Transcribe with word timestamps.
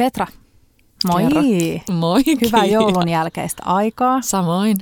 Petra, 0.00 0.26
moi. 1.12 1.22
Kerro. 1.22 1.42
Moi. 1.90 2.22
Hyvää 2.40 2.64
joulun 2.64 3.08
jälkeistä 3.08 3.62
aikaa. 3.66 4.22
Samoin. 4.22 4.76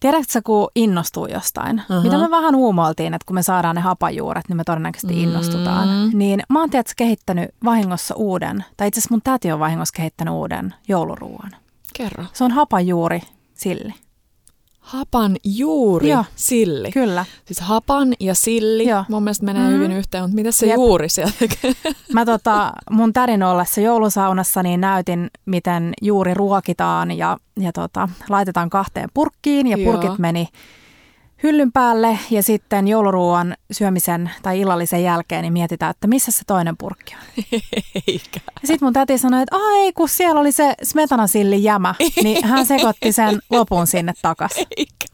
Tiedätkö 0.00 0.32
sä, 0.32 0.42
kun 0.42 0.68
innostuu 0.74 1.26
jostain? 1.26 1.82
Aha. 1.88 2.00
Mitä 2.02 2.18
me 2.18 2.30
vähän 2.30 2.54
uumoiltiin, 2.54 3.14
että 3.14 3.24
kun 3.26 3.34
me 3.34 3.42
saadaan 3.42 3.74
ne 3.76 3.80
hapajuuret, 3.82 4.48
niin 4.48 4.56
me 4.56 4.64
todennäköisesti 4.64 5.14
Mm. 5.14 5.20
innostutaan. 5.22 6.10
Niin 6.14 6.42
mä 6.48 6.60
oon 6.60 6.70
tiedätkö, 6.70 6.92
kehittänyt 6.96 7.50
vahingossa 7.64 8.14
uuden, 8.14 8.64
tai 8.76 8.88
itse 8.88 9.00
asiassa 9.00 9.14
mun 9.14 9.22
täti 9.24 9.52
on 9.52 9.60
vahingossa 9.60 9.96
kehittänyt 9.96 10.34
uuden 10.34 10.74
jouluruuan. 10.88 11.50
Kerro. 11.94 12.24
Se 12.32 12.44
on 12.44 12.50
hapajuuri 12.50 13.20
silli. 13.54 13.94
Hapan 14.88 15.36
juuri 15.44 16.08
Joo. 16.10 16.24
silli. 16.36 16.90
Kyllä. 16.92 17.24
Siis 17.44 17.60
hapan 17.60 18.14
ja 18.20 18.34
silli 18.34 18.88
Joo. 18.88 19.04
mun 19.08 19.22
mielestä 19.22 19.44
menee 19.46 19.62
Mhm. 19.62 19.72
hyvin 19.72 19.92
yhteen, 19.92 20.22
mutta 20.24 20.34
mitä 20.34 20.52
se 20.52 20.66
Jep. 20.66 20.74
juuri 20.76 21.08
siellä 21.08 21.32
tekee? 21.38 21.72
Mä 22.12 22.24
tota, 22.24 22.72
mun 22.90 23.12
tärin 23.12 23.42
ollessa 23.42 23.80
joulusaunassa 23.80 24.62
niin 24.62 24.80
näytin, 24.80 25.30
miten 25.46 25.92
juuri 26.02 26.34
ruokitaan 26.34 27.10
ja, 27.10 27.36
ja 27.60 27.72
tota, 27.72 28.08
laitetaan 28.28 28.70
kahteen 28.70 29.08
purkkiin 29.14 29.66
ja 29.66 29.76
Joo. 29.76 29.92
purkit 29.92 30.18
meni 30.18 30.48
hyllyn 31.42 31.72
päälle 31.72 32.18
ja 32.30 32.42
sitten 32.42 32.88
jouluruuan 32.88 33.56
syömisen 33.72 34.30
tai 34.42 34.60
illallisen 34.60 35.02
jälkeen 35.02 35.42
niin 35.42 35.52
mietitään, 35.52 35.90
että 35.90 36.06
missä 36.06 36.30
se 36.30 36.42
toinen 36.46 36.76
purkki 36.76 37.14
on. 37.14 37.44
Eikä. 38.08 38.40
Ja 38.62 38.66
sitten 38.66 38.86
mun 38.86 38.92
täti 38.92 39.18
sanoi, 39.18 39.42
että 39.42 39.56
ai 39.56 39.92
kun 39.92 40.08
siellä 40.08 40.40
oli 40.40 40.52
se 40.52 40.74
smetanasillin 40.82 41.62
jämä, 41.62 41.94
niin 42.22 42.46
hän 42.46 42.66
sekoitti 42.66 43.12
sen 43.12 43.38
lopun 43.50 43.86
sinne 43.86 44.12
takaisin. 44.22 44.66
Eikä. 44.76 45.06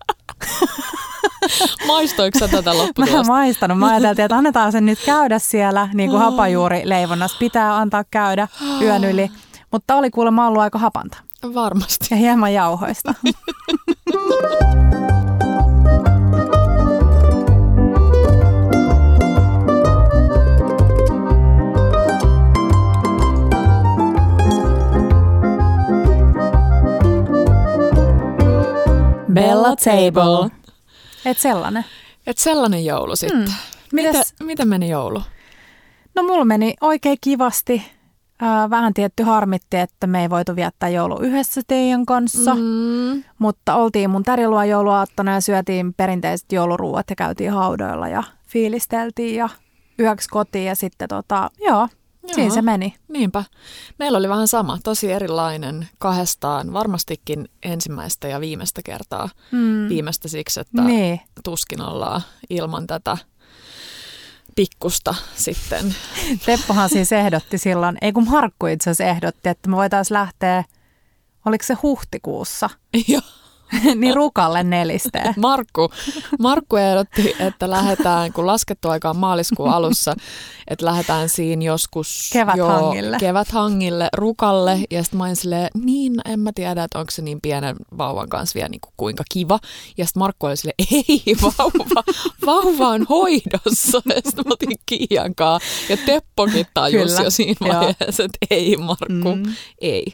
Maistoiko 1.87 2.39
sä 2.39 2.49
tätä 2.49 2.71
Mä 2.99 3.07
en 3.07 3.27
maistanut. 3.27 3.79
Mä 3.79 3.91
ajateltiin, 3.91 4.25
että 4.25 4.37
annetaan 4.37 4.73
sen 4.73 4.87
nyt 4.87 4.99
käydä 5.07 5.39
siellä, 5.39 5.89
niin 5.95 6.11
kuin 6.11 6.23
hapajuuri 6.23 6.83
leivonnassa. 6.85 7.39
Pitää 7.39 7.77
antaa 7.77 8.05
käydä 8.11 8.49
yön 8.81 9.05
yli. 9.05 9.31
Mutta 9.71 9.97
oli 9.97 10.11
kuulemma 10.11 10.47
ollut 10.47 10.63
aika 10.63 10.79
hapanta 10.79 11.19
Varmasti. 11.55 12.07
ja 12.11 12.17
hieman 12.17 12.53
jauhoista. 12.53 13.15
Bella 29.35 29.77
Table. 29.77 30.51
Et 31.25 31.39
sellainen. 31.39 31.85
Et 32.27 32.39
sellainen 32.39 32.85
joulu 32.85 33.17
sitten. 33.17 33.41
Mm. 33.41 33.53
Mitä, 33.93 34.23
miten 34.43 34.69
meni 34.69 34.89
joulu? 34.89 35.23
no 36.15 36.23
mulla 36.23 36.45
meni 36.45 36.75
oikein 36.81 37.19
kivasti. 37.21 37.83
Äh, 38.43 38.71
vähän 38.71 38.95
tietty 38.95 39.23
harmitti, 39.23 39.77
että 39.77 40.07
me 40.07 40.23
ei 40.23 40.31
voitu 40.31 40.57
viettää 40.57 40.89
joulu 40.89 41.19
yhdessä 41.21 41.61
teidän 41.67 42.07
kanssa. 42.07 42.55
Mm. 42.55 43.25
Mutta 43.39 43.75
oltiin 43.75 44.11
mun 44.11 44.23
täriluo 44.23 44.63
jouluaattona 44.63 45.35
ja 45.35 45.41
syötiin 45.41 45.95
perinteiset 45.95 46.53
jouluruuat 46.53 47.11
ja 47.11 47.17
käytiin 47.17 47.53
haudoilla 47.53 48.09
ja 48.09 48.23
fiilisteltiin 48.47 49.37
ja 49.37 49.49
yöksi 50.01 50.29
kotiin 50.29 50.65
ja 50.65 50.75
sitten 50.75 51.09
tota, 51.09 51.51
joo, 51.59 51.89
siinä 52.27 52.43
Joo. 52.43 52.55
se 52.55 52.63
meni. 52.63 52.95
Niinpä. 53.09 53.45
Meillä 53.99 54.19
oli 54.19 54.29
vähän 54.29 54.49
sama, 54.49 54.79
tosi 54.85 55.13
erilainen 55.13 55.89
kahdestaan, 55.99 56.73
varmastikin 56.73 57.49
ensimmäistä 57.63 58.29
ja 58.29 58.41
viimeistä 58.41 58.83
kertaa. 58.85 59.29
Mm. 59.53 59.89
Viimeistä 59.89 60.29
siksi, 60.29 60.61
että 60.61 60.83
Niin. 60.83 61.21
tuskin 61.45 61.81
ollaan 61.81 62.23
ilman 62.51 62.87
tätä 62.87 63.19
pikkusta 64.57 65.15
sitten. 65.37 65.95
Teppohan 66.47 66.89
siis 66.89 67.13
ehdotti 67.13 67.59
silloin, 67.59 67.99
ei 68.01 68.13
kun 68.13 68.31
Markku 68.31 68.67
itse 68.67 68.91
asiassa 68.91 69.11
ehdotti, 69.11 69.49
että 69.49 69.71
me 69.71 69.77
voitaisiin 69.77 70.15
lähteä, 70.15 70.65
oliko 71.47 71.65
se 71.65 71.75
huhtikuussa, 71.83 72.71
Joo. 73.09 73.21
niin 74.01 74.15
rukalle 74.15 74.63
nelisteen. 74.63 75.35
Markku, 75.41 75.91
Markku 76.39 76.77
ehdotti, 76.77 77.37
että 77.39 77.71
lähdetään, 77.71 78.33
kun 78.33 78.47
laskettu 78.47 78.89
aika 78.89 79.11
on 79.11 79.17
maaliskuun 79.17 79.71
alussa, 79.71 80.15
että 80.69 80.85
lähdetään 80.87 81.29
siinä 81.29 81.65
joskus 81.65 82.31
Keväthangille. 82.33 83.17
Jo, 83.17 83.21
keväthangille, 83.21 84.09
rukalle. 84.17 84.81
Ja 84.91 85.03
sitten 85.03 85.19
mä 85.19 85.25
olin 85.25 85.37
silleen, 85.37 85.69
niin 85.75 86.15
en 86.25 86.41
mä 86.41 86.51
tiedä, 86.55 86.85
että 86.85 86.99
onko 86.99 87.11
se 87.11 87.23
niin 87.23 87.41
pienen 87.41 87.77
vauvan 87.99 88.29
kanssa 88.29 88.55
vielä 88.55 88.69
niin 88.69 88.81
kuin 88.81 88.93
kuinka 88.97 89.25
kiva. 89.33 89.59
Ja 89.97 90.05
sitten 90.07 90.21
Markku 90.21 90.47
oli 90.47 90.57
silleen, 90.57 90.75
ei 90.91 91.37
vauva, 91.43 92.03
vauva 92.47 92.89
on 92.89 93.07
hoidossa. 93.09 94.01
Ja 94.07 94.15
sitten 94.25 94.45
mä 94.47 94.53
otin 94.53 94.79
Kiian 94.87 95.35
kanssa. 95.35 95.69
Ja 95.89 95.97
Teppokin 96.07 96.67
tajus 96.75 97.11
Kyllä, 97.11 97.23
jo 97.25 97.31
siinä 97.31 97.75
vaiheessa, 97.75 98.23
että 98.25 98.39
ei 98.51 98.77
Markku, 98.77 99.35
Mm. 99.35 99.43
ei. 99.81 100.05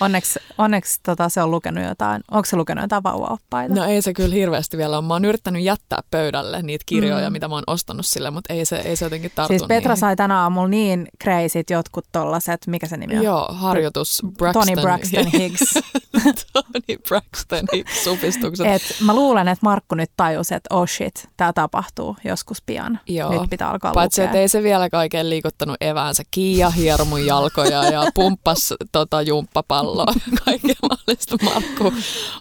Onneksi, 0.00 0.38
onneksi 0.58 1.00
tota, 1.02 1.28
se 1.28 1.42
on 1.42 1.50
lukenut 1.50 1.84
jotain, 1.84 2.22
onko 2.30 2.44
se 2.44 2.56
lukenut 2.56 2.82
jotain 2.84 2.97
vauvaoppaita? 3.02 3.74
No 3.74 3.84
ei 3.84 4.02
se 4.02 4.14
kyllä 4.14 4.34
hirveästi 4.34 4.76
vielä 4.76 4.98
ole. 4.98 5.06
Mä 5.06 5.14
oon 5.14 5.24
yrittänyt 5.24 5.62
jättää 5.62 6.00
pöydälle 6.10 6.62
niitä 6.62 6.82
kirjoja, 6.86 7.28
Mm. 7.30 7.32
mitä 7.32 7.48
mä 7.48 7.54
oon 7.54 7.64
ostanut 7.66 8.06
sille, 8.06 8.30
mutta 8.30 8.54
ei 8.54 8.64
se, 8.64 8.76
ei 8.76 8.96
se 8.96 9.04
jotenkin 9.04 9.32
tarttunut 9.34 9.60
siis 9.60 9.68
Petra 9.68 9.88
niihin. 9.88 10.00
sai 10.00 10.16
tänä 10.16 10.40
aamulla 10.42 10.68
niin 10.68 11.08
crazit 11.22 11.70
jotkut 11.70 12.04
tollaset, 12.12 12.66
mikä 12.66 12.86
se 12.86 12.96
nimi 12.96 13.16
on? 13.18 13.24
Joo, 13.24 13.46
harjoitus 13.50 14.22
Braxton. 14.38 14.66
Tony 14.66 14.82
Braxton 14.82 15.26
Higgs. 15.26 15.74
Tony 16.52 16.98
Braxton 17.08 17.64
Higgs 17.72 18.04
supistukset. 18.04 18.66
Et 18.66 18.82
mä 19.04 19.14
luulen, 19.14 19.48
että 19.48 19.62
Markku 19.62 19.94
nyt 19.94 20.10
tajusi, 20.16 20.54
että 20.54 20.74
oh 20.74 20.88
shit, 20.88 21.28
tämä 21.36 21.52
tapahtuu 21.52 22.16
joskus 22.24 22.62
pian. 22.66 23.00
Joo. 23.08 23.30
Nyt 23.40 23.50
pitää 23.50 23.70
alkaa 23.70 23.92
Paitsi, 23.92 24.22
että 24.22 24.38
ei 24.38 24.48
se 24.48 24.62
vielä 24.62 24.90
kaiken 24.90 25.30
liikuttanut 25.30 25.76
eväänsä. 25.80 26.22
Kiia 26.30 26.70
hiero 26.70 27.04
mun 27.04 27.26
jalkoja 27.26 27.84
ja 27.84 28.02
pumppas 28.14 28.74
tota 28.92 29.22
jumppapalloa. 29.22 30.12
Kaiken 30.44 30.76
mahdollista. 30.82 31.36
Markku, 31.44 31.92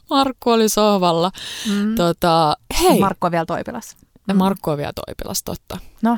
Markku 0.10 0.47
oli 0.52 0.70
sohvalla. 0.70 1.32
Mm. 1.70 1.96
Tota, 1.96 2.58
hei, 2.82 3.00
Markku 3.00 3.26
on 3.26 3.32
vielä 3.32 3.46
toipilas. 3.46 3.98
Mm. 4.28 4.38
Markku 4.38 4.70
on 4.70 4.78
vielä 4.78 4.94
toipilas, 5.06 5.44
totta. 5.44 5.78
No, 6.02 6.18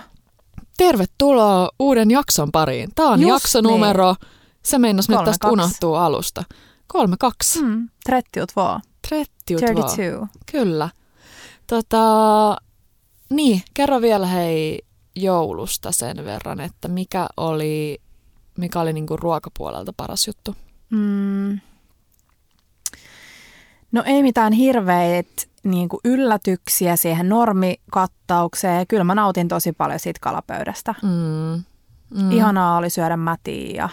Tervetuloa 0.77 1.69
uuden 1.79 2.11
jakson 2.11 2.51
pariin. 2.51 2.89
Tämä 2.95 3.09
on 3.09 3.19
Just 3.21 3.29
jaksonumero, 3.29 4.15
se 4.63 4.77
meinas 4.77 5.09
nyt 5.09 5.23
tästä 5.25 5.49
unohtuu 5.49 5.95
alusta. 5.95 6.43
Kolme 6.87 7.15
kaksi. 7.19 7.61
mm. 7.61 7.67
32. 7.67 7.89
Trettiut 8.03 8.55
vaan. 8.55 8.81
32. 9.09 10.01
Kyllä. 10.51 10.89
Tota, 11.67 12.57
niin, 13.29 13.61
kerro 13.73 14.01
vielä 14.01 14.25
hei 14.25 14.81
joulusta 15.15 15.91
sen 15.91 16.25
verran, 16.25 16.59
että 16.59 16.87
mikä 16.87 17.27
oli, 17.37 18.01
mikä 18.57 18.79
oli 18.79 18.93
niinku 18.93 19.17
ruokapuolelta 19.17 19.93
paras 19.97 20.27
juttu. 20.27 20.55
Mm. 20.89 21.59
No 23.91 24.03
ei 24.05 24.23
mitään 24.23 24.53
hirveitä 24.53 25.43
niin 25.63 25.89
kuin 25.89 25.99
yllätyksiä 26.05 26.95
siihen 26.95 27.29
normikattaukseen. 27.29 28.87
Kyllä 28.87 29.03
mä 29.03 29.15
nautin 29.15 29.47
tosi 29.47 29.71
paljon 29.71 29.99
siitä 29.99 30.19
kalapöydästä. 30.21 30.95
Mm. 31.03 31.63
Mm. 32.21 32.31
Ihanaa 32.31 32.77
oli 32.77 32.89
syödä 32.89 33.17
mätiä 33.17 33.75
ja 33.75 33.89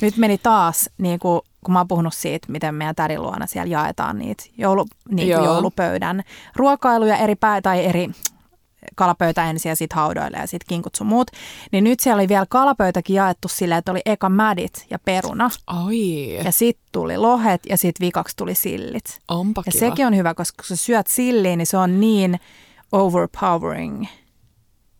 nyt 0.00 0.16
meni 0.16 0.38
taas, 0.38 0.90
niin 0.98 1.18
kuin, 1.18 1.40
kun 1.64 1.72
mä 1.72 1.78
oon 1.80 1.88
puhunut 1.88 2.14
siitä, 2.14 2.52
miten 2.52 2.74
meidän 2.74 2.94
tärin 2.94 3.22
luona 3.22 3.46
siellä 3.46 3.70
jaetaan 3.70 4.18
niitä 4.18 4.44
joulu, 4.58 4.86
niin 5.10 5.28
joulupöydän 5.28 6.22
ruokailuja 6.56 7.16
eri 7.16 7.34
pää 7.34 7.62
tai 7.62 7.84
eri 7.84 8.10
kalapöytä 8.94 9.50
ensin 9.50 9.68
ja 9.68 9.76
sitten 9.76 9.96
haudoille 9.96 10.36
ja 10.36 10.46
sitten 10.46 10.66
kinkut 10.68 10.94
sun 10.94 11.06
muut. 11.06 11.30
Niin 11.72 11.84
nyt 11.84 12.00
siellä 12.00 12.20
oli 12.20 12.28
vielä 12.28 12.46
kalapöytäkin 12.48 13.16
jaettu 13.16 13.48
silleen, 13.48 13.78
että 13.78 13.92
oli 13.92 14.00
eka 14.06 14.28
mädit 14.28 14.86
ja 14.90 14.98
peruna. 14.98 15.50
Oi, 15.86 16.34
Ja 16.44 16.52
sitten 16.52 16.86
tuli 16.92 17.16
lohet 17.16 17.60
ja 17.68 17.76
sitten 17.76 18.06
vikaksi 18.06 18.36
tuli 18.36 18.54
sillit. 18.54 19.18
onpa 19.28 19.62
Ja 19.66 19.72
kiva. 19.72 19.80
sekin 19.80 20.06
on 20.06 20.16
hyvä, 20.16 20.34
koska 20.34 20.56
kun 20.62 20.76
sä 20.76 20.84
syöt 20.84 21.06
silliin, 21.06 21.58
niin 21.58 21.66
se 21.66 21.76
on 21.76 22.00
niin 22.00 22.40
overpowering, 22.92 24.06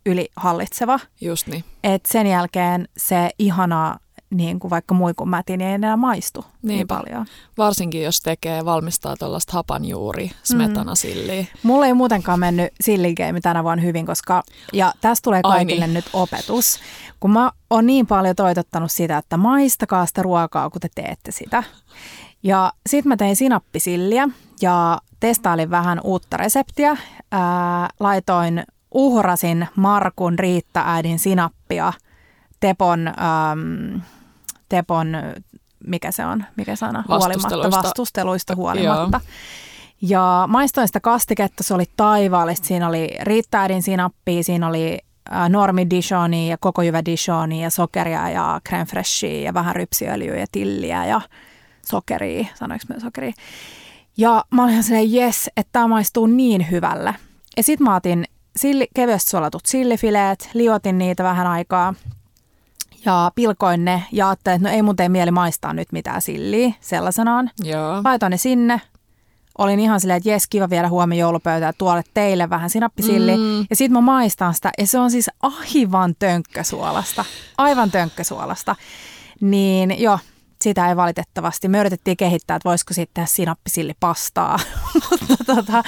yli 0.07 0.29
hallitseva. 0.37 1.01
Just 1.21 1.47
niin. 1.47 1.65
Että 1.85 2.13
sen 2.13 2.27
jälkeen 2.27 2.89
se 2.97 3.31
ihana 3.39 3.97
niin 4.31 4.59
kuin 4.61 4.71
vaikka 4.71 4.95
muikunmäti, 4.95 5.57
niin 5.57 5.69
ei 5.69 5.75
enää 5.75 5.97
maistu 5.97 6.45
niin 6.63 6.77
Niinpä. 6.77 6.97
paljon. 6.97 7.27
Varsinkin 7.59 8.03
jos 8.03 8.21
tekee, 8.21 8.65
valmistaa 8.65 9.16
tuollaista 9.16 9.53
hapanjuuri, 9.53 10.31
smetana 10.43 10.95
silliä. 10.95 11.47
Mulla 11.63 11.87
ei 11.87 11.95
muutenkaan 11.95 12.41
mennyt 12.41 12.72
silligeimi 12.81 13.41
tänä 13.41 13.65
vuonna 13.65 13.83
hyvin, 13.83 14.07
koska, 14.07 14.43
ja 14.72 14.93
tästä 15.01 15.25
tulee 15.25 15.41
Ai 15.45 15.57
kaikille 15.57 15.87
niin. 15.87 15.95
nyt 15.95 16.10
opetus, 16.13 16.81
kun 17.21 17.31
mä 17.31 17.51
oon 17.71 17.87
niin 17.87 18.07
paljon 18.07 18.37
toitottanut 18.37 18.93
sitä, 18.93 19.19
että 19.19 19.37
maistakaa 19.37 20.07
sitä 20.07 20.22
ruokaa, 20.22 20.71
kun 20.71 20.81
te 20.81 20.89
teette 20.95 21.31
sitä. 21.31 21.63
Ja 22.43 22.72
sit 22.89 23.04
mä 23.04 23.16
tein 23.16 23.37
sinappisilliä 23.37 24.28
ja 24.63 24.99
testailin 25.21 25.71
vähän 25.71 26.01
uutta 26.04 26.37
reseptiä. 26.37 26.97
Ää, 27.33 27.89
laitoin, 28.01 28.63
uhrasin 28.95 29.69
Markun 29.77 30.39
Riitta-äidin 30.39 31.19
sinappia 31.19 31.93
Tepon, 32.60 33.09
äm, 33.09 34.01
Tepon, 34.71 35.17
mikä 35.87 36.13
se 36.13 36.27
on, 36.27 36.45
mikä 36.57 36.77
sana, 36.77 37.05
huolimatta, 37.09 37.34
Vastusteluista. 37.34 37.83
vastusteluista 37.83 38.57
huolimatta. 38.57 39.21
Ja 40.03 40.45
maistoin 40.49 40.87
sitä 40.89 41.01
kastiketta, 41.01 41.63
se 41.63 41.75
oli 41.75 41.84
taivaallista. 41.97 42.67
Siinä 42.67 42.89
oli 42.89 43.11
riittäidin 43.22 43.83
sinappia, 43.83 44.43
siinä 44.43 44.69
oli 44.69 44.99
äh, 45.33 45.49
normi 45.51 45.87
Dijonia 45.91 46.51
ja 46.51 46.57
koko 46.61 46.83
jyvä 46.83 47.03
Dijonia 47.05 47.63
ja 47.63 47.71
sokeria 47.71 48.31
ja 48.31 48.61
crème 48.69 48.87
freshia 48.87 49.41
ja 49.45 49.55
vähän 49.55 49.77
rypsiöljyä 49.77 50.37
ja 50.37 50.47
tilliä 50.53 51.07
ja 51.07 51.21
sokeria, 51.87 52.47
sanoinko 52.55 52.84
mä 52.89 53.01
sokeria. 53.01 53.33
Ja 54.16 54.45
mä 54.51 54.65
olin 54.65 54.83
silleen, 54.83 55.13
jes, 55.13 55.51
että 55.57 55.73
tämä 55.73 55.87
maistuu 55.87 56.27
niin 56.27 56.71
hyvälle. 56.71 57.15
Ja 57.57 57.63
sit 57.63 57.81
mä 57.81 57.95
otin 57.95 58.25
silli, 58.57 58.89
kevyesti 58.95 59.31
suolatut 59.31 59.66
sillifileet, 59.66 60.51
liotin 60.55 60.99
niitä 60.99 61.25
vähän 61.25 61.47
aikaa 61.47 61.95
ja 63.05 63.33
pilkoin 63.35 63.85
ne 63.85 64.03
ja 64.13 64.29
ajattelin, 64.29 64.57
että 64.57 64.69
no 64.69 64.75
ei 64.75 64.83
mun 64.83 64.97
tee 64.97 65.09
mieli 65.09 65.31
maistaa 65.31 65.73
nyt 65.73 65.93
mitään 65.93 66.23
silliä 66.23 66.73
sellaisenaan. 66.81 67.51
Joo. 67.65 68.01
Laitoin 68.05 68.31
ne 68.31 68.37
sinne. 68.37 68.81
Olin 69.59 69.81
ihan 69.81 70.01
silleen, 70.01 70.17
että 70.17 70.29
jes, 70.29 70.47
kiva 70.47 70.71
viedä 70.71 70.89
huomenna 70.89 71.21
joulupöytään 71.21 71.75
tuolle 71.79 72.03
teille 72.15 72.51
vähän 72.51 72.71
sinappisilli. 72.71 73.37
Mm. 73.37 73.67
Ja 73.71 73.77
sit 73.77 73.93
mä 73.93 74.01
maistan 74.01 74.55
sitä 74.55 74.71
ja 74.79 74.87
se 74.87 74.99
on 74.99 75.11
siis 75.11 75.31
aivan 75.43 76.15
tönkkösuolasta. 76.19 77.25
Aivan 77.59 77.91
tönkkösuolasta. 77.91 78.77
Niin 79.41 80.03
joo, 80.03 80.19
sitä 80.62 80.89
ei 80.89 80.97
valitettavasti. 80.97 81.68
Me 81.68 81.80
yritettiin 81.80 82.16
kehittää, 82.16 82.57
että 82.57 82.68
voisiko 82.68 82.95
sitten 82.95 83.15
tehdä 83.15 83.27
sinappisillipastaa, 83.27 84.59
mutta, 85.10 85.45
tota, 85.47 85.83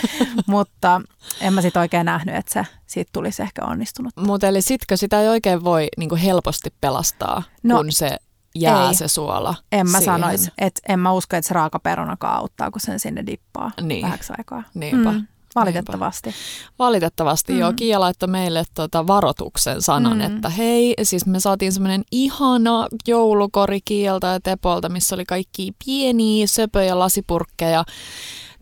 mutta 0.47 1.01
en 1.41 1.53
mä 1.53 1.63
sitten 1.63 1.81
oikein 1.81 2.07
nähnyt, 2.07 2.35
että 2.35 2.53
se 2.53 2.67
siitä 2.87 3.11
tulisi 3.13 3.43
ehkä 3.43 3.65
onnistunut. 3.65 4.13
Mutta 4.17 4.49
eli 4.49 4.63
sitkö 4.63 4.97
sitä 4.97 5.21
ei 5.21 5.29
oikein 5.29 5.65
voi 5.65 5.89
niinku 5.97 6.17
helposti 6.17 6.75
pelastaa, 6.81 7.43
no, 7.63 7.77
kun 7.77 7.93
se 7.93 8.17
jää 8.55 8.89
ei. 8.89 8.95
se 8.95 9.09
suola 9.09 9.55
En 9.73 9.91
mä 9.91 10.01
sanoisi, 10.01 10.51
että 10.59 10.81
en 10.89 11.01
mä 11.01 11.13
usko, 11.13 11.37
että 11.37 11.49
se 11.49 11.55
raaka 11.55 11.79
perunakaan 11.79 12.39
auttaa, 12.39 12.71
kun 12.71 12.81
sen 12.81 13.01
sinne 13.01 13.27
dippaa 13.27 13.71
niin. 13.81 14.03
vähäksi 14.03 14.33
aikaa. 14.39 14.63
Niinpä. 14.75 15.13
Mm. 15.13 15.27
Valitettavasti. 15.55 16.31
Niinpä. 16.31 16.75
Valitettavasti, 16.79 17.53
mm. 17.53 17.59
joo. 17.59 17.73
Kiia 17.77 18.01
laittoi 18.01 18.29
meille 18.29 18.65
tota 18.75 19.07
varoituksen 19.07 19.83
sanan, 19.83 20.19
mm. 20.19 20.21
että 20.21 20.49
hei, 20.49 20.95
siis 21.03 21.27
me 21.27 21.41
saatiin 21.41 21.73
semmoinen 21.73 22.03
ihana 22.13 22.87
joulukori 23.09 23.81
Kieltä 23.85 24.27
ja 24.27 24.41
Tepolta, 24.41 24.89
missä 24.89 25.15
oli 25.15 25.25
kaikki 25.25 25.73
pieniä 25.85 26.47
söpöjä 26.47 26.99
lasipurkkeja 26.99 27.85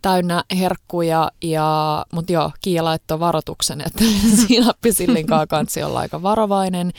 täynnä 0.01 0.43
herkkuja, 0.59 1.31
ja, 1.41 2.05
mutta 2.13 2.33
joo, 2.33 2.51
Kiia 2.61 2.83
laittoi 2.83 3.19
varoituksen, 3.19 3.81
että 3.81 4.03
sinappisillin 4.47 5.27
kanssa 5.49 5.87
olla 5.87 5.99
aika 5.99 6.21
varovainen. 6.21 6.91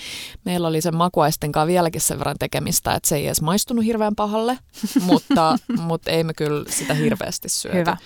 Meillä 0.44 0.68
oli 0.68 0.80
sen 0.80 0.96
makuaisten 0.96 1.52
kanssa 1.52 1.66
vieläkin 1.66 2.00
sen 2.00 2.18
verran 2.18 2.36
tekemistä, 2.38 2.94
että 2.94 3.08
se 3.08 3.16
ei 3.16 3.26
edes 3.26 3.42
maistunut 3.42 3.84
hirveän 3.84 4.14
pahalle, 4.14 4.58
mutta, 5.00 5.56
mutta 5.88 6.10
ei 6.10 6.24
me 6.24 6.34
kyllä 6.34 6.64
sitä 6.68 6.94
hirveästi 6.94 7.48
syöty. 7.48 7.78
Hyvä. 7.78 7.96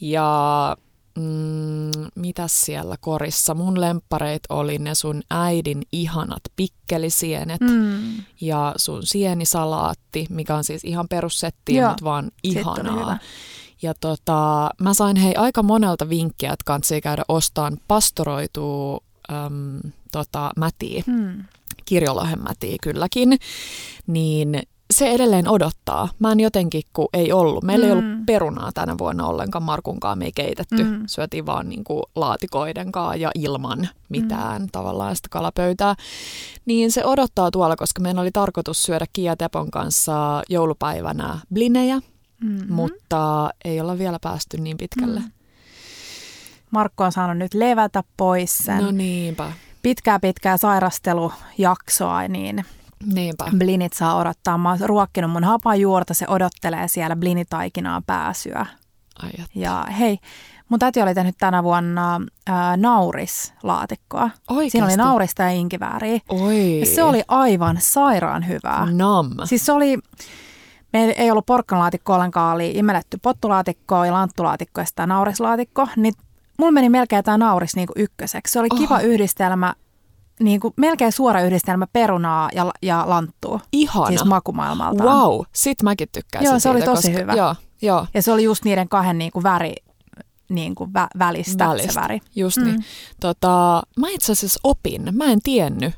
Ja 0.00 0.76
mm, 1.16 2.06
mitä 2.14 2.48
siellä 2.48 2.96
korissa? 3.00 3.54
Mun 3.54 3.80
lemppareit 3.80 4.42
oli 4.48 4.78
ne 4.78 4.94
sun 4.94 5.22
äidin 5.30 5.82
ihanat 5.92 6.42
pikkelisienet 6.56 7.60
mm. 7.60 8.22
ja 8.40 8.74
sun 8.76 9.06
sienisalaatti, 9.06 10.26
mikä 10.30 10.56
on 10.56 10.64
siis 10.64 10.84
ihan 10.84 11.08
perussetti, 11.08 11.72
mutta 11.72 12.04
vaan 12.04 12.30
ihanaa. 12.42 13.18
Ja 13.82 13.94
tota, 14.00 14.70
mä 14.80 14.94
sain 14.94 15.16
hei 15.16 15.34
aika 15.34 15.62
monelta 15.62 16.08
vinkkiä, 16.08 16.52
että 16.52 16.64
kansi 16.64 17.00
käydä 17.00 17.22
ostamaan 17.28 17.78
pastoroitua 17.88 19.00
äm, 19.30 19.80
tota, 20.12 20.50
mätiä, 20.56 21.02
mm. 21.06 21.44
kirjolohen 21.84 22.42
mätiä 22.42 22.76
kylläkin, 22.82 23.38
niin 24.06 24.62
se 24.96 25.10
edelleen 25.10 25.48
odottaa. 25.48 26.08
Mä 26.18 26.32
en 26.32 26.40
jotenkin, 26.40 26.82
kun 26.92 27.08
ei 27.12 27.32
ollut. 27.32 27.64
Meillä 27.64 27.86
mm. 27.86 27.86
ei 27.86 27.92
ollut 27.92 28.18
mm. 28.18 28.26
perunaa 28.26 28.70
tänä 28.72 28.98
vuonna 28.98 29.26
ollenkaan, 29.26 29.62
Markunkaan 29.62 30.18
me 30.18 30.24
ei 30.24 30.32
keitetty. 30.32 30.84
Mm. 30.84 31.02
Syötiin 31.06 31.46
vaan 31.46 31.68
niin 31.68 31.84
kuin 31.84 32.02
laatikoiden 32.14 32.92
kanssa 32.92 33.16
ja 33.16 33.30
ilman 33.34 33.88
mitään 34.08 34.62
mm. 34.62 34.68
tavallaan 34.72 35.16
sitä 35.16 35.28
kalapöytää. 35.30 35.94
Niin 36.66 36.92
se 36.92 37.04
odottaa 37.04 37.50
tuolla, 37.50 37.76
koska 37.76 38.02
meidän 38.02 38.18
oli 38.18 38.30
tarkoitus 38.30 38.82
syödä 38.82 39.06
Kia 39.12 39.36
Tepon 39.36 39.70
kanssa 39.70 40.42
joulupäivänä 40.48 41.38
blinejä, 41.52 42.00
mm-hmm. 42.40 42.74
mutta 42.74 43.50
ei 43.64 43.80
olla 43.80 43.98
vielä 43.98 44.18
päästy 44.22 44.58
niin 44.58 44.76
pitkälle. 44.76 45.20
Mm. 45.20 45.30
Markku 46.70 47.02
on 47.02 47.12
saanut 47.12 47.38
nyt 47.38 47.54
levätä 47.54 48.04
pois 48.16 48.58
sen. 48.58 48.84
No 48.84 48.90
niinpä. 48.90 49.52
Pitkää 49.82 50.20
pitkää 50.20 50.56
sairastelujaksoa, 50.56 52.28
niin 52.28 52.64
Niinpä. 53.14 53.44
Blinit 53.58 53.92
saa 53.92 54.16
odottaa. 54.16 54.58
Mä 54.58 54.70
oon 54.70 54.78
ruokkinut 54.80 55.30
mun 55.30 55.44
hapajuurta, 55.44 56.14
se 56.14 56.26
odottelee 56.28 56.88
siellä 56.88 57.16
blinitaikinaan 57.16 58.04
pääsyä. 58.04 58.66
Ai 59.22 59.30
ja 59.54 59.86
hei, 59.98 60.18
mun 60.68 60.78
täti 60.78 61.02
oli 61.02 61.14
tehnyt 61.14 61.34
tänä 61.38 61.62
vuonna 61.62 62.20
ää, 62.46 62.76
naurislaatikkoa. 62.76 64.30
Oikeasti? 64.50 64.70
Siinä 64.70 64.86
oli 64.86 64.96
naurista 64.96 65.42
ja 65.42 65.48
inkivääriä. 65.48 66.20
Oi. 66.28 66.80
Ja 66.80 66.86
se 66.86 67.02
oli 67.02 67.22
aivan 67.28 67.76
sairaan 67.80 68.48
hyvää. 68.48 68.86
Nam. 68.92 69.30
Siis 69.44 69.66
se 69.66 69.72
oli, 69.72 69.98
me 70.92 71.04
ei 71.04 71.30
ollut 71.30 71.46
porkkanlaatikko 71.46 72.14
ollenkaan, 72.14 72.54
oli 72.54 72.70
imeletty 72.74 73.18
pottulaatikko 73.22 74.04
ja 74.04 74.12
lanttulaatikko 74.12 74.80
ja 74.80 74.84
sitä 74.84 75.06
naurislaatikko. 75.06 75.88
Niin 75.96 76.14
mulla 76.58 76.72
meni 76.72 76.88
melkein 76.88 77.24
tämä 77.24 77.38
nauris 77.38 77.76
niinku 77.76 77.92
ykköseksi. 77.96 78.52
Se 78.52 78.60
oli 78.60 78.68
oh. 78.72 78.78
kiva 78.78 79.00
yhdistelmä 79.00 79.74
niin 80.40 80.60
kuin 80.60 80.74
melkein 80.76 81.12
suora 81.12 81.42
yhdistelmä 81.42 81.86
perunaa 81.92 82.48
ja, 82.54 82.70
ja 82.82 83.04
lanttua. 83.06 83.60
Ihana. 83.72 84.06
Siis 84.06 84.24
makumaailmalta. 84.24 85.04
Wow, 85.04 85.40
sit 85.52 85.82
mäkin 85.82 86.08
tykkäsin 86.12 86.44
Joo, 86.44 86.58
se 86.58 86.68
oli 86.68 86.78
siitä, 86.78 86.90
tosi 86.90 87.08
koska, 87.08 87.20
hyvä. 87.20 87.32
Joo, 87.32 87.54
joo. 87.82 88.06
Ja 88.14 88.22
se 88.22 88.32
oli 88.32 88.44
just 88.44 88.64
niiden 88.64 88.88
kahden 88.88 89.18
niin 89.18 89.32
kuin 89.32 89.42
väri, 89.42 89.74
niin 90.48 90.74
kuin 90.74 90.94
vä, 90.94 91.08
välistä, 91.18 91.68
välistä 91.68 91.92
se 91.92 92.00
väri. 92.00 92.20
Just 92.36 92.56
niin. 92.56 92.68
mm. 92.68 92.72
niin. 92.72 92.84
Tota, 93.20 93.82
mä 93.98 94.08
itse 94.08 94.32
asiassa 94.32 94.60
opin, 94.64 95.08
mä 95.12 95.24
en 95.24 95.40
tiennyt, 95.42 95.94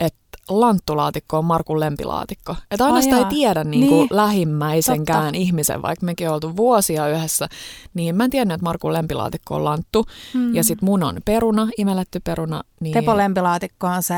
että 0.00 0.18
lanttulaatikko 0.48 1.38
on 1.38 1.44
Markun 1.44 1.80
lempilaatikko. 1.80 2.56
Että 2.70 2.84
aina 2.84 2.96
oh, 2.96 3.02
sitä 3.02 3.16
jaa. 3.16 3.28
ei 3.28 3.34
tiedä 3.34 3.64
niin 3.64 3.88
kuin 3.88 3.98
niin. 3.98 4.08
lähimmäisenkään 4.10 5.24
Totta. 5.24 5.38
ihmisen, 5.38 5.82
vaikka 5.82 6.06
mekin 6.06 6.28
on 6.28 6.34
oltu 6.34 6.56
vuosia 6.56 7.08
yhdessä, 7.08 7.48
niin 7.94 8.16
mä 8.16 8.24
en 8.24 8.30
tiennyt, 8.30 8.54
että 8.54 8.64
Markun 8.64 8.92
lempilaatikko 8.92 9.54
on 9.54 9.64
lanttu. 9.64 10.06
Mm. 10.34 10.54
Ja 10.54 10.64
sitten 10.64 10.86
mun 10.86 11.02
on 11.02 11.16
peruna, 11.24 11.68
imelletty 11.78 12.20
peruna. 12.20 12.62
Niin... 12.80 12.92
Tepo 12.94 13.16
lempilaatikko 13.16 13.86
on 13.86 14.02
se, 14.02 14.14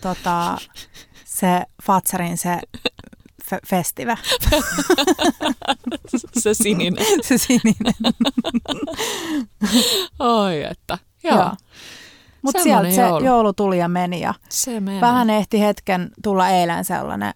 tota, 0.00 0.58
se 1.24 1.62
Fatsarin 1.82 2.38
se 2.38 2.58
f- 3.44 3.66
festive. 3.66 4.18
se 6.42 6.54
sininen. 6.54 7.06
se 7.28 7.38
sininen. 7.38 7.94
Oi 10.18 10.62
että, 10.62 10.98
joo. 11.24 11.36
joo. 11.36 11.50
Mutta 12.44 12.62
sieltä 12.62 12.90
se 12.90 13.00
joulu. 13.00 13.24
joulu 13.24 13.52
tuli 13.52 13.78
ja 13.78 13.88
meni 13.88 14.20
ja 14.20 14.34
se 14.48 14.80
meni. 14.80 15.00
vähän 15.00 15.30
ehti 15.30 15.60
hetken 15.60 16.10
tulla 16.22 16.48
eilen 16.48 16.84
sellainen 16.84 17.34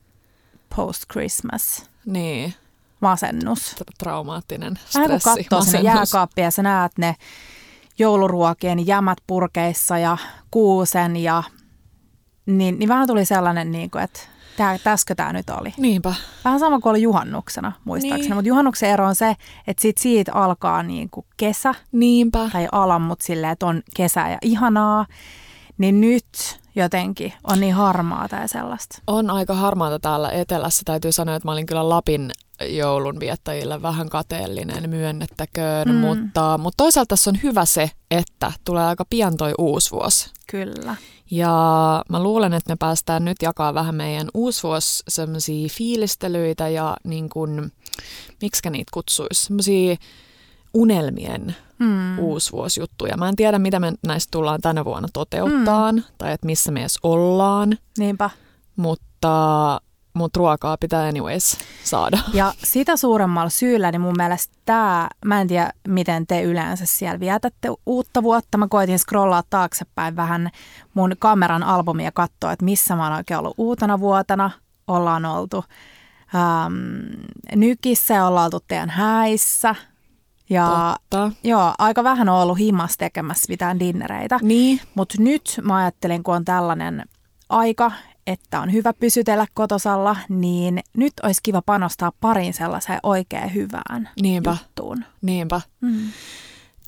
post-Christmas. 0.77 1.91
Niin. 2.07 2.55
Masennus. 3.01 3.77
Traumaattinen 3.99 4.77
stressi. 4.77 4.99
Vähän 4.99 5.11
kun 5.11 5.45
katsoo 5.49 5.63
sinne 5.63 5.81
jääkaappia 5.81 6.45
ja 6.45 6.51
sä 6.51 6.63
näet 6.63 6.93
ne 6.99 7.17
jouluruokien 7.99 8.87
jämät 8.87 9.19
purkeissa 9.27 9.99
ja 9.99 10.17
kuusen 10.51 11.17
ja 11.17 11.43
niin, 12.47 12.79
niin 12.79 12.89
vähän 12.89 13.07
tuli 13.07 13.25
sellainen, 13.25 13.73
niin 13.73 13.91
kuin, 13.91 14.05
että 14.05 14.21
tää, 14.59 14.79
täskö 14.79 15.15
tämä 15.15 15.33
nyt 15.33 15.51
oli. 15.51 15.75
Niinpä. 15.77 16.15
Vähän 16.45 16.61
sama 16.61 16.81
kuin 16.81 16.91
oli 16.91 17.03
juhannuksena, 17.03 17.73
muistaakseni. 17.85 18.29
Niin. 18.29 18.35
Mutta 18.35 18.49
juhannuksen 18.49 18.91
ero 18.91 19.07
on 19.07 19.15
se, 19.15 19.37
että 19.67 19.81
sit 19.83 19.99
siitä 19.99 20.33
alkaa 20.35 20.83
niin 20.83 21.11
kuin 21.11 21.27
kesä. 21.37 21.75
Niinpä. 21.93 22.49
Tai 22.53 22.69
ala, 22.73 22.99
mutta 22.99 23.27
silleen, 23.27 23.53
että 23.53 23.67
on 23.67 23.83
kesä 23.97 24.29
ja 24.29 24.39
ihanaa. 24.43 25.07
Niin 25.79 26.01
nyt 26.01 26.61
jotenkin 26.75 27.33
on 27.45 27.61
niin 27.61 27.75
harmaata 27.75 28.37
ja 28.37 28.49
sellaista. 28.49 28.99
On 29.07 29.31
aika 29.31 29.55
harmaata 29.55 29.99
täällä 29.99 30.31
etelässä. 30.31 30.83
Täytyy 30.85 31.13
sanoa, 31.13 31.35
että 31.35 31.49
mä 31.49 31.53
olin 31.53 31.67
kyllä 31.67 31.89
Lapin 31.89 32.31
joulunviettäjille 32.61 33.83
vähän 33.83 34.09
kateellinen, 34.09 34.91
myönnettäköön, 34.91 35.89
mm. 35.89 35.95
mutta, 35.95 36.59
mutta 36.59 36.77
toisaalta 36.77 37.09
tässä 37.09 37.31
on 37.31 37.39
hyvä 37.43 37.65
se, 37.65 37.91
että 38.11 38.53
tulee 38.65 38.85
aika 38.85 39.05
pian 39.11 39.37
toi 39.37 39.53
uusi 39.59 39.91
vuosi. 39.91 40.31
Kyllä. 40.51 40.97
Ja 41.31 42.05
mä 42.09 42.23
luulen, 42.23 42.53
että 42.53 42.73
me 42.73 42.77
päästään 42.79 43.25
nyt 43.25 43.37
jakaa 43.43 43.75
vähän 43.75 43.95
meidän 43.95 44.29
uusvuos 44.35 45.03
semmoisia 45.09 45.69
fiilistelyitä 45.71 46.69
ja 46.69 46.97
niin 47.05 47.29
kuin, 47.29 47.73
miksi 48.43 48.71
niitä 48.71 48.91
kutsuisi, 48.95 49.45
semmoisia 49.45 49.97
unelmien 50.75 51.57
mm. 51.79 52.19
uusvuosjuttuja. 52.19 53.17
Mä 53.17 53.29
en 53.29 53.37
tiedä, 53.37 53.59
mitä 53.59 53.81
me 53.81 53.93
näistä 54.07 54.31
tullaan 54.31 54.61
tänä 54.61 54.85
vuonna 54.85 55.09
toteuttaan 55.13 55.95
mm. 55.95 56.03
tai 56.19 56.33
että 56.33 56.47
missä 56.47 56.73
me 56.73 56.81
edes 56.81 56.99
ollaan. 57.03 57.79
Niinpä. 57.99 58.31
Mutta 58.77 59.81
mutta 60.19 60.39
ruokaa 60.39 60.77
pitää 60.77 61.09
anyways 61.09 61.59
saada. 61.85 62.19
Ja 62.33 62.53
sitä 62.65 62.97
suuremmalla 62.97 63.51
syyllä, 63.51 63.91
niin 63.91 64.01
mun 64.01 64.15
mielestä 64.17 64.55
tämä, 64.65 65.09
mä 65.25 65.41
en 65.41 65.49
tiedä 65.49 65.73
miten 65.89 66.27
te 66.27 66.43
yleensä 66.43 66.87
siellä 66.87 67.21
vietätte 67.21 67.69
uutta 67.87 68.23
vuotta. 68.23 68.59
Mä 68.59 68.69
koitin 68.69 68.99
scrollaa 68.99 69.43
taaksepäin 69.51 70.17
vähän 70.17 70.51
mun 70.95 71.13
kameran 71.19 71.63
albumia 71.63 72.13
katsoa, 72.13 72.53
että 72.53 72.65
missä 72.65 72.97
mä 72.97 73.05
oon 73.05 73.17
oikein 73.17 73.39
ollut 73.39 73.55
uutena 73.59 74.01
vuotena. 74.01 74.51
Ollaan 74.89 75.25
oltu 75.25 75.65
ähm, 76.35 76.75
Nykissä 77.57 78.15
ja 78.15 78.27
ollaan 78.27 78.45
oltu 78.45 78.61
teidän 78.69 78.91
häissä. 78.91 79.75
Ja 80.51 80.97
Totta. 81.11 81.33
joo, 81.45 81.75
aika 81.79 82.05
vähän 82.05 82.29
on 82.29 82.43
ollut 82.43 82.59
himas 82.59 82.97
tekemässä 82.97 83.47
mitään 83.49 83.81
dinnereitä. 83.81 84.39
Niin. 84.43 84.81
Mutta 84.95 85.15
nyt 85.19 85.61
mä 85.63 85.77
ajattelin, 85.77 86.23
kun 86.23 86.35
on 86.35 86.45
tällainen 86.45 87.05
aika, 87.49 87.93
että 88.29 88.61
on 88.61 88.73
hyvä 88.73 88.93
pysytellä 88.93 89.47
kotosalla, 89.55 90.17
niin 90.29 90.81
nyt 90.97 91.13
olisi 91.23 91.41
kiva 91.43 91.63
panostaa 91.63 92.13
pariin 92.21 92.55
sellaiseen 92.55 93.01
oikein 93.03 93.55
hyvään 93.55 94.11
Niinpä. 94.23 94.51
juttuun. 94.51 95.05
Niinpä. 95.23 95.61
Mm. 95.81 95.99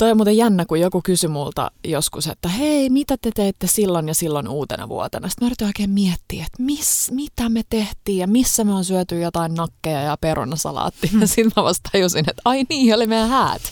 Toi 0.00 0.10
on 0.10 0.16
muuten 0.16 0.36
jännä, 0.36 0.64
kun 0.64 0.80
joku 0.80 1.00
kysyi 1.04 1.28
multa 1.28 1.70
joskus, 1.84 2.26
että 2.26 2.48
hei, 2.48 2.90
mitä 2.90 3.16
te 3.22 3.30
teitte 3.34 3.66
silloin 3.66 4.08
ja 4.08 4.14
silloin 4.14 4.48
uutena 4.48 4.88
vuotena? 4.88 5.28
Sitten 5.28 5.46
mä 5.46 5.48
yritin 5.48 5.66
oikein 5.66 5.90
miettiä, 5.90 6.44
että 6.46 6.62
miss, 6.62 7.10
mitä 7.10 7.48
me 7.48 7.62
tehtiin 7.70 8.18
ja 8.18 8.26
missä 8.26 8.64
me 8.64 8.72
on 8.72 8.84
syöty 8.84 9.20
jotain 9.20 9.54
nakkeja 9.54 10.00
ja 10.00 10.16
perunasalaattia. 10.20 11.10
Ja 11.20 11.26
sitten 11.26 11.52
mä 11.56 11.64
vasta 11.64 11.90
tajusin, 11.92 12.30
että 12.30 12.42
ai 12.44 12.64
niin, 12.68 12.94
oli 12.94 13.06
meidän 13.06 13.28
häät. 13.28 13.62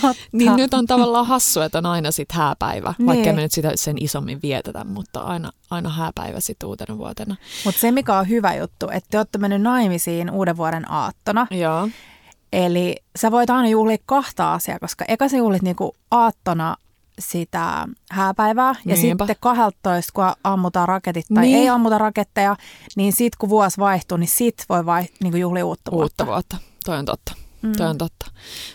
Totta. 0.00 0.22
Niin 0.32 0.56
nyt 0.56 0.74
on 0.74 0.86
tavallaan 0.86 1.26
hassu, 1.26 1.60
että 1.60 1.78
on 1.78 1.86
aina 1.86 2.10
sit 2.10 2.32
hääpäivä, 2.32 2.94
Niin. 2.98 3.06
vaikka 3.06 3.32
me 3.32 3.42
nyt 3.42 3.52
sitä 3.52 3.72
sen 3.74 3.96
isommin 4.00 4.42
vietetä, 4.42 4.84
mutta 4.84 5.20
aina, 5.20 5.50
aina 5.70 5.88
hääpäivä 5.88 6.40
sitten 6.40 6.68
uutena 6.68 6.98
vuotena. 6.98 7.36
Mutta 7.64 7.80
se, 7.80 7.90
mikä 7.90 8.18
on 8.18 8.28
hyvä 8.28 8.54
juttu, 8.54 8.88
että 8.90 9.08
te 9.10 9.18
olette 9.18 9.38
mennyt 9.38 9.62
naimisiin 9.62 10.30
uuden 10.30 10.56
vuoden 10.56 10.90
aattona. 10.90 11.46
Joo. 11.50 11.88
Eli 12.52 12.96
sä 13.16 13.30
voit 13.30 13.50
aina 13.50 13.68
juhlia 13.68 13.96
kahta 14.06 14.54
asiaa, 14.54 14.78
koska 14.78 15.04
eka 15.08 15.28
sä 15.28 15.36
juhlit 15.36 15.62
niinku 15.62 15.94
aattona 16.10 16.76
sitä 17.18 17.86
hääpäivää 18.10 18.74
ja 18.84 18.94
Niinpä. 18.96 19.24
sitten 19.24 19.36
12, 19.40 20.12
kun 20.14 20.24
ammutaan 20.44 20.88
raketit 20.88 21.26
tai 21.34 21.44
Niin. 21.46 21.58
ei 21.58 21.68
ammuta 21.68 21.98
raketteja, 21.98 22.56
niin 22.96 23.12
sit 23.12 23.36
kun 23.36 23.48
vuosi 23.48 23.78
vaihtuu, 23.78 24.16
niin 24.18 24.28
sit 24.28 24.64
voi 24.68 24.86
vai, 24.86 25.04
niinku 25.22 25.36
juhlia 25.38 25.66
uutta 25.66 25.90
vuotta. 25.90 26.04
Uutta 26.04 26.26
vuotta. 26.26 26.56
Toi 26.84 26.98
on 26.98 27.04
totta. 27.04 27.32
Mm. 27.62 27.72
Toi 27.76 27.86
on 27.86 27.98
totta. 27.98 28.26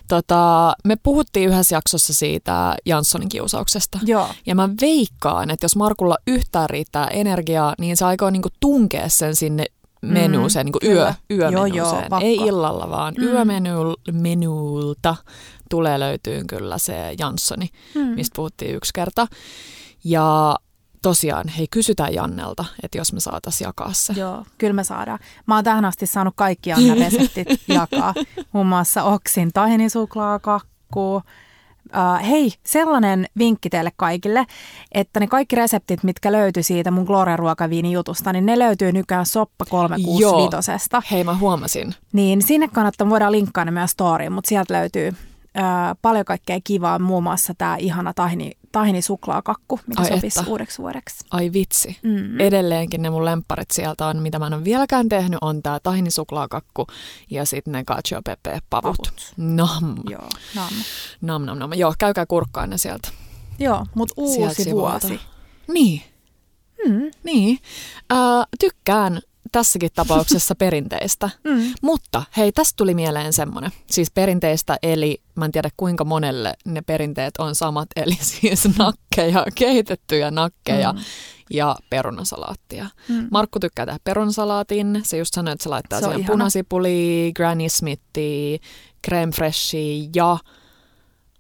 Tota, 0.08 0.74
me 0.84 0.96
puhuttiin 1.04 1.50
yhdessä 1.50 1.76
jaksossa 1.76 2.14
siitä 2.14 2.76
Janssonin 2.86 3.30
kiusauksesta. 3.30 4.00
Joo, 4.06 4.28
Ja 4.46 4.56
mä 4.56 4.70
veikkaan, 4.82 5.50
että 5.52 5.64
jos 5.64 5.76
Markulla 5.76 6.18
yhtään 6.28 6.70
riittää 6.70 7.08
energiaa, 7.08 7.74
niin 7.80 7.98
se 7.98 8.06
aikoo 8.06 8.30
niinku 8.30 8.50
tunkea 8.60 9.10
sen 9.10 9.36
sinne 9.36 9.66
menuuseen, 10.04 10.64
Mm, 10.64 10.68
niinku 10.68 10.80
kyllä. 10.82 11.14
yö, 11.32 11.38
Joo, 11.38 11.50
joo, 11.52 11.66
yömenuuseen. 11.66 12.10
pakko. 12.10 12.26
Ei 12.26 12.36
illalla, 12.36 12.90
vaan 12.90 13.14
Mm. 13.18 13.24
yömenulta 13.24 15.16
tulee 15.70 16.00
löytyyn 16.00 16.48
kyllä 16.48 16.78
se 16.78 17.14
Janssoni, 17.20 17.70
Mm. 17.96 18.02
mistä 18.02 18.36
puhuttiin 18.36 18.76
yksi 18.76 18.92
kerta. 18.94 19.28
Ja 20.04 20.56
tosiaan, 21.02 21.48
hei 21.48 21.68
kysytään 21.72 22.14
Jannelta, 22.14 22.66
että 22.84 22.98
jos 22.98 23.14
me 23.14 23.20
saatais 23.20 23.62
jakaa 23.62 23.94
se. 23.94 24.14
joo, 24.14 24.46
kyllä 24.58 24.74
me 24.74 24.84
saadaan. 24.84 25.20
Mä 25.48 25.56
oon 25.56 25.64
tähän 25.64 25.86
asti 25.86 26.06
saanut 26.06 26.34
kaikki 26.38 26.74
Anna 26.74 26.96
reseptit 26.96 27.48
jakaa, 27.68 28.14
muun 28.52 28.68
muassa 28.68 29.04
oksin 29.04 29.50
tahinisuklaakakku. 29.54 31.22
Uh, 31.86 32.30
hei, 32.30 32.52
sellainen 32.64 33.26
vinkki 33.38 33.70
teille 33.70 33.92
kaikille, 33.96 34.46
että 34.92 35.20
ne 35.20 35.28
kaikki 35.28 35.56
reseptit, 35.56 36.04
mitkä 36.04 36.32
löytyy 36.32 36.64
siitä 36.64 36.92
mun 36.92 37.06
Gloria 37.06 37.38
ruokaviini 37.38 37.92
jutusta, 37.92 38.34
niin 38.34 38.46
ne 38.46 38.60
löytyy 38.60 38.92
nykyään 38.92 39.26
Soppa 39.26 39.66
365. 39.70 41.12
Hei, 41.12 41.24
mä 41.24 41.36
huomasin. 41.38 41.96
Niin 42.14 42.42
sinne 42.42 42.68
kannattaa, 42.68 43.10
voidaan 43.10 43.32
linkkaa 43.32 43.66
ne 43.66 43.72
myös 43.72 43.92
storyin, 43.92 44.32
mutta 44.32 44.50
sieltä 44.50 44.74
löytyy 44.74 45.14
ö, 45.58 45.62
paljon 46.02 46.26
kaikkea 46.26 46.60
kivaa, 46.64 47.00
muun 47.00 47.24
muassa 47.24 47.54
tämä 47.58 47.76
ihana 47.78 48.14
tahini, 48.14 48.52
tahini 48.72 49.02
suklaakakku, 49.02 49.80
mikä 49.88 50.02
Ai 50.02 50.08
sopisi 50.10 50.40
että. 50.40 50.52
uudeksi 50.52 50.78
vuodeksi. 50.82 51.26
Ai 51.32 51.50
vitsi. 51.54 51.98
Mm. 52.04 52.40
Edelleenkin 52.40 53.02
ne 53.02 53.10
mun 53.10 53.26
lempparit 53.26 53.72
sieltä 53.72 54.08
on, 54.08 54.18
mitä 54.22 54.40
mä 54.40 54.48
en 54.48 54.54
ole 54.54 54.64
vieläkään 54.64 55.10
tehnyt, 55.10 55.38
on 55.42 55.64
tää 55.64 55.80
tahinisuklaakakku 55.84 56.88
ja 57.30 57.46
sitten 57.46 57.72
ne 57.72 57.84
cacio 57.84 58.22
pepe 58.26 58.60
pavut. 58.70 58.98
Pavut. 58.98 59.34
Nam. 59.38 59.96
Joo, 60.10 60.30
nam. 60.56 60.70
nam, 61.22 61.42
nam, 61.46 61.58
nam. 61.58 61.74
Joo, 61.74 61.94
käykää 62.00 62.26
kurkkaan 62.26 62.70
ne 62.70 62.78
sieltä. 62.78 63.10
Joo 63.60 63.86
mutta 63.96 64.14
Sieltä 64.16 64.48
uusi 64.48 64.64
sivuilta. 64.64 65.08
vuosi. 65.08 65.20
Niin, 65.68 66.02
Mm. 66.88 67.12
niin. 67.24 67.60
Äh, 68.12 68.18
tykkään 68.60 69.22
tässäkin 69.54 69.90
tapauksessa 69.96 70.56
perinteistä. 70.64 71.30
Mm. 71.44 71.74
Mutta 71.82 72.24
hei, 72.38 72.52
tästä 72.52 72.74
tuli 72.78 72.94
mieleen 72.94 73.34
semmoinen. 73.34 73.72
Siis 73.92 74.12
perinteistä, 74.12 74.78
eli 74.84 75.22
mä 75.36 75.46
en 75.46 75.52
tiedä 75.52 75.70
kuinka 75.78 76.06
monelle 76.06 76.54
ne 76.66 76.82
perinteet 76.82 77.38
on 77.38 77.56
samat, 77.56 77.90
eli 78.02 78.18
siis 78.22 78.78
nakkeja, 78.78 79.46
kehitettyjä 79.56 80.32
nakkeja 80.32 80.94
Mm. 80.94 81.00
ja 81.50 81.76
perunasalaattia. 81.90 82.90
Mm. 83.10 83.28
Markku 83.32 83.60
tykkää 83.60 83.86
tehdä 83.86 84.00
perunasalaatin. 84.04 85.02
Se 85.04 85.18
just 85.18 85.34
sanoi, 85.34 85.52
että 85.52 85.64
se 85.64 85.70
laittaa 85.70 86.00
Se 86.00 86.04
siihen 86.04 86.20
ihana. 86.20 86.32
punasipuli, 86.34 87.32
Granny 87.36 87.70
Smithia, 87.70 88.58
creme 89.08 89.32
freshia 89.32 90.10
ja 90.16 90.38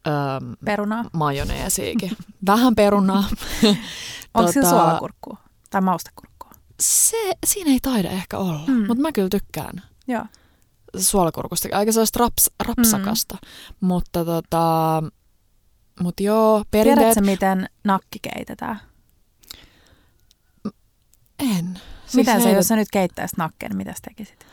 ähm, 0.07 0.53
Perunaa. 0.65 1.05
majoneesiikin. 1.13 2.11
Vähän 2.47 2.75
perunaa. 2.75 3.23
Onko 4.33 4.51
Tota, 4.53 4.69
suolakurkkua 4.69 5.37
tai 5.69 5.81
maustekurkkua? 5.81 6.32
Se, 6.79 7.33
siinä 7.45 7.71
ei 7.71 7.79
taida 7.81 8.09
ehkä 8.09 8.37
olla, 8.37 8.63
Mm. 8.67 8.87
mutta 8.87 9.01
mä 9.01 9.11
kyllä 9.11 9.29
tykkään 9.29 9.81
Joo. 10.07 10.25
suolakurkusta. 10.97 11.67
Aika 11.71 11.91
sellaista 11.91 12.19
raps, 12.19 12.51
rapsakasta. 12.63 13.37
Mm. 13.41 13.87
Mutta 13.87 14.25
tota, 14.25 15.03
mut 16.01 16.19
joo, 16.19 16.63
perinteet... 16.71 16.97
Tiedätkö, 16.99 17.21
miten 17.31 17.69
nakki 17.83 18.19
keitetään? 18.21 18.79
En. 21.39 21.79
Siis 22.05 22.15
Miten 22.15 22.39
se, 22.41 22.45
heitä- 22.45 22.59
jos 22.59 22.67
sä 22.67 22.75
nyt 22.75 22.87
keittäisit 22.91 23.37
nakkeen, 23.37 23.69
niin 23.69 23.77
mitä 23.77 23.91
sä 23.91 23.97
tekisit? 24.07 24.45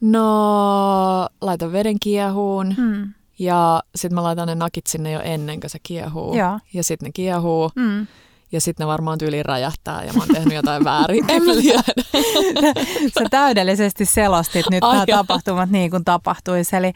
No, 0.00 1.28
laitan 1.40 1.72
veden 1.72 1.96
kiehuun 2.00 2.74
Mm. 2.78 3.14
ja 3.38 3.82
sitten 3.96 4.14
mä 4.14 4.22
laitan 4.22 4.48
ne 4.48 4.54
nakit 4.54 4.86
sinne 4.86 5.12
jo 5.12 5.20
ennen 5.20 5.60
kuin 5.60 5.70
se 5.70 5.78
kiehuu. 5.82 6.36
Joo. 6.36 6.58
Ja 6.74 6.84
sitten 6.84 7.06
ne 7.06 7.12
kiehuu 7.12 7.70
Mm. 7.76 8.06
Ja 8.52 8.60
sitten 8.60 8.84
ne 8.84 8.88
varmaan 8.88 9.18
tyyliin 9.18 9.44
räjähtää 9.44 10.04
ja 10.04 10.12
mä 10.12 10.20
oon 10.20 10.28
tehnyt 10.28 10.52
jotain 10.54 10.84
väärin. 10.84 11.24
En 11.30 11.42
mä 11.44 11.52
tiedä. 11.54 11.82
Sä 13.18 13.24
täydellisesti 13.30 14.04
selostit 14.04 14.66
nyt 14.70 14.82
nämä 14.92 15.06
tapahtumat 15.06 15.70
niin 15.70 15.90
kuin 15.90 16.04
tapahtuisi. 16.04 16.76
Eli 16.76 16.92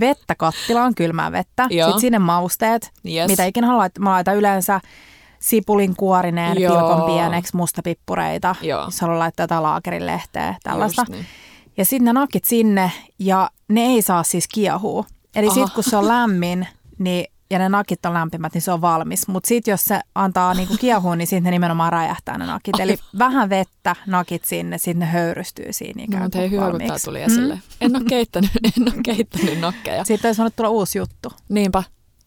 vettä 0.00 0.34
kattilaan, 0.34 0.94
kylmää 0.94 1.32
vettä. 1.32 1.66
Joo. 1.70 1.86
Sitten 1.88 2.00
sinne 2.00 2.18
mausteet, 2.18 2.90
Yes. 3.10 3.28
mitä 3.30 3.44
ikinä 3.44 3.66
haluat. 3.66 3.92
Mä 3.98 4.10
laitan 4.10 4.36
yleensä 4.36 4.80
sipulin 5.38 5.96
kuorineen, 5.96 6.60
Joo. 6.60 6.76
pilkon 6.76 7.02
pieneksi, 7.02 7.56
mustapippureita. 7.56 8.54
Joo. 8.62 8.84
Jos 8.84 9.00
haluaa 9.00 9.18
laittaa 9.18 9.44
jotain 9.44 9.62
laakerin 9.62 10.06
lehteä, 10.06 10.54
tällaista. 10.62 11.02
Just 11.02 11.12
niin. 11.12 11.26
Ja 11.76 11.84
sitten 11.84 12.04
ne 12.04 12.12
nakit 12.12 12.44
sinne 12.44 12.92
ja 13.18 13.50
ne 13.68 13.80
ei 13.80 14.02
saa 14.02 14.22
siis 14.22 14.48
kiehua. 14.48 15.04
Eli 15.34 15.46
sitten 15.50 15.70
kun 15.74 15.84
se 15.84 15.96
on 15.96 16.08
lämmin 16.08 16.66
niin, 16.98 17.31
ja 17.52 17.58
ne 17.58 17.68
nakit 17.68 18.06
on 18.06 18.14
lämpimät, 18.14 18.54
niin 18.54 18.62
se 18.62 18.72
on 18.72 18.80
valmis. 18.80 19.28
Mutta 19.28 19.48
sitten 19.48 19.72
jos 19.72 19.84
se 19.84 20.00
antaa 20.14 20.54
niinku 20.58 20.76
kiehua, 20.80 21.16
niin 21.16 21.26
sitten 21.26 21.42
ne 21.44 21.50
nimenomaan 21.50 21.92
räjähtää 21.92 22.38
ne 22.38 22.46
nakit. 22.46 22.80
Eli 22.80 22.96
vähän 23.18 23.48
vettä, 23.50 23.96
nakit 24.06 24.44
sinne, 24.44 24.78
sitten 24.78 24.98
ne 24.98 25.06
höyrystyy 25.06 25.72
siinä 25.72 26.02
ikään 26.04 26.10
No, 26.12 26.18
kuin 26.18 26.24
mutta 26.24 26.38
hei, 26.38 26.50
hyvä, 26.50 26.70
kun 26.70 26.80
tämä 26.86 26.98
tuli 27.04 27.22
esille. 27.22 27.54
Mm. 27.54 27.60
En 27.80 27.96
ole 27.96 28.04
keittänyt, 28.14 28.50
en 28.76 28.82
ole 28.94 29.02
keittänyt 29.04 29.60
nakkeja. 29.60 30.04
Sitten 30.04 30.28
olisi 30.28 30.38
voinut 30.38 30.56
tulla 30.56 30.70
uusi 30.70 30.98
juttu. 30.98 31.32
Niinpä, 31.48 31.82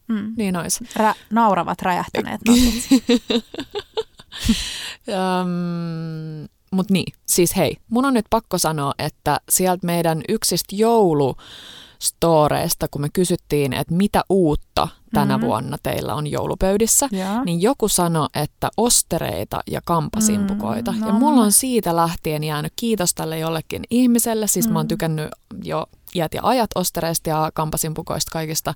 Mm. 0.08 0.32
niin 0.36 0.56
ois. 0.56 0.80
Rä, 0.96 1.14
nauravat 1.30 1.82
räjähtäneet 1.82 2.40
nakit. 2.48 2.88
Öm, 5.08 6.48
Mutta 6.70 6.92
niin, 6.92 7.12
siis 7.26 7.56
hei, 7.56 7.76
mun 7.90 8.04
on 8.04 8.14
nyt 8.14 8.26
pakko 8.30 8.58
sanoa, 8.58 8.92
että 8.98 9.40
sieltä 9.48 9.86
meidän 9.86 10.22
yksistä 10.28 10.76
joulustoreista, 12.00 12.88
kun 12.90 13.00
me 13.00 13.08
kysyttiin, 13.12 13.72
että 13.72 13.94
mitä 13.94 14.22
uutta 14.28 14.88
tänä 15.14 15.36
Mhm. 15.38 15.46
vuonna 15.46 15.76
teillä 15.82 16.14
on 16.14 16.26
joulupöydissä, 16.26 17.08
Joo. 17.12 17.44
niin 17.44 17.62
joku 17.62 17.88
sanoi, 17.88 18.26
että 18.34 18.70
ostereita 18.76 19.60
ja 19.70 19.80
kampasimpukoita. 19.84 20.92
Mm, 20.92 21.00
no 21.00 21.06
ja 21.06 21.12
mulla 21.12 21.40
on 21.40 21.46
niin. 21.46 21.52
siitä 21.52 21.96
lähtien 21.96 22.44
jäänyt 22.44 22.72
kiitos 22.76 23.14
tälle 23.14 23.38
jollekin 23.38 23.82
ihmiselle. 23.90 24.46
Siis 24.46 24.68
mä 24.68 24.78
oon 24.78 24.86
Mm. 24.86 24.88
tykännyt 24.88 25.28
jo 25.64 25.86
iät 26.14 26.34
ja 26.34 26.40
ajat 26.44 26.70
ostereista 26.74 27.28
ja 27.30 27.50
kampasimpukoista 27.54 28.30
kaikista 28.32 28.74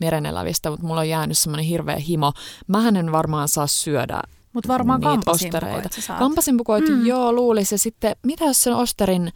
merenelävistä, 0.00 0.70
mutta 0.70 0.86
mulla 0.86 1.00
on 1.00 1.08
jäänyt 1.08 1.38
semmoinen 1.38 1.66
hirveä 1.66 1.96
himo. 1.96 2.32
Mähän 2.66 2.96
en 2.96 3.12
varmaan 3.12 3.48
saa 3.48 3.66
syödä 3.66 4.22
Mutta 4.52 4.68
varmaan 4.68 5.00
niitä 5.00 5.10
saat. 6.00 6.18
Kampasimpukoita, 6.18 6.90
Mm. 6.90 6.98
mm. 6.98 7.06
joo, 7.06 7.32
luulisi. 7.32 7.74
Ja 7.74 7.78
sitten, 7.78 8.16
mitä 8.26 8.44
jos 8.44 8.62
sen 8.62 8.74
osterin 8.74 9.32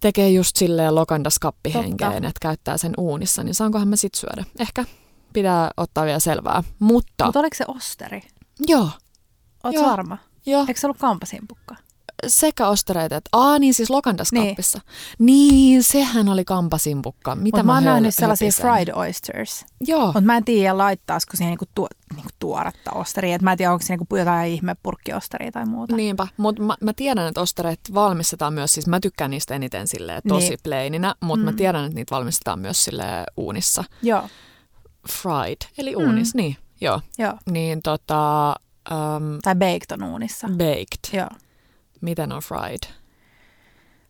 tekee 0.00 0.30
just 0.30 0.56
silleen 0.56 0.94
lokandaskappihenkeen, 0.94 2.12
Totta. 2.12 2.28
että 2.28 2.40
käyttää 2.40 2.78
sen 2.78 2.92
uunissa, 2.98 3.42
niin 3.42 3.54
saankohan 3.54 3.88
mä 3.88 3.96
sit 3.96 4.14
syödä? 4.14 4.44
Ehkä 4.58 4.84
pitää 5.32 5.70
ottaa 5.76 6.04
vielä 6.04 6.18
selvää. 6.18 6.62
Mutta, 6.78 7.24
Mutta 7.24 7.40
oliko 7.40 7.56
se 7.56 7.64
osteri? 7.68 8.20
joo, 8.66 8.88
Oletko 9.64 9.80
Joo. 9.82 9.90
varma? 9.90 10.18
joo, 10.46 10.64
Eikö 10.68 10.80
se 10.80 10.86
ollut 10.86 10.98
kampasimpukka? 10.98 11.76
Sekä 12.26 12.68
ostereita, 12.68 13.16
että 13.16 13.28
aa 13.32 13.58
niin 13.58 13.74
siis 13.74 13.90
lokandaskappissa. 13.90 14.80
Niin, 15.18 15.54
niin 15.54 15.82
sehän 15.82 16.28
oli 16.28 16.44
kampasimpukka. 16.44 17.34
Mitä 17.34 17.42
Mutta 17.42 17.62
mä 17.62 17.74
oon 17.74 17.82
höl- 17.82 17.86
nähnyt 17.86 18.14
sellaisia 18.14 18.50
fried 18.52 18.88
oysters. 18.94 19.64
Joo, 19.80 20.06
Mutta 20.06 20.20
mä 20.20 20.36
en 20.36 20.44
tiedä, 20.44 20.78
laittaisiko 20.78 21.36
siihen 21.36 21.50
niinku 21.50 21.64
tuo, 21.74 21.88
niinku 22.14 22.30
tuoretta 22.38 22.90
osteria. 22.92 23.34
Et 23.36 23.42
mä 23.42 23.52
en 23.52 23.58
tiedä, 23.58 23.72
onko 23.72 23.86
se 23.86 23.92
niinku 23.96 24.16
jotain 24.16 24.52
ihme 24.52 24.76
purkkiosteria 24.82 25.52
tai 25.52 25.66
muuta. 25.66 25.96
Niinpä, 25.96 26.26
mutta 26.36 26.62
mä, 26.62 26.74
mä 26.80 26.92
tiedän, 26.92 27.26
että 27.28 27.40
ostereet 27.40 27.80
valmistetaan 27.94 28.52
myös, 28.54 28.72
siis 28.72 28.86
mä 28.86 29.00
tykkään 29.00 29.30
niistä 29.30 29.54
eniten 29.54 29.88
silleen 29.88 30.22
tosi 30.28 30.40
Niin. 30.40 30.48
niin. 30.50 30.58
plaininä, 30.62 31.14
mutta 31.20 31.38
mm. 31.38 31.44
mä 31.44 31.52
tiedän, 31.52 31.84
että 31.84 31.94
niitä 31.94 32.14
valmistetaan 32.16 32.58
myös 32.58 32.84
sille 32.84 33.04
uunissa. 33.36 33.84
Joo. 34.02 34.28
fried, 35.08 35.56
eli 35.78 35.96
uunis, 35.96 36.34
mm. 36.34 36.38
niin, 36.38 36.56
joo. 36.80 37.00
Joo. 37.18 37.34
Niin 37.50 37.82
tota, 37.82 38.54
um, 38.90 39.38
Tai 39.42 39.54
baked 39.54 39.90
on 39.90 40.02
uunissa. 40.02 40.48
baked. 40.48 41.12
Joo. 41.18 41.28
Miten 42.00 42.32
on 42.32 42.42
fried? 42.42 42.78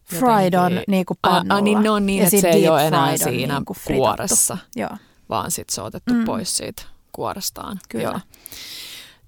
Fried 0.04 0.54
on 0.54 0.72
niinku 0.88 1.14
Ah, 1.22 1.32
pannulla. 1.32 1.54
ah, 1.54 1.62
niin 1.62 1.82
ne 1.82 1.90
on 1.90 2.06
niin, 2.06 2.18
Ja 2.18 2.24
että 2.24 2.40
se 2.40 2.48
ei 2.48 2.68
ole 2.68 2.86
enää 2.86 3.16
siinä 3.16 3.60
fritattu. 3.74 3.92
kuoressa, 4.02 4.58
Joo, 4.76 4.90
vaan 5.28 5.50
sitten 5.50 5.74
se 5.74 5.80
on 5.80 5.86
otettu 5.86 6.14
Mm. 6.14 6.24
pois 6.24 6.56
siitä 6.56 6.82
kuorestaan. 7.12 7.80
Kyllä. 7.88 8.04
Joo. 8.04 8.20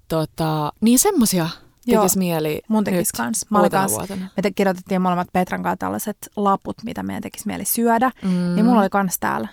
Tota, 0.07 0.71
niin 0.81 0.99
semmosia 0.99 1.49
tekisi 1.85 2.17
mieli 2.17 2.61
mun 2.67 2.83
tekis 2.83 2.99
nyt 2.99 3.07
kans. 3.25 3.45
Mä 3.49 3.69
kans, 3.69 3.91
vuotena. 3.91 4.25
me 4.37 4.41
te, 4.41 4.51
kirjoitettiin 4.51 5.01
molemmat 5.01 5.27
Petran 5.33 5.63
kanssa 5.63 5.77
tällaiset 5.77 6.17
laput, 6.35 6.75
mitä 6.83 7.03
meidän 7.03 7.21
tekisi 7.23 7.47
mieli 7.47 7.65
syödä. 7.65 8.11
Mm. 8.23 8.29
Niin 8.55 8.65
mulla 8.65 8.81
oli 8.81 8.89
kans 8.89 9.17
täällä 9.19 9.47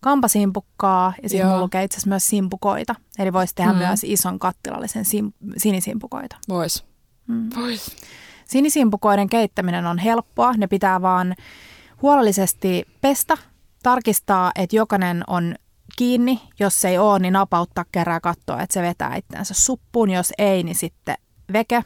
kampasimpukkaa 0.00 1.12
ja 1.22 1.28
sitten 1.28 1.46
mulla 1.48 1.60
lukee 1.62 1.84
itse 1.84 1.96
asiassa 1.96 2.08
myös 2.08 2.26
simpukoita. 2.26 2.94
Eli 3.18 3.32
voisi 3.32 3.54
tehdä 3.54 3.72
Mm. 3.72 3.78
myös 3.78 4.04
ison 4.04 4.38
kattilallisen 4.38 5.04
sim, 5.04 5.32
sinisimpukoita. 5.56 6.36
Vois. 6.48 6.84
Mm. 7.26 7.50
Vois. 7.56 7.96
Sinisimpukoiden 8.52 9.28
keittäminen 9.28 9.86
on 9.86 9.98
helppoa. 9.98 10.52
Ne 10.52 10.66
pitää 10.66 11.02
vaan 11.02 11.34
huolellisesti 12.02 12.84
pestä, 13.00 13.38
tarkistaa, 13.82 14.52
että 14.54 14.76
jokainen 14.76 15.24
on 15.26 15.54
kiinni. 15.96 16.40
Jos 16.60 16.84
ei 16.84 16.98
ole, 16.98 17.18
niin 17.18 17.32
napauttaa 17.32 17.84
kerran 17.92 18.16
ja 18.16 18.20
katsoa, 18.20 18.62
että 18.62 18.74
se 18.74 18.82
vetää 18.82 19.16
itseänsä 19.16 19.54
suppuun. 19.54 20.10
Jos 20.10 20.32
ei, 20.38 20.62
niin 20.62 20.74
sitten 20.74 21.16
veke 21.52 21.84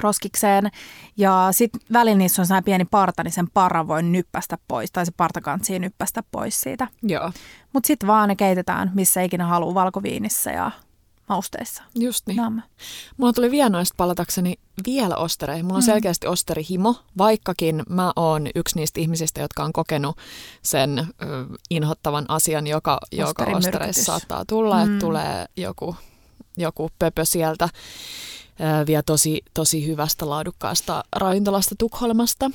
roskikseen. 0.00 0.70
Ja 1.16 1.48
sitten 1.50 1.80
välillä 1.92 2.18
niissä 2.18 2.42
on 2.42 2.46
sellainen 2.46 2.64
pieni 2.64 2.84
parta, 2.84 3.24
niin 3.24 3.32
sen 3.32 3.50
paran 3.54 3.88
voi 3.88 4.02
nyppästä 4.02 4.58
pois, 4.68 4.92
tai 4.92 5.06
se 5.06 5.12
partakantsi 5.16 5.78
nyppästä 5.78 6.22
pois 6.30 6.60
siitä. 6.60 6.88
Joo, 7.02 7.32
Mutta 7.72 7.86
sitten 7.86 8.06
vaan 8.06 8.28
ne 8.28 8.36
keitetään, 8.36 8.90
missä 8.94 9.22
ikinä 9.22 9.46
haluaa, 9.46 9.74
valkoviinissä 9.74 10.50
ja 10.50 10.70
mausteissa. 11.28 11.82
just 11.94 12.26
niin. 12.26 12.36
Nämä. 12.36 12.62
Mulla 13.16 13.32
tuli 13.32 13.50
vielä 13.50 13.70
noista 13.70 13.94
palatakseni 13.96 14.54
vielä 14.86 15.16
ostereihin. 15.16 15.64
Mulla 15.66 15.76
on 15.76 15.82
Mm. 15.82 15.86
selkeästi 15.86 16.26
osterihimo, 16.26 16.94
vaikkakin 17.18 17.82
mä 17.88 18.12
oon 18.16 18.46
yksi 18.54 18.76
niistä 18.76 19.00
ihmisistä, 19.00 19.40
jotka 19.40 19.64
on 19.64 19.72
kokenut 19.72 20.16
sen 20.62 20.98
ö, 20.98 21.04
inhottavan 21.70 22.24
asian, 22.28 22.66
joka, 22.66 22.98
joka 23.12 23.44
ostereissa 23.56 24.04
saattaa 24.04 24.44
tulla, 24.48 24.84
Mm. 24.84 24.94
että 24.94 25.06
tulee 25.06 25.46
joku, 25.56 25.96
joku 26.56 26.90
pöpö 26.98 27.24
sieltä 27.24 27.64
ö, 27.64 28.86
vielä 28.86 29.02
tosi, 29.02 29.42
tosi 29.54 29.86
hyvästä 29.86 30.28
laadukkaasta 30.30 31.04
ravintolasta 31.16 31.74
Tukholmasta. 31.78 32.50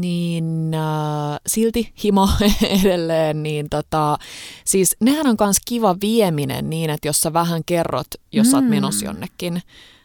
Niin 0.00 0.74
äh, 0.74 1.40
silti 1.46 1.92
himo 2.04 2.28
edelleen, 2.82 3.42
niin 3.42 3.66
tota, 3.70 4.18
siis 4.64 4.96
nehän 5.00 5.26
on 5.26 5.36
myös 5.40 5.56
kiva 5.64 5.96
vieminen 6.00 6.70
niin, 6.70 6.90
että 6.90 7.08
jos 7.08 7.20
sä 7.20 7.32
vähän 7.32 7.62
kerrot, 7.66 8.06
jos 8.32 8.50
sä 8.50 8.56
oot 8.56 8.64
Mm. 8.64 8.70
menossa 8.70 9.04
jonnekin, 9.04 9.62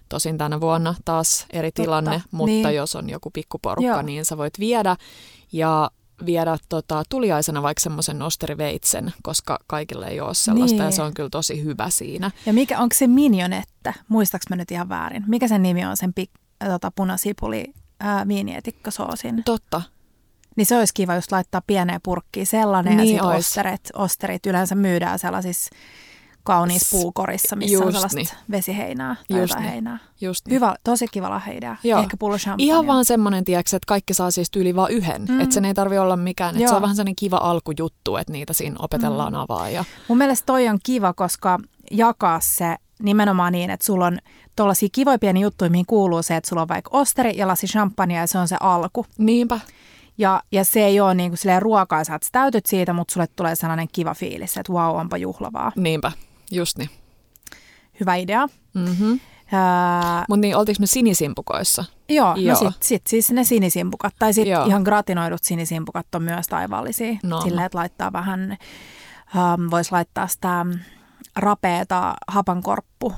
tosin 0.09 0.37
tänä 0.37 0.61
vuonna 0.61 0.95
taas 1.05 1.45
eri 1.49 1.71
Totta, 1.71 1.81
tilanne, 1.83 2.21
mutta 2.31 2.67
niin. 2.67 2.75
jos 2.75 2.95
on 2.95 3.09
joku 3.09 3.31
pikkuporukka, 3.31 3.87
Joo. 3.91 4.01
niin 4.01 4.25
sä 4.25 4.37
voit 4.37 4.59
viedä 4.59 4.95
ja 5.51 5.91
viedä 6.25 6.57
tota, 6.69 7.03
tuliaisena 7.09 7.61
vaikka 7.61 7.81
semmoisen 7.81 8.19
nosteriveitsen, 8.19 9.13
koska 9.23 9.59
kaikille 9.67 10.07
ei 10.07 10.19
ole 10.21 10.33
sellaista 10.33 10.77
Niin. 10.77 10.85
ja 10.85 10.91
se 10.91 11.01
on 11.01 11.13
kyllä 11.13 11.29
tosi 11.29 11.63
hyvä 11.63 11.89
siinä. 11.89 12.31
Ja 12.45 12.53
mikä, 12.53 12.79
onko 12.79 12.95
se 12.97 13.07
minionette? 13.07 13.93
Muistaaks 14.07 14.45
mä 14.49 14.55
nyt 14.55 14.71
ihan 14.71 14.89
väärin? 14.89 15.23
Mikä 15.27 15.47
sen 15.47 15.63
nimi 15.63 15.85
on, 15.85 15.97
sen 15.97 16.13
pik, 16.13 16.29
tota, 16.69 16.91
punasipuli 16.95 17.73
ää, 17.99 18.27
viinietikkasoosin? 18.27 19.43
Totta. 19.45 19.81
Niin 20.55 20.65
se 20.65 20.77
olisi 20.77 20.93
kiva 20.93 21.15
just 21.15 21.31
laittaa 21.31 21.61
pieneen 21.67 21.99
purkkiin 22.03 22.45
sellainen 22.45 22.97
Niin 22.97 23.15
ja 23.15 23.23
sitten 23.23 23.37
osterit, 23.37 23.81
osterit 23.93 24.45
yleensä 24.45 24.75
myydään 24.75 25.19
sellaisissa 25.19 25.75
kauniissa 26.43 26.97
puukorissa, 26.97 27.55
missä 27.55 27.73
just 27.73 27.85
on 27.85 27.93
sellaista 27.93 28.17
niin. 28.17 28.51
vesiheinää 28.51 29.15
tai 29.27 29.39
Just 29.39 29.55
niin. 29.55 29.69
heinää. 29.69 29.97
Just 30.21 30.45
niin. 30.45 30.55
Hyvä, 30.55 30.75
tosi 30.83 31.07
kiva 31.11 31.29
lahheidea. 31.29 31.75
Joo. 31.83 32.01
Ehkä 32.01 32.17
pullo. 32.17 32.35
Ihan 32.57 32.87
vaan 32.87 33.05
semmoinen, 33.05 33.45
tiedätkö, 33.45 33.75
että 33.75 33.87
kaikki 33.87 34.13
saa 34.13 34.31
siis 34.31 34.51
tyyli 34.51 34.75
vaan 34.75 34.91
yhden. 34.91 35.25
Mm. 35.29 35.39
Että 35.39 35.53
sen 35.53 35.65
ei 35.65 35.73
tarvi 35.73 35.97
olla 35.97 36.17
mikään. 36.17 36.55
Että 36.55 36.69
se 36.69 36.75
on 36.75 36.81
vähän 36.81 36.95
sellainen 36.95 37.15
kiva 37.15 37.37
alkujuttu, 37.37 38.17
että 38.17 38.33
niitä 38.33 38.53
siinä 38.53 38.75
opetellaan 38.79 39.33
mm. 39.33 39.39
avaa. 39.39 39.69
Ja... 39.69 39.85
Mun 40.07 40.17
mielestä 40.17 40.45
toi 40.45 40.67
on 40.67 40.79
kiva, 40.83 41.13
koska 41.13 41.59
jakaa 41.91 42.39
se 42.43 42.75
nimenomaan 43.01 43.53
niin, 43.53 43.69
että 43.69 43.85
sulla 43.85 44.05
on 44.05 44.17
tuollaisia 44.55 44.89
kivoja 44.91 45.19
pieniä 45.19 45.43
juttuja, 45.43 45.71
mihin 45.71 45.85
kuuluu 45.85 46.23
se, 46.23 46.35
että 46.35 46.49
sulla 46.49 46.61
on 46.61 46.67
vaikka 46.67 46.89
osteri 46.93 47.37
ja 47.37 47.47
lasi 47.47 47.67
champagne 47.67 48.15
ja 48.15 48.27
se 48.27 48.37
on 48.37 48.47
se 48.47 48.57
alku. 48.59 49.05
Niinpä. 49.17 49.59
Ja, 50.17 50.43
ja 50.51 50.65
se 50.65 50.85
ei 50.85 50.99
ole 50.99 51.13
niin 51.13 51.31
kuin 51.31 51.51
että 51.51 52.03
sä 52.03 52.19
täytyt 52.31 52.65
siitä, 52.65 52.93
mutta 52.93 53.13
sulle 53.13 53.27
tulee 53.35 53.55
sellainen 53.55 53.87
kiva 53.91 54.13
fiilis, 54.13 54.57
että 54.57 54.73
vau, 54.73 54.95
onpa 54.95 55.17
juhlavaa. 55.17 55.71
Niinpä. 55.75 56.11
Just 56.51 56.77
niin. 56.77 56.89
Hyvä 57.99 58.15
idea. 58.15 58.47
Mm-hmm. 58.73 59.19
Ää, 59.51 60.25
Mutta 60.29 60.41
niin, 60.41 60.55
oltiinko 60.55 60.79
me 60.79 60.85
sinisimpukoissa? 60.85 61.85
joo, 62.09 62.35
Joo. 62.35 62.53
no 62.53 62.71
sit, 62.71 62.83
sit 62.83 63.07
siis 63.07 63.31
ne 63.31 63.43
sinisimpukat, 63.43 64.13
tai 64.19 64.33
sitten 64.33 64.67
ihan 64.67 64.81
gratinoidut 64.81 65.43
sinisimpukat 65.43 66.15
on 66.15 66.23
myös 66.23 66.47
taivaallisia. 66.47 67.17
No. 67.23 67.41
Silleen, 67.41 67.65
että 67.65 67.77
laittaa 67.77 68.13
vähän, 68.13 68.57
ähm, 69.35 69.71
voisi 69.71 69.91
laittaa 69.91 70.27
sitä 70.27 70.65
rapeeta 71.35 72.13
hapankorppu, 72.27 73.13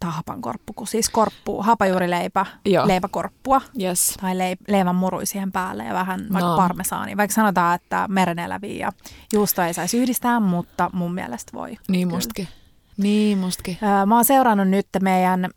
tai 0.00 0.10
hapankorppu, 0.12 0.72
kun 0.72 0.86
siis 0.86 1.10
korppu, 1.10 1.62
hapajuurileipä, 1.62 2.46
Joo. 2.64 2.86
leipäkorppua 2.88 3.60
Yes. 3.82 4.14
tai 4.20 4.38
leip, 4.38 4.60
leivän 4.68 4.94
murui 4.94 5.26
siihen 5.26 5.52
päälle 5.52 5.84
ja 5.84 5.94
vähän 5.94 6.20
vaikka 6.32 6.50
No. 6.50 6.56
parmesaani. 6.56 7.16
Vaikka 7.16 7.34
sanotaan, 7.34 7.74
että 7.74 8.06
mereneläviä 8.08 8.86
ja 8.86 8.92
juusto 9.32 9.62
ei 9.62 9.74
saisi 9.74 9.98
yhdistää, 9.98 10.40
mutta 10.40 10.90
mun 10.92 11.14
mielestä 11.14 11.52
voi. 11.54 11.76
Niin 11.88 12.08
mustakin. 12.08 12.48
Niin 12.96 13.38
mustakin. 13.38 13.78
Mä 14.06 14.14
oon 14.14 14.24
seurannut 14.24 14.68
nyt 14.68 14.86
meidän 15.02 15.50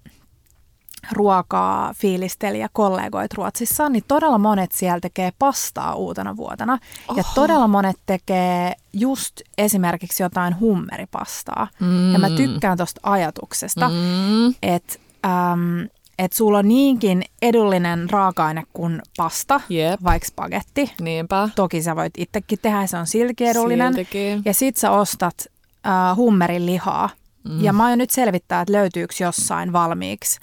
ruokaa 1.11 1.93
fiilistelijä 1.95 2.69
kollegoit 2.73 3.33
Ruotsissa, 3.33 3.89
niin 3.89 4.03
todella 4.07 4.37
monet 4.37 4.71
siellä 4.71 4.99
tekee 4.99 5.31
pastaa 5.39 5.95
uutena 5.95 6.37
vuotena. 6.37 6.79
Oho. 7.07 7.17
Ja 7.17 7.23
todella 7.35 7.67
monet 7.67 7.95
tekee 8.05 8.73
just 8.93 9.41
esimerkiksi 9.57 10.23
jotain 10.23 10.59
hummeripastaa. 10.59 11.67
Mm. 11.79 12.13
Ja 12.13 12.19
mä 12.19 12.29
tykkään 12.29 12.77
tosta 12.77 13.01
ajatuksesta, 13.03 13.89
mm. 13.89 13.95
Mm. 13.95 14.53
että 14.61 14.99
äm, 15.25 15.87
et 16.19 16.33
sulla 16.33 16.57
on 16.57 16.67
niinkin 16.67 17.23
edullinen 17.41 18.09
raaka-aine 18.09 18.63
kuin 18.73 19.01
pasta, 19.17 19.61
Jep. 19.69 20.03
vaikka 20.03 20.27
spagetti. 20.27 20.91
Niinpä. 21.01 21.49
Toki 21.55 21.81
sä 21.81 21.95
voit 21.95 22.13
itsekin 22.17 22.59
tehdä, 22.61 22.87
se 22.87 22.97
on 22.97 23.07
silti 23.07 23.45
edullinen. 23.45 23.93
Siltikin. 23.93 24.41
Ja 24.45 24.53
sit 24.53 24.77
sä 24.77 24.91
ostat 24.91 25.35
äh, 25.87 26.15
hummerin 26.15 26.65
lihaa. 26.65 27.09
Mm. 27.49 27.63
Ja 27.63 27.73
mä 27.73 27.85
aion 27.85 27.97
nyt 27.97 28.09
selvittää, 28.09 28.61
että 28.61 28.73
löytyykö 28.73 29.13
jossain 29.19 29.73
valmiiksi 29.73 30.39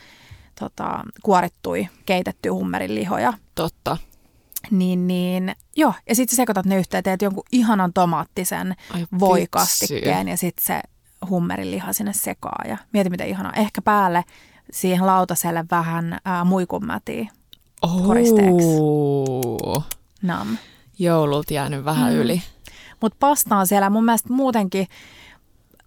tota, 0.61 1.05
kuorittui, 1.23 1.89
keitetty 2.07 2.49
hummerin 2.49 2.95
lihoja. 2.95 3.33
Totta. 3.55 3.97
Niin, 4.71 5.07
niin, 5.07 5.55
joo. 5.77 5.95
Ja 6.09 6.15
sitten 6.15 6.37
sekoitat 6.37 6.67
ne 6.67 6.77
yhteen, 6.77 7.03
teet 7.05 7.23
jonkun 7.23 7.45
ihanan 7.53 7.93
tomaattisen 7.93 8.77
Ai 8.95 9.07
voikastikkeen 9.19 10.29
ja 10.29 10.37
sitten 10.37 10.65
se 10.67 10.81
hummerin 11.31 11.71
liha 11.71 11.93
sinne 11.93 12.13
sekaa. 12.13 12.63
Ja 12.69 12.77
mieti 12.93 13.11
miten 13.11 13.29
ihanaa. 13.29 13.53
Ehkä 13.53 13.83
päälle 13.83 14.25
siihen 14.73 15.07
lautaselle 15.07 15.65
vähän 15.71 16.13
äh, 16.13 16.45
muikunmätiä. 16.47 17.29
koristeeksi. 18.07 18.69
Oh. 18.81 19.85
Nam. 20.23 20.57
Joulut 20.99 21.51
jäänyt 21.51 21.85
vähän 21.85 22.13
Mm. 22.13 22.19
yli. 22.19 22.43
Mutta 23.01 23.17
pasta 23.21 23.57
on 23.57 23.67
siellä 23.67 23.91
mun 23.91 24.05
mielestä 24.05 24.33
muutenkin 24.33 24.87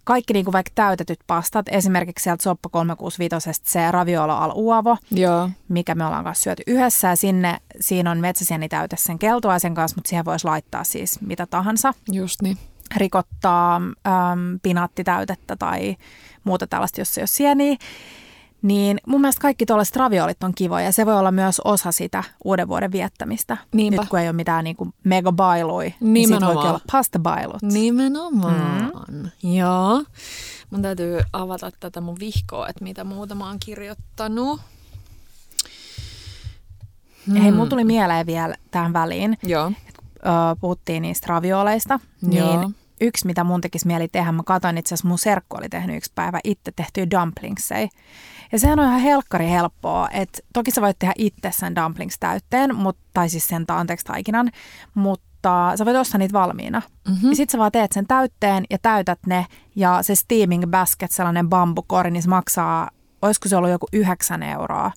kaikki 0.04 0.32
niinku 0.32 0.52
vaikka 0.52 0.72
täytetyt 0.74 1.20
pastat, 1.26 1.66
esimerkiksi 1.68 2.22
sieltä 2.22 2.42
Soppa 2.42 2.68
365 2.68 3.62
se 3.62 3.90
raviolo 3.90 4.32
al 4.32 4.52
uavo, 4.54 4.96
Joo. 5.10 5.50
mikä 5.68 5.94
me 5.94 6.06
ollaan 6.06 6.24
kanssa 6.24 6.42
syöty 6.42 6.62
yhdessä 6.66 7.08
ja 7.08 7.16
sinne, 7.16 7.58
siinä 7.80 8.10
on 8.10 8.18
metsäsienitäyte 8.18 8.96
sen 8.98 9.18
keltuaisen 9.18 9.74
kanssa, 9.74 9.96
mutta 9.96 10.08
siihen 10.08 10.24
voisi 10.24 10.44
laittaa 10.46 10.84
siis 10.84 11.20
mitä 11.20 11.46
tahansa. 11.46 11.94
Just 12.12 12.42
niin. 12.42 12.58
Rikottaa 12.96 13.76
äm, 13.76 14.60
pinaattitäytettä 14.62 15.56
tai 15.56 15.96
muuta 16.44 16.66
tällaista, 16.66 17.00
jos 17.00 17.14
se 17.14 17.20
ei 17.20 17.22
ole 17.22 17.26
sieniä. 17.26 17.76
Niin 18.64 19.00
mun 19.06 19.20
mielestä 19.20 19.40
kaikki 19.40 19.66
tuollaiset 19.66 19.96
raviolit 19.96 20.42
on 20.42 20.54
kivoja 20.54 20.84
ja 20.84 20.92
se 20.92 21.06
voi 21.06 21.18
olla 21.18 21.30
myös 21.32 21.60
osa 21.60 21.92
sitä 21.92 22.24
uuden 22.44 22.68
vuoden 22.68 22.92
viettämistä. 22.92 23.56
Niinpä. 23.74 24.02
Nyt 24.02 24.08
kun 24.10 24.18
ei 24.18 24.26
ole 24.28 24.32
mitään 24.32 24.64
niinku 24.64 24.88
megabailui, 25.04 25.94
niin 26.00 26.28
siitä 26.28 26.40
Nimenomaan. 26.40 26.54
voikin 26.54 26.70
olla 26.70 26.80
pastabailut. 26.92 27.62
Nimenomaan. 27.62 28.92
Mm. 29.10 29.30
Joo. 29.56 30.04
Mun 30.70 30.82
täytyy 30.82 31.20
avata 31.32 31.70
tätä 31.80 32.00
mun 32.00 32.16
vihkoa, 32.20 32.68
että 32.68 32.84
mitä 32.84 33.04
muuta 33.04 33.34
mä 33.34 33.46
oon 33.46 33.58
kirjoittanut. 33.60 34.60
Mm. 37.26 37.36
Hei, 37.36 37.52
mulla 37.52 37.68
tuli 37.68 37.84
mieleen 37.84 38.26
vielä 38.26 38.54
tähän 38.70 38.92
väliin, 38.92 39.38
Joo. 39.42 39.72
puhuttiin 40.60 41.02
niistä 41.02 41.26
ravioleista, 41.28 42.00
Joo. 42.30 42.70
Yksi, 43.00 43.26
mitä 43.26 43.44
mun 43.44 43.60
tekisi 43.60 43.86
mieli 43.86 44.08
tehdä, 44.08 44.32
mä 44.32 44.42
katsoin 44.46 44.78
itse 44.78 44.94
asiassa 44.94 45.08
mun 45.08 45.18
serkku 45.18 45.56
oli 45.56 45.68
tehnyt 45.68 45.96
yksi 45.96 46.12
päivä 46.14 46.40
itse 46.44 46.72
tehtyä 46.76 47.10
dumplingsei. 47.10 47.88
Ja 48.52 48.58
sehän 48.58 48.78
on 48.78 48.86
ihan 48.86 49.00
helkkari 49.00 49.50
helppoa, 49.50 50.08
että 50.12 50.38
toki 50.52 50.70
sä 50.70 50.80
voit 50.80 50.98
tehdä 50.98 51.14
itse 51.18 51.50
sen 51.52 51.74
dumplings 51.74 52.18
täytteen, 52.18 52.76
mut, 52.76 52.96
tai 53.14 53.28
siis 53.28 53.48
sen 53.48 53.64
anteeksi 53.68 54.06
taikinan, 54.06 54.50
mutta 54.94 55.72
sä 55.76 55.84
voit 55.84 55.96
ostaa 55.96 56.18
niitä 56.18 56.32
valmiina. 56.32 56.82
Mm-hmm. 57.08 57.30
Ja 57.30 57.36
sit 57.36 57.50
sä 57.50 57.58
vaan 57.58 57.72
teet 57.72 57.92
sen 57.92 58.06
täytteen 58.06 58.64
ja 58.70 58.78
täytät 58.78 59.18
ne. 59.26 59.46
Ja 59.76 60.02
se 60.02 60.14
steaming 60.14 60.66
basket, 60.66 61.12
sellainen 61.12 61.48
bambukori, 61.48 62.10
niin 62.10 62.22
se 62.22 62.28
maksaa, 62.28 62.90
olisiko 63.22 63.48
se 63.48 63.56
ollut 63.56 63.70
joku 63.70 63.86
9 63.92 64.42
euroa 64.42 64.92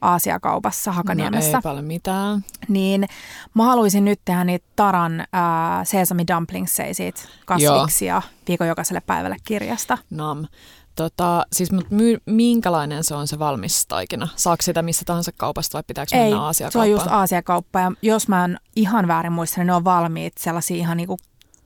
Aasiakaupassa 0.00 0.92
Hakaniemessä. 0.92 1.50
No 1.52 1.58
ei 1.58 1.62
paljon 1.62 1.84
mitään. 1.84 2.44
Niin 2.68 3.06
mä 3.54 3.64
haluaisin 3.64 4.04
nyt 4.04 4.20
tehdä 4.24 4.44
niitä 4.44 4.66
Taran 4.76 5.24
ää, 5.32 5.84
sesame 5.84 6.24
dumplingsseja 6.34 6.94
siitä 6.94 7.20
kasviksi 7.46 8.04
ja 8.06 8.22
viikon 8.48 8.68
jokaiselle 8.68 9.00
päivälle 9.06 9.36
kirjasta. 9.44 9.98
Nam. 10.10 10.46
Tota, 10.94 11.46
siis 11.52 11.72
mut 11.72 11.90
my, 11.90 12.18
minkälainen 12.26 13.04
se 13.04 13.14
on 13.14 13.28
se 13.28 13.38
valmis 13.38 13.86
taikina? 13.86 14.28
Saako 14.36 14.62
sitä 14.62 14.82
missä 14.82 15.02
tahansa 15.04 15.32
kaupasta 15.36 15.74
vai 15.78 15.82
pitääkö 15.86 16.16
Ei, 16.16 16.20
mennä 16.22 16.36
se 16.36 16.40
Aasiakauppaan? 16.42 16.84
on 16.84 16.90
just 16.90 17.06
Aasiakauppa 17.06 17.80
ja 17.80 17.92
jos 18.02 18.28
mä 18.28 18.44
en 18.44 18.58
ihan 18.76 19.08
väärin 19.08 19.32
muista, 19.32 19.60
niin 19.60 19.66
ne 19.66 19.74
on 19.74 19.84
valmiit 19.84 20.32
sellaisia 20.38 20.76
ihan 20.76 20.96
niinku 20.96 21.16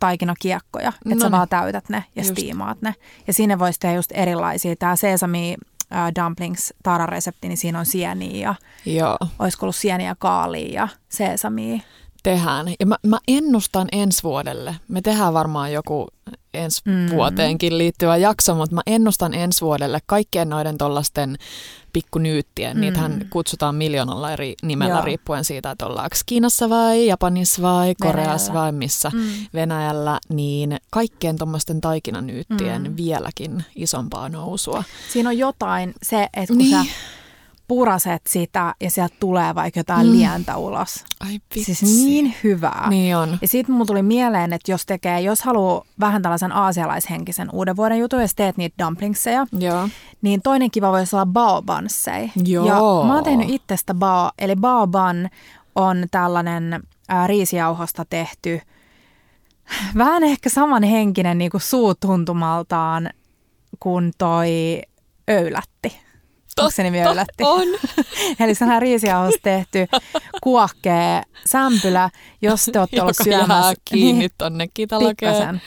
taikinakiekkoja, 0.00 0.88
että 0.88 1.14
No 1.14 1.18
sä 1.20 1.24
niin. 1.24 1.32
vaan 1.32 1.48
täytät 1.48 1.88
ne 1.88 2.04
ja 2.16 2.22
Just. 2.22 2.30
stiimaat 2.30 2.82
ne. 2.82 2.94
Ja 3.26 3.32
sinne 3.32 3.58
voisi 3.58 3.80
tehdä 3.80 3.94
just 3.96 4.10
erilaisia. 4.14 4.76
Tämä 4.76 4.96
sesame 4.96 5.38
dumplings 6.14 6.74
Tara-resepti, 6.82 7.48
niin 7.48 7.58
siinä 7.58 7.78
on 7.78 7.86
sieniä 7.86 8.42
ja 8.42 8.54
Joo, 8.86 9.16
olisiko 9.38 9.66
ollut 9.66 9.76
sieniä 9.76 10.06
ja 10.08 10.14
kaalia 10.18 10.72
ja 10.72 10.88
sesamia. 11.08 11.80
tehdään. 12.22 12.66
Ja 12.80 12.86
mä, 12.86 12.96
mä 13.06 13.18
ennustan 13.28 13.88
ensi 13.92 14.22
vuodelle. 14.22 14.76
Me 14.88 15.00
tehdään 15.02 15.34
varmaan 15.34 15.72
joku 15.72 16.08
ensi 16.54 16.80
Mm. 16.84 17.10
vuoteenkin 17.10 17.78
liittyvä 17.78 18.16
jakso, 18.16 18.54
mutta 18.54 18.74
mä 18.74 18.80
ennustan 18.86 19.34
ensi 19.34 19.60
vuodelle 19.60 19.98
kaikkien 20.06 20.48
noiden 20.48 20.78
tollasten 20.78 21.36
pikkunyyttien. 21.92 22.76
Mm. 22.76 22.80
Niitähän 22.80 23.26
kutsutaan 23.30 23.74
miljoonalla 23.74 24.32
eri 24.32 24.54
nimellä 24.62 24.94
Joo. 24.94 25.04
riippuen 25.04 25.44
siitä, 25.44 25.70
että 25.70 25.86
ollaanko 25.86 26.16
Kiinassa 26.26 26.68
vai 26.70 27.06
Japanissa 27.06 27.62
vai 27.62 27.94
Koreassa 28.00 28.52
Venäjällä. 28.52 28.60
vai 28.64 28.72
missä 28.72 29.10
Mm. 29.14 29.20
Venäjällä, 29.54 30.20
niin 30.28 30.76
kaikkien 30.90 31.36
tuommoisten 31.36 31.80
taikinanyyttien 31.80 32.82
mm. 32.82 32.96
vieläkin 32.96 33.64
isompaa 33.76 34.28
nousua. 34.28 34.84
Siinä 35.12 35.28
on 35.30 35.38
jotain 35.38 35.94
se, 36.02 36.22
että 36.22 36.46
kun 36.46 36.58
Niin. 36.58 36.70
sä 36.70 36.84
puraset 37.68 38.22
sitä 38.28 38.74
ja 38.80 38.90
sieltä 38.90 39.16
tulee 39.20 39.54
vaikka 39.54 39.80
jotain 39.80 40.06
Mm. 40.06 40.12
lientä 40.12 40.56
ulos. 40.56 41.04
Ai 41.20 41.38
vitsi. 41.54 41.74
Siis 41.74 42.04
niin 42.04 42.34
hyvää. 42.44 42.86
Niin 42.90 43.16
on. 43.16 43.38
Ja 43.42 43.48
siitä 43.48 43.72
mulla 43.72 43.84
tuli 43.86 44.02
mieleen, 44.02 44.52
että 44.52 44.72
jos 44.72 44.86
tekee, 44.86 45.20
jos 45.20 45.42
haluaa 45.42 45.84
vähän 46.00 46.22
tällaisen 46.22 46.52
aasialaishenkisen 46.52 47.48
uuden 47.52 47.76
vuoden 47.76 47.98
jutun, 47.98 48.20
jos 48.20 48.34
teet 48.34 48.56
niitä 48.56 48.84
dumplingseja, 48.84 49.46
Joo. 49.58 49.88
niin 50.22 50.42
toinen 50.42 50.70
kiva 50.70 50.92
voisi 50.92 51.16
olla 51.16 51.26
baobansseja. 51.26 52.28
Joo. 52.46 52.66
Ja 52.66 53.06
mä 53.08 53.14
oon 53.14 53.24
tehnyt 53.24 53.50
itsestä 53.50 53.94
bao, 53.94 54.30
eli 54.38 54.56
baoban 54.56 55.30
on 55.74 56.04
tällainen 56.10 56.82
ää, 57.08 57.26
riisijauhosta 57.26 58.04
tehty, 58.10 58.60
vähän 59.98 60.24
ehkä 60.24 60.48
samanhenkinen 60.48 61.38
niin 61.38 61.50
kuin 61.50 61.60
suutuntumaltaan 61.60 63.10
kuin 63.80 64.12
toi 64.18 64.82
öylätti. 65.30 65.98
Onko 66.62 66.70
se 66.70 66.82
nimi 66.82 67.06
öylätti? 67.06 67.44
On. 67.44 67.68
Eli 68.40 68.54
sellainen 68.54 68.82
riisijauhosta 68.82 69.40
tehty 69.42 69.86
kuohkea 70.42 71.22
sämpylä, 71.46 72.10
jos 72.42 72.64
te 72.72 72.78
olette 72.78 73.02
ollut 73.02 73.16
syömässä... 73.24 73.74
kiinni 73.84 74.18
Niin, 74.20 74.30
tonne. 74.38 75.60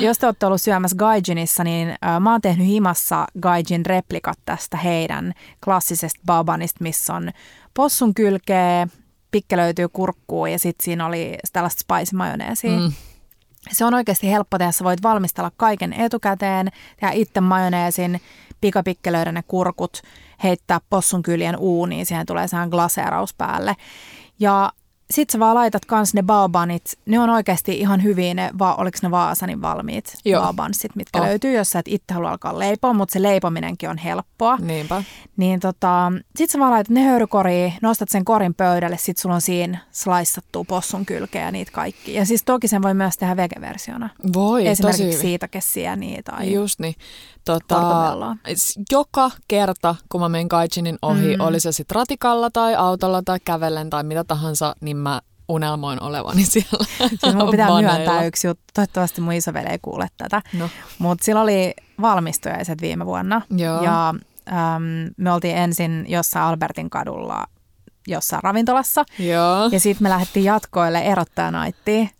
Jos 0.00 0.18
te 0.18 0.26
olette 0.26 0.46
ollut 0.46 0.60
syömässä 0.60 0.96
Gaijinissa, 0.96 1.64
niin 1.64 1.90
äh, 1.90 2.20
mä 2.20 2.32
oon 2.32 2.40
tehnyt 2.40 2.66
himassa 2.66 3.26
Gaijin 3.40 3.86
replikat 3.86 4.38
tästä 4.44 4.76
heidän 4.76 5.32
klassisesta 5.64 6.20
babanista, 6.26 6.78
missä 6.82 7.14
on 7.14 7.30
possun 7.74 8.14
kylkeä, 8.14 8.86
pikkelöityy 9.30 9.88
kurkkuu 9.88 10.46
ja 10.46 10.58
sitten 10.58 10.84
siinä 10.84 11.06
oli 11.06 11.38
tällaista 11.52 11.80
spice 11.80 12.16
majoneesia. 12.16 12.78
Mm. 12.78 12.92
Se 13.72 13.84
on 13.84 13.94
oikeasti 13.94 14.30
helppo 14.30 14.58
tehdä. 14.58 14.72
Sä 14.72 14.84
voit 14.84 15.02
valmistella 15.02 15.50
kaiken 15.56 15.92
etukäteen, 15.92 16.68
tehdä 17.00 17.12
itse 17.12 17.40
majoneesin, 17.40 18.20
pikapikkelöidä 18.60 19.32
ne 19.32 19.42
kurkut, 19.48 20.02
heittää 20.42 20.80
possun 20.90 21.22
kyljen 21.22 21.56
uuniin, 21.58 22.06
siihen 22.06 22.26
tulee 22.26 22.48
sehän 22.48 22.68
glaseeraus 22.68 23.34
päälle. 23.34 23.76
Ja 24.40 24.72
sit 25.10 25.30
sä 25.30 25.38
vaan 25.38 25.54
laitat 25.54 25.84
kans 25.84 26.14
ne 26.14 26.22
baobanit, 26.22 26.82
ne 27.06 27.18
on 27.20 27.30
oikeasti 27.30 27.78
ihan 27.78 28.02
hyviä, 28.02 28.34
ne, 28.34 28.50
va, 28.58 28.74
oliko 28.74 28.98
ne 29.02 29.10
Vaasanin 29.10 29.62
valmiit 29.62 30.14
Joo. 30.24 30.42
baobansit, 30.42 30.96
mitkä 30.96 31.20
Oh. 31.20 31.26
löytyy, 31.26 31.52
jos 31.52 31.70
sä 31.70 31.78
et 31.78 31.88
itse 31.88 32.14
halua 32.14 32.30
alkaa 32.30 32.58
leipoa, 32.58 32.92
mutta 32.92 33.12
se 33.12 33.22
leipominenkin 33.22 33.90
on 33.90 33.98
helppoa. 33.98 34.56
Niinpä. 34.56 35.02
Niin 35.36 35.60
tota, 35.60 36.12
sit 36.36 36.50
sä 36.50 36.58
vaan 36.58 36.70
laitat 36.70 36.88
ne 36.90 37.02
höyrykoriin, 37.04 37.72
nostat 37.82 38.08
sen 38.08 38.24
korin 38.24 38.54
pöydälle, 38.54 38.96
sit 38.98 39.16
sulla 39.18 39.34
on 39.34 39.40
siinä 39.40 39.78
sliceattua 39.92 40.64
possun 40.64 41.06
kylkeä 41.06 41.44
ja 41.44 41.50
niitä 41.50 41.72
kaikki. 41.72 42.14
Ja 42.14 42.24
siis 42.26 42.42
toki 42.44 42.68
sen 42.68 42.82
voi 42.82 42.94
myös 42.94 43.16
tehdä 43.16 43.36
vegeversiona. 43.36 44.08
Voi, 44.34 44.66
Esimerkiksi 44.66 45.04
hyvin. 45.04 45.18
siitakessiä 45.18 45.96
niin 45.96 46.24
tai 46.24 46.52
Just 46.52 46.80
niin. 46.80 46.94
Tota, 47.58 48.36
joka 48.92 49.30
kerta, 49.48 49.94
kun 50.08 50.20
mä 50.20 50.28
menen 50.28 50.48
Kaijinin 50.48 50.98
ohi, 51.02 51.36
Mm. 51.36 51.42
mm. 51.42 51.46
oli 51.46 51.60
se 51.60 51.72
sitten 51.72 51.94
ratikalla 51.94 52.50
tai 52.50 52.74
autolla 52.74 53.22
tai 53.24 53.38
kävellen 53.44 53.90
tai 53.90 54.02
mitä 54.04 54.24
tahansa, 54.24 54.74
niin 54.80 54.96
mä 54.96 55.20
unelmoin 55.48 56.02
olevani 56.02 56.44
siellä 56.52 56.84
Siis 57.20 57.34
mun 57.34 57.50
pitää 57.50 57.68
baneilla. 57.68 57.96
myöntää 57.98 58.24
yksi 58.24 58.46
juttu. 58.46 58.64
Toivottavasti 58.74 59.20
mun 59.20 59.32
isoveli 59.32 59.68
ei 59.68 59.78
kuule 59.82 60.08
tätä. 60.16 60.42
No. 60.58 60.68
Mutta 60.98 61.24
sillä 61.24 61.40
oli 61.40 61.74
valmistujaiset 62.00 62.80
viime 62.82 63.06
vuonna. 63.06 63.42
Joo. 63.50 63.82
Ja 63.82 64.08
äm, 64.08 64.14
me 65.16 65.32
oltiin 65.32 65.56
ensin 65.56 66.04
jossain 66.08 66.44
Albertin 66.44 66.90
kadulla 66.90 67.44
jossain 68.08 68.42
ravintolassa. 68.42 69.04
Joo. 69.18 69.68
Ja 69.72 69.80
sitten 69.80 70.02
me 70.04 70.08
lähdettiin 70.08 70.44
jatkoille 70.44 70.98
erottajanaittiin. 70.98 72.10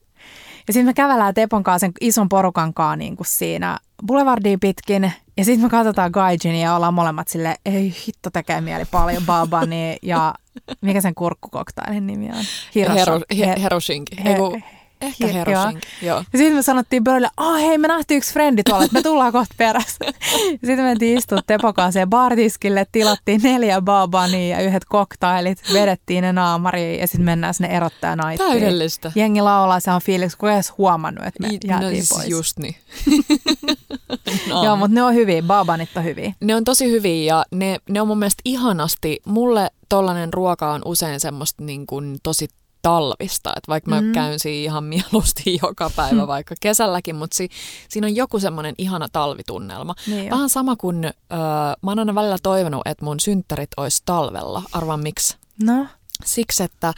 Ja 0.68 0.72
sitten 0.72 0.86
me 0.86 0.94
kävellään 0.94 1.34
Tepon 1.34 1.62
kanssa 1.62 1.78
sen 1.86 1.92
ison 2.00 2.28
porukan 2.28 2.74
kanssa 2.74 2.96
niin 2.96 3.16
kuin 3.16 3.26
siinä 3.26 3.78
boulevardia 4.06 4.58
pitkin. 4.60 5.12
Ja 5.36 5.44
sitten 5.44 5.66
me 5.66 5.70
katsotaan 5.70 6.10
Gaijin 6.10 6.54
ja 6.60 6.76
ollaan 6.76 6.94
molemmat 6.94 7.28
sille 7.28 7.56
ei 7.66 7.94
hitto 8.06 8.30
tekee 8.30 8.60
mieli 8.60 8.84
paljon 8.84 9.22
babani 9.26 9.96
ja 10.02 10.34
mikä 10.80 11.00
sen 11.00 11.14
kurkkukoktailin 11.14 12.06
nimi 12.06 12.26
on? 12.28 12.44
Heru, 12.94 13.20
He- 13.38 13.46
he, 13.46 13.54
herushinki. 13.62 14.16
he- 14.24 14.30
Eiku, 14.30 14.58
ehkä 15.00 15.26
he- 15.26 15.32
herushinki. 15.32 15.86
Joo. 16.02 16.18
ja 16.32 16.38
sitten 16.38 16.54
me 16.56 16.62
sanottiin 16.62 17.04
pöydälle, 17.04 17.30
ah 17.36 17.60
hei 17.60 17.78
me 17.78 17.88
nähtiin 17.88 18.18
yksi 18.18 18.32
frendi 18.32 18.62
tuolla, 18.62 18.84
että 18.84 18.98
me 18.98 19.02
tullaan 19.02 19.32
kohta 19.32 19.54
perässä. 19.58 20.04
Sitten 20.50 20.76
me 20.76 20.82
mentiin 20.82 21.18
istua 21.18 21.38
siihen 21.92 22.10
bartiskille, 22.10 22.86
tilattiin 22.92 23.40
neljä 23.42 23.80
babania 23.80 24.56
ja 24.58 24.64
yhdet 24.66 24.84
koktailit, 24.84 25.62
vedettiin 25.72 26.22
ne 26.22 26.32
naamariin 26.32 27.00
ja 27.00 27.06
sitten 27.06 27.24
mennään 27.24 27.54
sinne 27.54 27.76
erottajanaittiin. 27.76 28.50
Täydellistä. 28.50 29.12
Jengi 29.14 29.40
laulaa, 29.40 29.80
se 29.80 29.90
on 29.90 30.00
fiiliksi, 30.00 30.38
kun 30.38 30.48
ei 30.48 30.54
edes 30.54 30.72
huomannut, 30.78 31.26
että 31.26 31.40
me 31.42 31.48
I- 31.48 31.58
jäätiin 31.64 31.90
no, 31.90 31.96
siis 31.96 32.08
pois. 32.08 32.28
just 32.28 32.58
niin. 32.58 32.76
no. 34.48 34.64
Joo, 34.64 34.76
mutta 34.76 34.94
ne 34.94 35.02
on 35.02 35.14
hyviä, 35.14 35.42
babanit 35.42 35.96
on 35.96 36.04
hyviä. 36.04 36.32
Ne 36.40 36.54
on 36.56 36.64
tosi 36.64 36.90
hyviä 36.90 37.34
ja 37.34 37.44
ne, 37.50 37.78
ne 37.88 38.00
on 38.00 38.08
mun 38.08 38.18
mielestä 38.18 38.42
ihanasti. 38.44 39.20
Mulle 39.26 39.70
tollanen 39.88 40.32
ruoka 40.32 40.72
on 40.72 40.82
usein 40.84 41.20
semmoista 41.20 41.64
niin 41.64 41.86
kuin 41.86 42.16
tosi 42.22 42.48
talvista, 42.82 43.50
että 43.56 43.68
vaikka 43.68 43.90
mä 43.90 44.00
Mm. 44.00 44.06
mm. 44.06 44.12
käyn 44.12 44.38
siinä 44.40 44.64
ihan 44.64 44.84
mieluusti 44.84 45.42
joka 45.62 45.90
päivä, 45.96 46.26
vaikka 46.26 46.54
kesälläkin, 46.60 47.16
mutta 47.16 47.36
si, 47.36 47.48
siinä 47.88 48.06
on 48.06 48.16
joku 48.16 48.38
semmoinen 48.40 48.74
ihana 48.78 49.08
talvitunnelma. 49.12 49.94
Niin. 50.06 50.30
Vähän 50.30 50.48
sama 50.50 50.76
kuin 50.76 51.04
öö, 51.04 51.10
mä 51.82 51.90
oon 51.90 51.98
aina 51.98 52.14
välillä 52.14 52.38
toivonut, 52.42 52.82
että 52.84 53.04
mun 53.04 53.20
synttärit 53.20 53.70
olisi 53.76 54.02
talvella. 54.06 54.62
Arvaan 54.72 55.00
miksi? 55.00 55.36
No, 55.62 55.86
Siksi, 56.24 56.62
että 56.62 56.92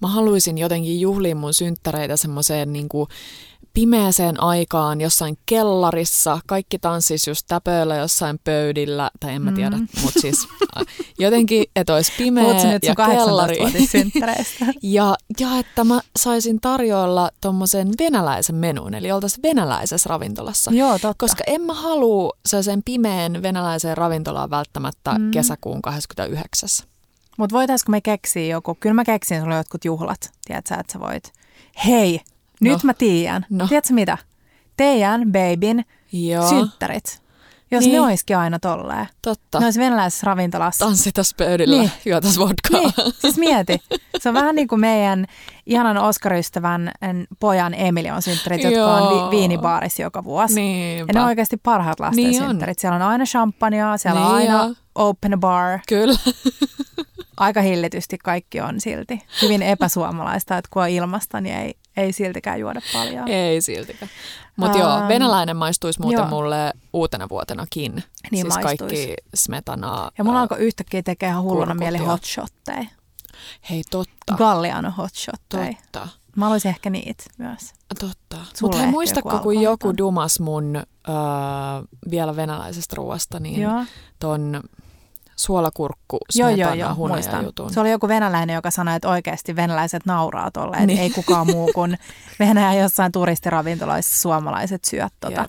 mä 0.00 0.08
haluaisin 0.08 0.58
jotenkin 0.58 1.00
juhlia 1.00 1.36
mun 1.36 1.54
synttäreitä 1.54 2.16
semmoiseen 2.16 2.72
niin 2.72 2.88
kuin 2.88 3.08
pimeäseen 3.74 4.42
aikaan 4.42 5.00
jossain 5.00 5.38
kellarissa. 5.46 6.38
Kaikki 6.46 6.78
tanssis 6.78 7.26
just 7.26 7.44
täpöillä 7.48 7.96
jossain 7.96 8.38
pöydillä, 8.44 9.10
tai 9.20 9.34
en 9.34 9.42
mä 9.42 9.52
tiedä, 9.52 9.76
Mm. 9.76 9.82
mm. 9.96 10.02
mutta 10.02 10.20
siis 10.20 10.48
jotenkin, 11.18 11.64
että 11.76 11.94
olisi 11.94 12.12
pimeä 12.18 12.44
puhutko 12.44 12.68
nyt 12.68 12.82
ja 12.84 12.94
kellari. 12.94 13.56
18-vuotissynttäreistä? 13.56 14.66
Ja, 14.82 15.14
ja 15.40 15.58
että 15.58 15.84
mä 15.84 16.00
saisin 16.18 16.60
tarjoilla 16.60 17.30
tommosen 17.40 17.88
venäläisen 17.98 18.56
menun, 18.56 18.94
eli 18.94 19.12
oltaisiin 19.12 19.42
venäläisessä 19.42 20.08
ravintolassa. 20.08 20.70
Joo, 20.74 20.92
totta. 20.92 21.14
Koska 21.18 21.44
en 21.46 21.60
mä 21.62 21.74
halua 21.74 22.30
sen 22.60 22.82
pimeän 22.84 23.42
venäläiseen 23.42 23.96
ravintolaan 23.96 24.50
välttämättä 24.50 25.10
Mm. 25.12 25.22
mm. 25.22 25.30
kesäkuun 25.30 25.82
29. 25.82 26.68
Mutta 27.38 27.56
voitaisiko 27.56 27.90
me 27.90 28.00
keksiä 28.00 28.46
joku, 28.46 28.74
kyllä 28.80 28.94
mä 28.94 29.04
keksin 29.04 29.40
sulle 29.40 29.54
jotkut 29.56 29.84
juhlat, 29.84 30.30
tiedätkö, 30.44 30.74
että 30.80 30.92
sä 30.92 31.00
voit. 31.00 31.32
Hei, 31.86 32.20
nyt 32.62 32.72
No. 32.72 32.78
mä 32.86 32.94
tiedän. 32.94 33.46
No. 33.50 33.68
Tiedätkö 33.68 33.94
mitä? 33.94 34.18
Teidän 34.76 35.32
babyn 35.32 35.84
Joo, 36.12 36.48
synttärit. 36.48 37.22
Jos 37.70 37.84
Niin. 37.84 37.92
ne 37.94 38.00
olisikin 38.00 38.36
aina 38.38 38.58
tolleen. 38.58 39.06
totta. 39.22 39.58
Ne 39.60 39.66
olisi 39.66 39.80
venäläisessä 39.80 40.26
ravintolassa. 40.26 40.84
Tanssitas 40.84 41.34
pöydillä, 41.34 41.76
Niin. 41.82 41.90
juotas 42.04 42.38
vodkaa. 42.38 42.80
Niin, 42.80 42.92
siis 43.18 43.36
mieti. 43.38 43.78
Se 44.18 44.28
on 44.28 44.34
vähän 44.34 44.54
niin 44.54 44.68
kuin 44.68 44.80
meidän 44.80 45.26
ihanan 45.66 45.98
Oscar-ystävän 45.98 46.90
pojan 47.40 47.74
Emilion 47.74 48.22
synttärit, 48.22 48.62
jotka 48.62 48.94
on 48.94 49.16
Joo. 49.16 49.30
vi- 49.30 49.36
viinibaarissa 49.36 50.02
joka 50.02 50.24
vuosi. 50.24 50.54
Niinpä. 50.54 51.10
Ja 51.10 51.14
ne 51.14 51.20
on 51.20 51.26
oikeasti 51.26 51.56
parhaat 51.56 52.00
lasten 52.00 52.24
Niin 52.24 52.42
on. 52.42 52.48
synttärit. 52.48 52.78
Siellä 52.78 52.96
on 52.96 53.02
aina 53.02 53.24
champagnea, 53.24 53.96
siellä 53.96 54.26
on 54.26 54.38
Niin 54.38 54.50
aina 54.50 54.62
on. 54.62 54.76
open 54.94 55.40
bar. 55.40 55.78
Kyllä. 55.88 56.18
Aika 57.36 57.60
hillitysti 57.62 58.18
kaikki 58.18 58.60
on 58.60 58.80
silti. 58.80 59.22
Hyvin 59.42 59.62
epäsuomalaista, 59.62 60.56
että 60.58 60.68
kun 60.72 60.82
on 60.82 60.88
ilmasta, 60.88 61.40
niin 61.40 61.54
ei 61.56 61.74
ei 61.96 62.12
siltikään 62.12 62.60
juoda 62.60 62.80
paljon. 62.92 63.28
Ei 63.28 63.60
siltikään. 63.62 64.10
Mutta 64.56 64.78
Ähm, 64.78 64.86
joo, 64.88 65.08
venäläinen 65.08 65.56
maistuisi 65.56 66.00
muuten 66.00 66.18
joo. 66.18 66.28
mulle 66.28 66.72
uutena 66.92 67.28
vuotenakin. 67.28 67.92
Niin 67.94 68.04
siis 68.50 68.62
maistuisi. 68.62 69.06
kaikki 69.06 69.14
smetanaa. 69.34 70.10
Ja 70.18 70.24
mulla 70.24 70.38
ää, 70.38 70.42
alkoi 70.42 70.58
yhtäkkiä 70.58 71.02
tekee 71.02 71.28
ihan 71.28 71.42
hulluna 71.42 71.74
mieli 71.74 71.96
ja- 71.98 72.04
hotshotteja. 72.04 72.84
Hei, 73.70 73.82
totta. 73.90 74.34
Galliano 74.36 74.90
hotshotteja. 74.90 75.72
Totta. 75.82 76.08
Mä 76.36 76.44
haluaisin 76.44 76.68
ehkä 76.68 76.90
niitä 76.90 77.24
myös. 77.38 77.72
Totta. 78.00 78.36
Mutta 78.62 78.78
hei, 78.78 78.86
muistatko, 78.90 79.30
joku 79.30 79.42
kun 79.42 79.60
joku 79.62 79.96
dumas 79.98 80.40
mun 80.40 80.76
öö, 80.76 80.82
vielä 82.10 82.36
venäläisestä 82.36 82.96
ruoasta, 82.96 83.40
niin 83.40 83.60
Joo. 83.60 83.84
ton 84.18 84.60
suolakurkku 85.36 86.18
Joo, 86.34 86.48
joo, 86.48 86.70
smetana 86.94 87.38
joo, 87.38 87.42
jutun. 87.42 87.72
Se 87.72 87.80
oli 87.80 87.90
joku 87.90 88.08
venäläinen, 88.08 88.54
joka 88.54 88.70
sanoi, 88.70 88.96
että 88.96 89.08
oikeasti 89.08 89.56
venäläiset 89.56 90.06
nauraa 90.06 90.50
tolle, 90.50 90.76
että 90.76 90.86
Niin. 90.86 90.98
ei 91.00 91.10
kukaan 91.10 91.46
muu 91.46 91.70
kuin 91.74 91.98
Venäjän 92.38 92.78
jossain 92.78 93.12
turistiravintoloissa 93.12 94.20
suomalaiset 94.20 94.84
syöt 94.84 95.12
tota. 95.20 95.46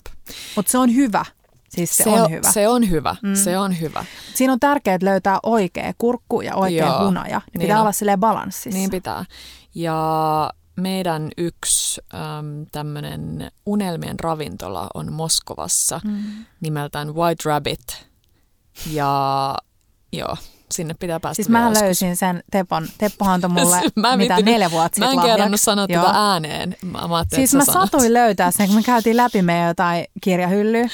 Mutta 0.55 0.71
se 0.71 0.77
on 0.77 0.95
hyvä. 0.95 1.25
Siis 1.69 1.97
se, 1.97 2.03
se, 2.03 2.09
on 2.09 2.31
hyvä. 2.31 2.51
Se 2.51 2.67
on 2.67 2.89
hyvä. 2.89 3.15
Mm. 3.21 3.35
Se 3.35 3.57
on 3.57 3.79
hyvä. 3.79 4.05
Siinä 4.33 4.53
on 4.53 4.59
tärkeää 4.59 4.97
löytää 5.01 5.39
oikea 5.43 5.93
kurkku 5.97 6.41
ja 6.41 6.55
oikea 6.55 6.87
Joo, 6.87 7.05
hunaja. 7.05 7.37
Ne 7.37 7.43
niin 7.53 7.61
pitää 7.61 7.77
on. 7.77 7.81
olla 7.81 7.91
silleen 7.91 8.19
balanssissa. 8.19 8.77
Niin 8.79 8.89
pitää. 8.91 9.25
Ja 9.75 10.49
meidän 10.75 11.29
yksi 11.37 12.01
äm, 12.13 12.65
tämmöinen 12.71 13.51
unelmien 13.65 14.19
ravintola 14.19 14.87
on 14.93 15.13
Moskovassa 15.13 16.01
Mm. 16.03 16.23
nimeltään 16.61 17.15
White 17.15 17.49
Rabbit. 17.49 18.05
Ja 18.91 19.55
joo, 20.17 20.37
sinne 20.71 20.93
pitää 20.93 21.19
päästä 21.19 21.35
Siis 21.35 21.49
mä 21.49 21.59
joskus. 21.63 21.81
löysin 21.81 22.15
sen 22.17 22.43
Tepon. 22.51 22.87
Teppohan 22.97 23.33
antoi 23.33 23.49
mulle 23.49 23.81
Mä 23.95 24.11
en 24.13 24.17
mitä 24.17 24.41
neljä 24.41 24.71
vuotta 24.71 24.99
Mä 24.99 25.05
sitten 25.05 25.19
en 25.19 25.25
kerrannut 25.25 25.39
lahjaksi. 25.39 25.63
sanoa 25.63 25.85
Joo. 25.89 26.05
tätä 26.05 26.17
ääneen. 26.31 26.75
Mä, 26.81 27.07
mä 27.07 27.25
Siis 27.35 27.53
mä 27.53 27.65
sanot. 27.65 27.81
satuin 27.91 28.13
löytää 28.13 28.51
sen, 28.51 28.67
kun 28.67 28.75
me 28.75 28.83
käytiin 28.83 29.17
läpi 29.17 29.41
meidän 29.41 29.67
jotain 29.67 30.05
kirjahyllyä. 30.21 30.87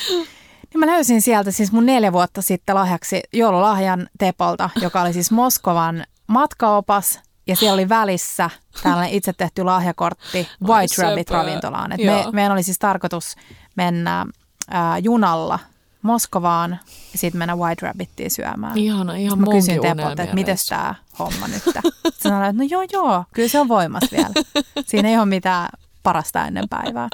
Niin 0.73 0.79
mä 0.79 0.85
löysin 0.87 1.21
sieltä 1.21 1.51
siis 1.51 1.71
mun 1.71 1.85
neljä 1.85 2.13
vuotta 2.13 2.41
sitten 2.41 2.75
lahjaksi 2.75 3.21
joululahjan 3.33 4.07
Tepolta, 4.19 4.69
joka 4.81 5.01
oli 5.01 5.13
siis 5.13 5.31
Moskovan 5.31 6.03
matkaopas. 6.27 7.19
Ja 7.47 7.55
siellä 7.55 7.73
oli 7.73 7.89
välissä 7.89 8.49
tällainen 8.83 9.13
itse 9.13 9.33
tehty 9.33 9.63
lahjakortti 9.63 10.47
White 10.67 10.95
söpö. 10.95 11.07
Rabbit 11.09 11.29
ravintolaan. 11.29 11.91
Et 11.91 11.99
me, 12.05 12.25
meidän 12.31 12.51
oli 12.51 12.63
siis 12.63 12.79
tarkoitus 12.79 13.35
mennä 13.75 14.25
ää, 14.69 14.97
junalla 14.97 15.59
Moskovaan 16.01 16.79
ja 17.11 17.17
sitten 17.17 17.39
mennä 17.39 17.55
White 17.55 17.85
Rabbittiin 17.85 18.31
syömään. 18.31 18.77
Ihana, 18.77 19.15
ihan 19.15 19.39
Mä 19.39 19.45
kysyin 19.51 19.81
Tepolta, 19.81 20.23
että 20.23 20.35
miten 20.35 20.57
tämä 20.69 20.95
homma 21.19 21.47
nyt? 21.47 21.63
Se 21.63 21.81
sanoi, 22.19 22.49
että 22.49 22.63
no 22.63 22.67
joo 22.69 22.83
joo, 22.93 23.23
kyllä 23.33 23.47
se 23.47 23.59
on 23.59 23.67
voimassa 23.67 24.15
vielä. 24.17 24.29
Siinä 24.87 25.09
ei 25.09 25.17
ole 25.17 25.25
mitään 25.25 25.69
parasta 26.03 26.45
ennen 26.45 26.69
päivää. 26.69 27.09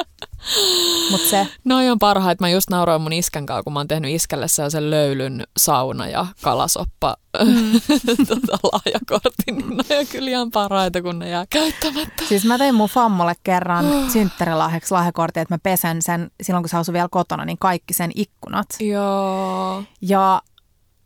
Mutta 1.12 1.30
se, 1.30 1.48
Noi 1.64 1.90
on 1.90 2.00
parhaita. 2.00 2.44
Mä 2.44 2.50
just 2.50 2.70
nauroin 2.70 3.02
mun 3.02 3.14
iskän 3.14 3.46
kanssa, 3.46 3.64
kun 3.64 3.74
mä 3.74 3.80
oon 3.80 3.88
tehnyt 3.88 4.12
iskälle 4.12 4.48
sellaisen 4.48 4.92
löylyn 4.92 5.44
sauna 5.58 6.08
ja 6.08 6.26
kalasoppa 6.42 7.18
mm. 7.46 7.72
tota, 8.28 8.58
lahjakortin. 8.64 9.58
Niin 9.58 9.78
noi 9.78 10.00
on 10.00 10.08
kyllä 10.08 10.30
ihan 10.30 10.52
parhaita, 10.52 11.02
kun 11.02 11.20
ne 11.20 11.30
jää 11.30 11.46
käyttämättä. 11.50 12.24
siis 12.30 12.46
mä 12.46 12.58
tein 12.58 12.76
mun 12.76 12.90
fammolle 12.90 13.34
kerran 13.44 14.12
synttärilahjaksi 14.12 14.92
lahjakortin, 14.92 15.42
että 15.42 15.54
mä 15.54 15.60
pesen 15.64 16.02
sen 16.02 16.32
silloin, 16.42 16.64
kun 16.64 16.70
se 16.70 16.78
asui 16.78 16.94
vielä 16.94 17.08
kotona, 17.12 17.46
niin 17.46 17.58
kaikki 17.58 17.94
sen 17.94 18.12
ikkunat. 18.16 18.68
Joo. 18.80 19.84
Ja 20.02 20.42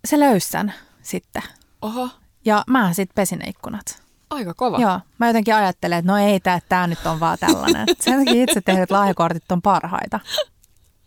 se 0.07 0.19
löysi 0.19 0.49
sen 0.49 0.73
sitten. 1.01 1.43
Oho, 1.81 2.09
Ja 2.45 2.63
mä 2.67 2.93
sitten 2.93 3.15
pesin 3.15 3.39
ne 3.39 3.45
ikkunat. 3.49 4.01
Aika 4.29 4.53
kova. 4.53 4.79
Joo, 4.79 4.99
mä 5.17 5.27
jotenkin 5.27 5.55
ajattelen, 5.55 5.97
että 5.99 6.11
no 6.11 6.17
ei 6.17 6.39
tämä, 6.39 6.59
tämä 6.69 6.87
nyt 6.87 7.05
on 7.05 7.19
vaan 7.19 7.37
tällainen. 7.39 7.85
Sen 7.99 8.25
takia 8.25 8.43
itse 8.43 8.61
tehdyt 8.61 8.91
lahjakortit 8.91 9.51
on 9.51 9.61
parhaita. 9.61 10.19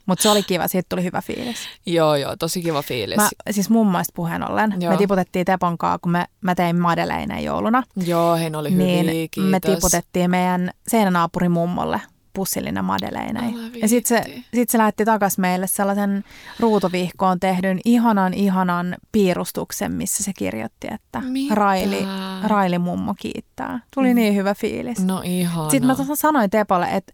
Mutta 0.07 0.23
se 0.23 0.29
oli 0.29 0.43
kiva, 0.43 0.69
siitä 0.69 0.87
tuli 0.89 1.05
hyvä 1.05 1.23
fiilis. 1.23 1.59
joo, 1.87 2.17
joo, 2.17 2.37
tosi 2.37 2.63
kiva 2.63 2.83
fiilis. 2.83 3.17
Mä, 3.17 3.29
siis 3.51 3.71
mummaista 3.71 4.13
puheen 4.17 4.51
ollen, 4.51 4.75
Joo. 4.81 4.93
me 4.93 4.99
tiputettiin 4.99 5.45
Tepon 5.45 5.79
kanssa, 5.79 5.99
kun 5.99 6.13
me, 6.13 6.25
mä 6.41 6.55
tein 6.55 6.77
Madeleineen 6.77 7.45
jouluna, 7.45 7.83
Joo, 8.07 8.37
ne 8.51 8.57
oli 8.59 8.73
hyviä, 8.73 9.03
niin 9.03 9.29
kiitos. 9.31 9.51
me 9.51 9.61
tiputettiin 9.61 10.31
meidän 10.31 10.71
seinänaapurin 10.89 11.51
mummolle 11.51 12.01
pussillinen 12.33 12.85
Madeleinei. 12.85 13.45
Älä 13.55 13.71
Ja 13.83 13.89
sitten 13.89 14.25
se, 14.25 14.43
sit 14.55 14.71
se 14.71 14.79
lähetti 14.79 15.05
takas 15.05 15.39
meille 15.39 15.67
sellaisen 15.67 16.25
ruutuvihkoon 16.61 17.41
tehdyn 17.41 17.81
ihanan, 17.85 18.35
ihanan 18.35 18.97
piirustuksen, 19.13 19.93
missä 19.93 20.23
se 20.25 20.33
kirjoitti, 20.39 20.89
että 20.91 21.21
Mitä? 21.21 21.55
Raili, 21.55 22.07
Raili 22.45 22.79
mummo 22.79 23.15
kiittää. 23.19 23.81
Tuli 23.95 24.15
niin 24.15 24.35
hyvä 24.35 24.55
fiilis. 24.55 25.05
No 25.05 25.23
ihana. 25.25 25.71
Sitten 25.71 25.87
mä 25.87 25.95
tuossa 25.95 26.17
sanoin 26.17 26.51
Tepolle, 26.51 26.87
että 26.91 27.13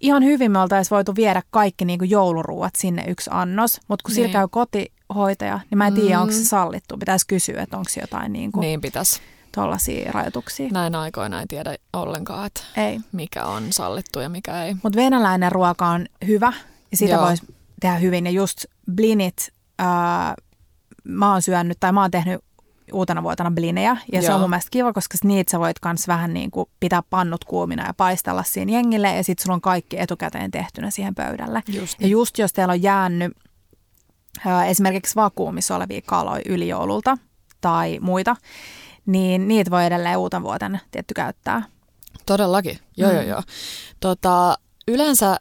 ihan 0.00 0.24
hyvin 0.24 0.50
me 0.52 0.58
oltaisiin 0.58 0.96
voitu 0.96 1.14
viedä 1.16 1.42
kaikki 1.50 1.84
niinku 1.84 2.04
jouluruuat 2.04 2.74
sinne 2.78 3.04
yksi 3.08 3.30
annos, 3.32 3.80
mutta 3.88 4.02
kun 4.02 4.14
sillä 4.14 4.26
Niin. 4.26 4.32
käy 4.32 4.48
kotihoitaja, 4.50 5.60
niin 5.70 5.78
mä 5.78 5.86
en 5.86 5.94
tiedä, 5.94 6.16
Mm. 6.16 6.20
onko 6.22 6.32
se 6.34 6.44
sallittu. 6.44 6.96
Pitäisi 6.96 7.26
kysyä, 7.26 7.62
että 7.62 7.76
onko 7.76 7.90
jotain 8.00 8.32
niinku 8.32 8.60
Niin 8.60 8.80
pitäisi. 8.80 9.20
Tuollaisia 9.54 10.12
rajoituksia. 10.12 10.68
Näin 10.72 10.94
aikoina 10.94 11.40
ei 11.40 11.46
tiedä 11.46 11.76
ollenkaan, 11.92 12.46
että 12.46 12.60
Ei. 12.76 13.00
mikä 13.12 13.44
on 13.44 13.72
sallittu 13.72 14.20
ja 14.20 14.28
mikä 14.28 14.64
ei. 14.64 14.74
Mutta 14.82 14.96
venäläinen 14.96 15.52
ruoka 15.52 15.86
on 15.86 16.06
hyvä 16.26 16.52
ja 16.90 16.96
sitä 16.96 17.18
voisi 17.18 17.46
tehdä 17.80 17.96
hyvin. 17.96 18.26
Ja 18.26 18.32
just 18.32 18.64
blinit, 18.94 19.48
ää, 19.78 20.34
mä 21.04 21.32
oon 21.32 21.42
syönyt 21.42 21.76
tai 21.80 21.92
mä 21.92 22.00
oon 22.00 22.10
tehnyt 22.10 22.44
uutena 22.92 23.22
vuotena 23.22 23.50
blinejä. 23.50 23.96
Ja 24.12 24.20
se 24.20 24.26
Joo. 24.26 24.34
on 24.34 24.40
mun 24.40 24.50
mielestä 24.50 24.70
kiva, 24.70 24.92
koska 24.92 25.18
niitä 25.24 25.50
sä 25.50 25.60
voit 25.60 25.78
kans 25.78 26.08
vähän 26.08 26.34
niin 26.34 26.50
kuin 26.50 26.66
pitää 26.80 27.02
pannut 27.10 27.44
kuumina 27.44 27.86
ja 27.86 27.94
paistella 27.94 28.42
siinä 28.42 28.72
jengille. 28.72 29.16
Ja 29.16 29.24
sit 29.24 29.38
sulla 29.38 29.54
on 29.54 29.60
kaikki 29.60 30.00
etukäteen 30.00 30.50
tehtynä 30.50 30.90
siihen 30.90 31.14
pöydälle. 31.14 31.62
Just 31.68 32.00
Ja 32.00 32.06
just 32.06 32.38
jos 32.38 32.52
teillä 32.52 32.72
on 32.72 32.82
jäänyt 32.82 33.32
ää, 34.46 34.66
esimerkiksi 34.66 35.14
vakuumissa 35.16 35.76
olevia 35.76 36.00
kaloja 36.06 36.42
yli 36.46 36.68
joululta 36.68 37.18
tai 37.60 37.98
muita, 38.00 38.36
niin 39.12 39.48
niitä 39.48 39.70
voi 39.70 39.86
edelleen 39.86 40.18
uuten 40.18 40.42
vuoten 40.42 40.80
tietty 40.90 41.14
käyttää. 41.14 41.62
Todellakin, 42.26 42.78
joo 42.96 43.10
Mm. 43.10 43.16
joo 43.16 43.24
joo. 43.24 43.42
Tota, 44.00 44.58
yleensä, 44.88 45.36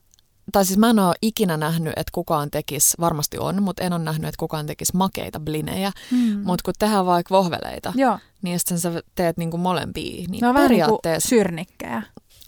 tai 0.52 0.66
siis 0.66 0.78
mä 0.80 0.90
en 0.90 1.00
ole 1.00 1.16
ikinä 1.22 1.58
nähnyt, 1.58 1.94
että 1.96 2.12
kukaan 2.12 2.52
tekisi, 2.52 2.98
varmasti 3.00 3.38
on, 3.38 3.64
mutta 3.64 3.84
en 3.84 3.94
ole 3.94 4.04
nähnyt, 4.04 4.28
että 4.28 4.40
kukaan 4.40 4.66
tekisi 4.66 4.98
makeita 4.98 5.40
blinejä. 5.40 5.92
Mm. 6.12 6.40
Mutta 6.44 6.64
kun 6.66 6.74
tehdään 6.80 7.06
vaikka 7.06 7.36
vohveleita, 7.36 7.94
Joo, 7.96 8.20
niin 8.42 8.60
sitten 8.60 8.80
sä 8.80 8.92
teet 9.16 9.38
niinku 9.38 9.58
molempia, 9.58 10.28
niin 10.28 10.42
ne 10.42 10.48
on 10.48 10.54
vähän 10.54 10.70
niin 10.70 10.80
periaatteessa... 10.82 11.30
syrnikkejä. 11.30 12.02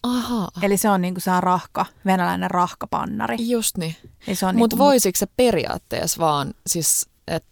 Aha, 0.03 0.47
Eli 0.62 0.77
se 0.77 0.89
on 0.89 1.01
niin 1.01 1.13
kuin 1.13 1.21
se 1.21 1.31
rahka, 1.39 1.86
venäläinen 2.05 2.51
rahkapannari. 2.51 3.49
just 3.49 3.77
niin. 3.77 3.95
On 4.43 4.55
Mutta 4.55 4.75
niinku, 4.75 4.77
voisiko 4.77 5.17
se 5.19 5.25
periaatteessa 5.38 6.19
vaan, 6.19 6.53
siis, 6.67 7.10
että 7.27 7.49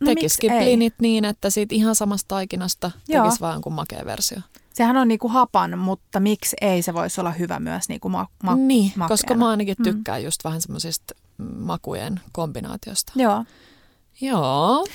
No 0.00 0.06
tekisikin 0.06 0.52
blinit 0.52 0.94
niin, 1.00 1.24
että 1.24 1.50
siitä 1.50 1.74
ihan 1.74 1.94
samasta 1.94 2.28
taikinasta 2.28 2.90
Joo. 3.08 3.24
tekisi 3.24 3.40
vaan 3.40 3.60
kuin 3.60 3.72
makea 3.72 4.04
versio. 4.04 4.38
Sehän 4.74 4.96
on 4.96 5.08
niin 5.08 5.18
kuin 5.18 5.32
hapan, 5.32 5.78
mutta 5.78 6.20
miksi 6.20 6.56
ei 6.60 6.82
se 6.82 6.94
voisi 6.94 7.20
olla 7.20 7.30
hyvä 7.30 7.60
myös 7.60 7.88
niin 7.88 8.00
kuin 8.00 8.12
ma- 8.12 8.26
ma- 8.42 8.54
niin, 8.56 8.84
makeana. 8.96 9.08
koska 9.08 9.34
mä 9.34 9.48
ainakin 9.48 9.76
Mm. 9.78 9.84
tykkään 9.84 10.24
just 10.24 10.44
vähän 10.44 10.60
semmoisista 10.62 11.14
makujen 11.58 12.20
kombinaatiosta. 12.32 13.12
Joo. 13.16 13.44
Joo. 14.20 14.86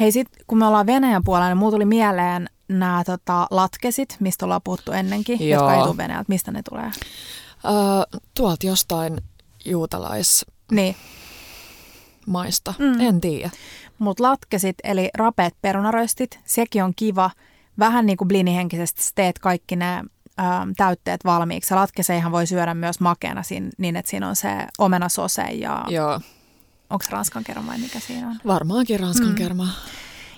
Hei 0.00 0.12
sit, 0.12 0.28
kun 0.46 0.58
me 0.58 0.66
ollaan 0.66 0.86
Venäjän 0.86 1.24
puolella, 1.24 1.48
niin 1.48 1.56
mulla 1.58 1.72
tuli 1.72 1.84
mieleen 1.84 2.48
nämä 2.68 3.02
tota, 3.06 3.46
latkesit, 3.50 4.16
mistä 4.20 4.44
ollaan 4.46 4.60
puhuttu 4.64 4.92
ennenkin, 4.92 5.48
Joo. 5.48 5.60
jotka 5.60 5.74
ei 5.74 5.82
tule 5.82 5.96
Venäjältä. 5.96 6.28
Mistä 6.28 6.50
ne 6.52 6.62
tulee? 6.70 6.90
Öö, 7.64 8.20
tuolta 8.36 8.66
jostain 8.66 9.20
juutalaismaista. 9.64 10.46
Niin, 10.70 10.96
Mm. 12.78 13.00
En 13.00 13.20
tiedä. 13.20 13.50
Mutta 14.02 14.22
latkesit, 14.22 14.76
eli 14.84 15.10
rapeat 15.14 15.54
perunaröstit, 15.62 16.40
sekin 16.44 16.84
on 16.84 16.92
kiva. 16.96 17.30
Vähän 17.78 18.06
niin 18.06 18.16
kuin 18.16 18.28
blinihenkisesti 18.28 19.02
teet 19.14 19.38
kaikki 19.38 19.76
ne 19.76 19.94
äm, 19.96 20.74
täytteet 20.76 21.24
valmiiksi. 21.24 21.74
Ja 21.74 21.80
latkeseihan 21.80 22.32
voi 22.32 22.46
syödä 22.46 22.74
myös 22.74 23.00
makeana 23.00 23.42
siinä, 23.42 23.70
niin, 23.78 23.96
että 23.96 24.10
siinä 24.10 24.28
on 24.28 24.36
se 24.36 24.48
omenasose 24.78 25.42
ja 25.42 25.84
Joo, 25.88 26.20
onko 26.90 27.04
se 27.04 27.10
ranskan 27.10 27.44
kerran 27.44 27.66
vai 27.66 27.78
mikä 27.78 28.00
siinä 28.00 28.28
on? 28.28 28.36
varmaankin 28.46 29.00
ranskan 29.00 29.28
Mm. 29.28 29.34
kerma. 29.34 29.68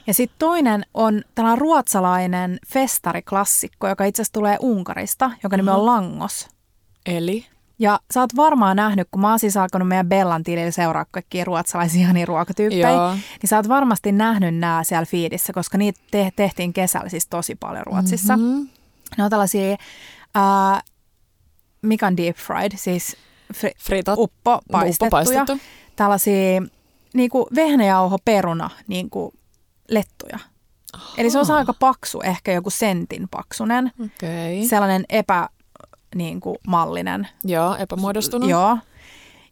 Ja 0.07 0.14
sitten 0.14 0.38
toinen 0.38 0.83
on 0.94 1.22
tällainen 1.35 1.59
ruotsalainen 1.61 2.59
festariklassikko, 2.68 3.88
joka 3.88 4.05
itse 4.05 4.22
asiassa 4.22 4.33
tulee 4.33 4.57
Unkarista, 4.61 5.31
joka 5.42 5.57
nimi 5.57 5.70
on. 5.70 5.87
Langos. 5.87 6.48
Eli? 7.07 7.46
Ja 7.78 8.00
sä 8.14 8.20
oot 8.20 8.37
varmaan 8.37 8.76
nähnyt, 8.76 9.08
kun 9.10 9.20
mä 9.20 9.30
oon 9.30 9.38
siis 9.38 9.56
alkanut 9.56 9.88
meidän 9.88 10.08
Bellan 10.08 10.42
tilillä 10.42 10.70
seuraa 10.70 11.04
kaikkia 11.10 11.44
ruotsalaisia 11.44 12.12
niin 12.12 12.28
ruokatyyppejä, 12.28 12.90
Joo. 12.90 13.12
niin 13.14 13.48
sä 13.48 13.56
oot 13.56 13.68
varmasti 13.68 14.12
nähnyt 14.12 14.56
nämä 14.56 14.84
siellä 14.84 15.06
fiidissä, 15.06 15.52
koska 15.52 15.78
niitä 15.78 16.00
te- 16.10 16.32
tehtiin 16.37 16.72
kesällä 16.72 17.08
siis 17.08 17.26
tosi 17.26 17.54
paljon 17.54 17.87
Ruotsissa. 17.87 18.37
Mm-hmm. 18.37 18.68
Ne 19.18 19.24
on 19.24 19.30
tällaisia, 19.30 19.76
ää, 20.34 20.80
mikä 21.82 22.06
on 22.06 22.16
deep 22.16 22.37
fried, 22.37 22.72
siis 22.76 23.16
fri- 23.52 23.78
Fritat. 23.78 24.18
uppo 24.18 24.60
paistettuja. 24.72 25.10
paistettu. 25.10 25.58
Tällaisia 25.96 26.62
niin 27.14 27.30
kuin 27.30 27.46
vehnäjauho, 27.54 28.18
peruna, 28.24 28.70
niin 28.88 29.10
kuin 29.10 29.32
lettuja. 29.90 30.38
Eli 31.16 31.30
se 31.30 31.38
on 31.38 31.50
aika 31.50 31.72
paksu, 31.72 32.20
ehkä 32.20 32.52
joku 32.52 32.70
sentin 32.70 33.28
paksunen. 33.30 33.92
Okay. 34.00 34.68
Sellainen 34.68 35.04
epä, 35.08 35.48
niin 36.14 36.40
kuin, 36.40 36.57
mallinen. 36.66 37.29
Joo, 37.44 37.77
epämuodostunut. 37.77 38.50
Joo. 38.50 38.79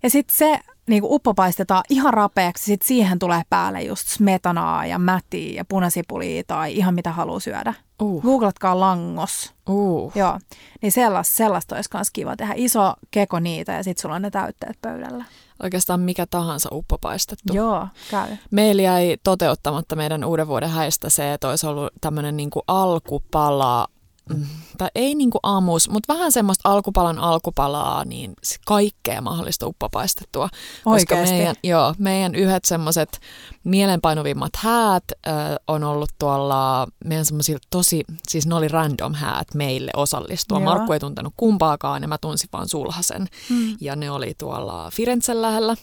Ja 0.02 0.10
sitten 0.10 0.36
se 0.36 0.58
niin 0.86 1.02
kuin 1.02 1.12
uppopaistetaan 1.12 1.84
ihan 1.90 2.14
rapeaksi, 2.14 2.64
sitten 2.64 2.88
siihen 2.88 3.18
tulee 3.18 3.42
päälle 3.50 3.82
just 3.82 4.08
smetanaa 4.08 4.86
ja 4.86 4.98
mätiä 4.98 5.56
ja 5.56 5.64
punasipulia 5.64 6.42
tai 6.46 6.76
ihan 6.76 6.94
mitä 6.94 7.12
haluaa 7.12 7.40
syödä. 7.40 7.74
Uh. 8.02 8.22
Googlatkaa 8.22 8.80
langos. 8.80 9.54
Uh. 9.68 10.12
Joo, 10.14 10.38
niin 10.82 10.92
sellaista, 10.92 11.36
sellaista 11.36 11.76
olisi 11.76 11.90
myös 11.94 12.10
kiva 12.10 12.36
tehdä. 12.36 12.54
Iso 12.56 12.94
keko 13.10 13.40
niitä 13.40 13.72
ja 13.72 13.84
sitten 13.84 14.02
sulla 14.02 14.14
on 14.14 14.22
ne 14.22 14.30
täytteet 14.30 14.78
pöydällä. 14.82 15.24
Oikeastaan 15.62 16.00
mikä 16.00 16.26
tahansa 16.26 16.68
uppopaistettu. 16.72 17.52
Joo, 17.54 17.88
käy. 18.10 18.36
Meillä 18.50 18.82
jäi 18.82 19.16
toteuttamatta 19.24 19.96
meidän 19.96 20.24
uuden 20.24 20.48
vuoden 20.48 20.70
häistä 20.70 21.10
se, 21.10 21.32
että 21.32 21.48
olisi 21.48 21.66
ollut 21.66 21.92
tämmöinen 22.00 22.36
niin 22.36 22.50
alkupala 22.66 23.88
Mm. 24.28 24.46
tai 24.78 24.88
ei 24.94 25.14
niinku 25.14 25.38
aamus, 25.42 25.88
mutta 25.88 26.14
vähän 26.14 26.32
semmoista 26.32 26.68
alkupalan 26.68 27.18
alkupalaa, 27.18 28.04
niin 28.04 28.34
kaikkea 28.66 29.20
mahdollista 29.20 29.66
uppopaistettua. 29.66 30.48
Koska 30.84 31.16
meidän, 31.16 31.54
joo, 31.62 31.94
meidän 31.98 32.34
yhdet 32.34 32.64
semmoiset 32.64 33.20
mielenpainuvimmat 33.64 34.56
häät 34.56 35.04
ö, 35.10 35.30
on 35.68 35.84
ollut 35.84 36.10
tuolla, 36.18 36.86
meidän 37.04 37.24
semmoisilla 37.24 37.60
tosi, 37.70 38.04
siis 38.28 38.46
ne 38.46 38.54
oli 38.54 38.68
random 38.68 39.14
häät 39.14 39.54
meille 39.54 39.90
osallistua. 39.96 40.58
Joo. 40.58 40.64
Markku 40.64 40.92
ei 40.92 41.00
tuntenut 41.00 41.34
kumpaakaan 41.36 42.02
ja 42.02 42.08
mä 42.08 42.18
tunsin 42.18 42.48
vaan 42.52 42.68
sulhasen. 42.68 43.28
Hmm. 43.48 43.76
Ja 43.80 43.96
ne 43.96 44.10
oli 44.10 44.34
tuolla 44.38 44.90
Firenzen 44.90 45.42
lähellä 45.42 45.76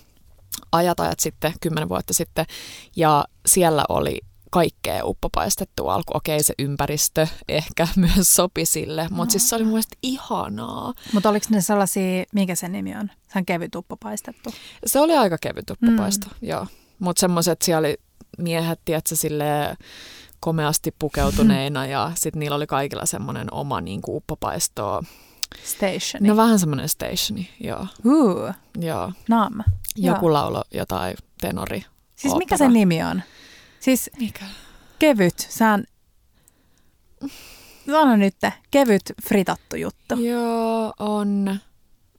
ajat 0.71 0.99
ajat 0.99 1.19
sitten, 1.19 1.53
kymmenen 1.61 1.89
vuotta 1.89 2.13
sitten. 2.13 2.45
Ja 2.95 3.25
siellä 3.45 3.85
oli 3.89 4.19
kaikkea 4.49 5.05
uppopaistettu 5.05 5.87
alku. 5.87 6.17
Okei, 6.17 6.43
se 6.43 6.53
ympäristö 6.59 7.27
ehkä 7.49 7.87
myös 7.95 8.35
sopi 8.35 8.65
sille, 8.65 9.03
mutta 9.03 9.25
no. 9.25 9.29
siis 9.29 9.49
se 9.49 9.55
oli 9.55 9.63
mun 9.63 9.73
mielestä 9.73 9.97
ihanaa. 10.03 10.93
Mutta 11.13 11.29
oliko 11.29 11.45
ne 11.49 11.61
sellaisia, 11.61 12.23
mikä 12.33 12.55
se 12.55 12.67
nimi 12.69 12.95
on? 12.95 13.11
Se 13.33 13.39
on 13.39 13.45
kevyt 13.45 13.75
uppopaistettu. 13.75 14.49
Se 14.85 14.99
oli 14.99 15.17
aika 15.17 15.37
kevyt 15.41 15.69
uppopaisto, 15.69 16.27
mm. 16.41 16.47
joo. 16.47 16.67
Mutta 16.99 17.19
semmoiset 17.19 17.61
siellä 17.61 17.79
oli 17.79 17.97
miehet, 18.37 18.79
tiedätkö, 18.85 19.15
sille 19.15 19.77
komeasti 20.39 20.95
pukeutuneina 20.99 21.85
ja 21.95 22.11
sitten 22.15 22.39
niillä 22.39 22.55
oli 22.55 22.67
kaikilla 22.67 23.05
semmoinen 23.05 23.53
oma 23.53 23.81
niin 23.81 24.01
kuin 24.01 24.15
uppopaisto. 24.15 25.03
Stationi. 25.63 26.27
No 26.27 26.37
vähän 26.37 26.59
semmoinen 26.59 26.89
stationi, 26.89 27.49
joo. 27.59 27.87
Uh. 28.05 28.53
Joo. 28.79 29.11
Nam. 29.29 29.53
Joku 29.95 30.33
laulo 30.33 30.63
jotain 30.73 31.15
tenori. 31.41 31.85
Siis 32.15 32.33
opera. 32.33 32.37
mikä 32.37 32.57
se 32.57 32.67
nimi 32.67 33.03
on? 33.03 33.21
Siis 33.79 34.09
Mikä? 34.19 34.45
kevyt, 34.99 35.47
sään... 35.49 35.83
Sano 37.85 38.15
nyt, 38.15 38.35
kevyt 38.71 39.01
fritattu 39.23 39.75
juttu. 39.75 40.15
Joo, 40.15 40.93
on. 40.99 41.59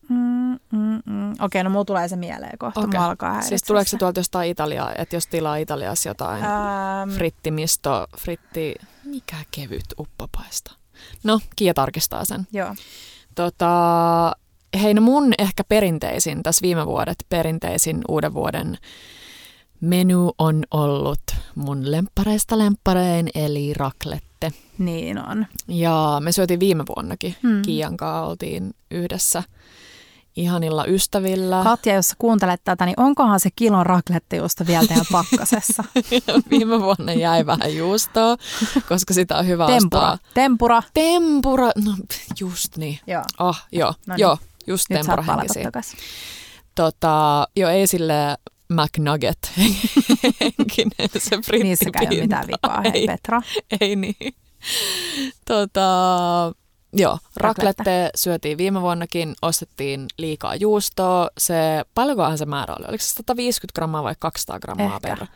Mm, 0.08 0.58
mm, 0.72 1.02
mm. 1.06 1.34
Okei, 1.40 1.64
no 1.64 1.70
mulla 1.70 1.84
tulee 1.84 2.08
se 2.08 2.16
mieleen 2.16 2.58
kohta. 2.58 2.80
Okay. 2.80 3.00
alkaa 3.00 3.42
siis 3.42 3.62
tuleeko 3.62 3.88
se 3.88 3.96
tuolta 3.96 4.20
jostain 4.20 4.50
Italiaa, 4.50 4.92
että 4.98 5.16
jos 5.16 5.26
tilaa 5.26 5.56
Italiassa 5.56 6.08
jotain 6.08 6.44
ähm. 6.44 7.10
frittimisto, 7.10 8.06
fritti, 8.18 8.74
mikä 9.04 9.36
kevyt 9.50 9.84
uppopaista? 9.98 10.72
No, 11.24 11.40
Kia 11.56 11.74
tarkistaa 11.74 12.24
sen. 12.24 12.46
Joo. 12.52 12.74
Tota, 13.34 13.72
hei, 14.82 14.94
no 14.94 15.00
mun 15.00 15.32
ehkä 15.38 15.64
perinteisin, 15.64 16.42
tässä 16.42 16.62
viime 16.62 16.86
vuodet 16.86 17.26
perinteisin 17.28 18.00
uuden 18.08 18.34
vuoden 18.34 18.78
menu 19.80 20.32
on 20.38 20.62
ollut 20.70 21.22
mun 21.54 21.90
lemppareista 21.90 22.58
lempparein, 22.58 23.28
eli 23.34 23.74
raklette. 23.74 24.52
Niin 24.78 25.18
on. 25.18 25.46
Ja 25.68 26.16
me 26.20 26.32
syötiin 26.32 26.60
viime 26.60 26.84
vuonnakin. 26.96 27.36
Hmm. 27.42 27.62
Kiian 27.62 27.96
kanssa 27.96 28.22
oltiin 28.22 28.74
yhdessä 28.90 29.42
ihanilla 30.36 30.84
ystävillä. 30.84 31.60
Katja, 31.64 31.94
jos 31.94 32.14
kuuntelet 32.18 32.60
tätä, 32.64 32.86
niin 32.86 33.00
onkohan 33.00 33.40
se 33.40 33.50
kilon 33.56 33.86
juusta 34.36 34.66
vielä 34.66 34.86
teidän 34.86 35.06
pakkasessa? 35.12 35.84
Viime 36.50 36.80
vuonna 36.80 37.12
jäi 37.12 37.46
vähän 37.46 37.76
juustoa, 37.76 38.36
koska 38.88 39.14
sitä 39.14 39.36
on 39.38 39.46
hyvä 39.46 39.66
Tempura. 39.66 40.12
ostaa. 40.12 40.18
Tempura. 40.34 40.82
Tempura. 40.94 41.70
No 41.84 41.92
just 42.40 42.76
niin. 42.76 42.98
Joo. 43.06 43.22
Oh, 43.38 43.56
joo. 43.72 43.94
No 44.06 44.14
niin. 44.14 44.20
joo, 44.20 44.38
just 44.66 44.90
Nyt 44.90 45.00
tempura 45.00 45.22
henkisiä. 45.22 45.70
Tota, 46.74 47.48
jo 47.56 47.68
ei 47.68 47.86
sille 47.86 48.36
McNugget 48.70 49.38
henkinen 50.40 51.10
se 51.18 51.30
frittipinta. 51.30 51.62
Niissäkään 51.62 52.06
ei 52.12 52.18
ole 52.18 52.22
mitään 52.22 52.46
vikaa, 52.46 52.80
hei 52.80 52.92
ei, 52.94 53.06
Petra. 53.06 53.42
Ei 53.80 53.96
niin. 53.96 54.34
Tota, 55.44 55.80
joo, 56.92 57.18
raklette 57.36 58.10
syötiin 58.14 58.58
viime 58.58 58.80
vuonnakin, 58.80 59.34
ostettiin 59.42 60.06
liikaa 60.18 60.54
juustoa. 60.54 61.30
Se, 61.38 61.54
paljonkohan 61.94 62.38
se 62.38 62.46
määrä 62.46 62.74
oli? 62.78 62.86
Oliko 62.88 63.04
se 63.04 63.10
150 63.10 63.74
grammaa 63.74 64.02
vai 64.02 64.14
200 64.18 64.60
grammaa 64.60 64.94
Ehkä. 64.94 65.16
per, 65.16 65.26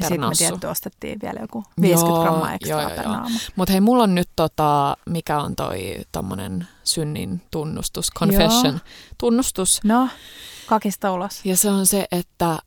ja 0.00 0.08
sitten 0.08 0.28
me 0.28 0.34
tietty 0.38 0.66
ostettiin 0.66 1.18
vielä 1.22 1.40
joku 1.40 1.64
50 1.80 2.14
joo, 2.14 2.22
grammaa 2.22 2.54
ekstra 2.54 2.82
joo, 2.82 2.90
per 2.90 3.08
naama. 3.08 3.38
Mutta 3.56 3.72
hei, 3.72 3.80
mulla 3.80 4.02
on 4.02 4.14
nyt 4.14 4.28
tota, 4.36 4.96
mikä 5.06 5.40
on 5.40 5.56
toi 5.56 5.96
tommonen 6.12 6.68
synnin 6.84 7.42
tunnustus, 7.50 8.10
confession, 8.18 8.74
joo. 8.74 8.78
tunnustus. 9.18 9.80
No, 9.84 10.08
kakista 10.66 11.12
ulos. 11.12 11.40
Ja 11.44 11.56
se 11.56 11.70
on 11.70 11.86
se, 11.86 12.06
että 12.12 12.58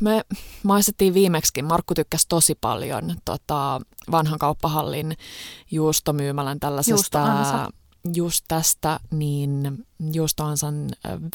me 0.00 0.24
maistettiin 0.62 1.14
viimeksi, 1.14 1.62
Markku 1.62 1.94
tykkäsi 1.94 2.28
tosi 2.28 2.54
paljon 2.60 3.16
tota, 3.24 3.80
vanhan 4.10 4.38
kauppahallin 4.38 5.16
juustomyymälän 5.70 6.60
tällaisesta 6.60 7.70
just 8.14 8.44
tästä 8.48 9.00
niin 9.10 9.84
juustoansan 10.12 10.88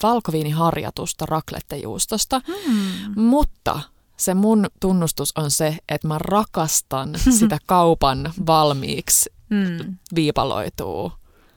valkoviiniharjatusta 0.03 1.25
raklettejuustosta, 1.25 2.41
hmm. 2.47 3.21
mutta 3.21 3.81
se 4.17 4.33
mun 4.33 4.67
tunnustus 4.79 5.31
on 5.37 5.51
se, 5.51 5.77
että 5.89 6.07
mä 6.07 6.17
rakastan 6.17 7.15
sitä 7.39 7.57
kaupan 7.65 8.33
valmiiksi 8.47 9.29
hmm. 9.49 9.97
viipaloituu 10.15 11.11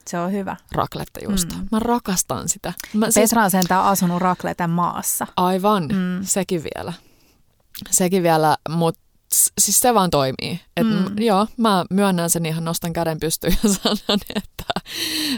se 0.09 0.19
on 0.19 0.33
hyvä. 0.33 0.57
Raklettejuusto. 0.73 1.55
Mm. 1.55 1.69
Mä 1.73 1.79
rakastan 1.79 2.49
sitä. 2.49 2.73
Mä, 2.95 3.11
siis... 3.11 3.31
Petra 3.31 3.45
on 3.45 3.51
sentään 3.51 3.85
asunut 3.85 4.23
rakleten 4.23 4.71
maassa. 4.71 5.27
Aivan, 5.37 5.83
mm. 5.83 6.23
sekin 6.23 6.63
vielä. 6.65 6.93
Sekin 7.91 8.23
vielä, 8.23 8.57
mutta 8.69 9.01
siis 9.61 9.81
se 9.81 9.95
vaan 9.95 10.11
toimii. 10.11 10.61
Et, 10.77 10.87
mm. 10.87 11.19
Joo, 11.19 11.47
mä 11.57 11.85
myönnän 11.91 12.31
sen 12.31 12.47
ihan, 12.47 12.65
nostan 12.65 12.93
käden 12.93 13.21
pystyyn 13.21 13.57
ja 13.63 13.69
sanon, 13.75 14.19
että 14.35 14.65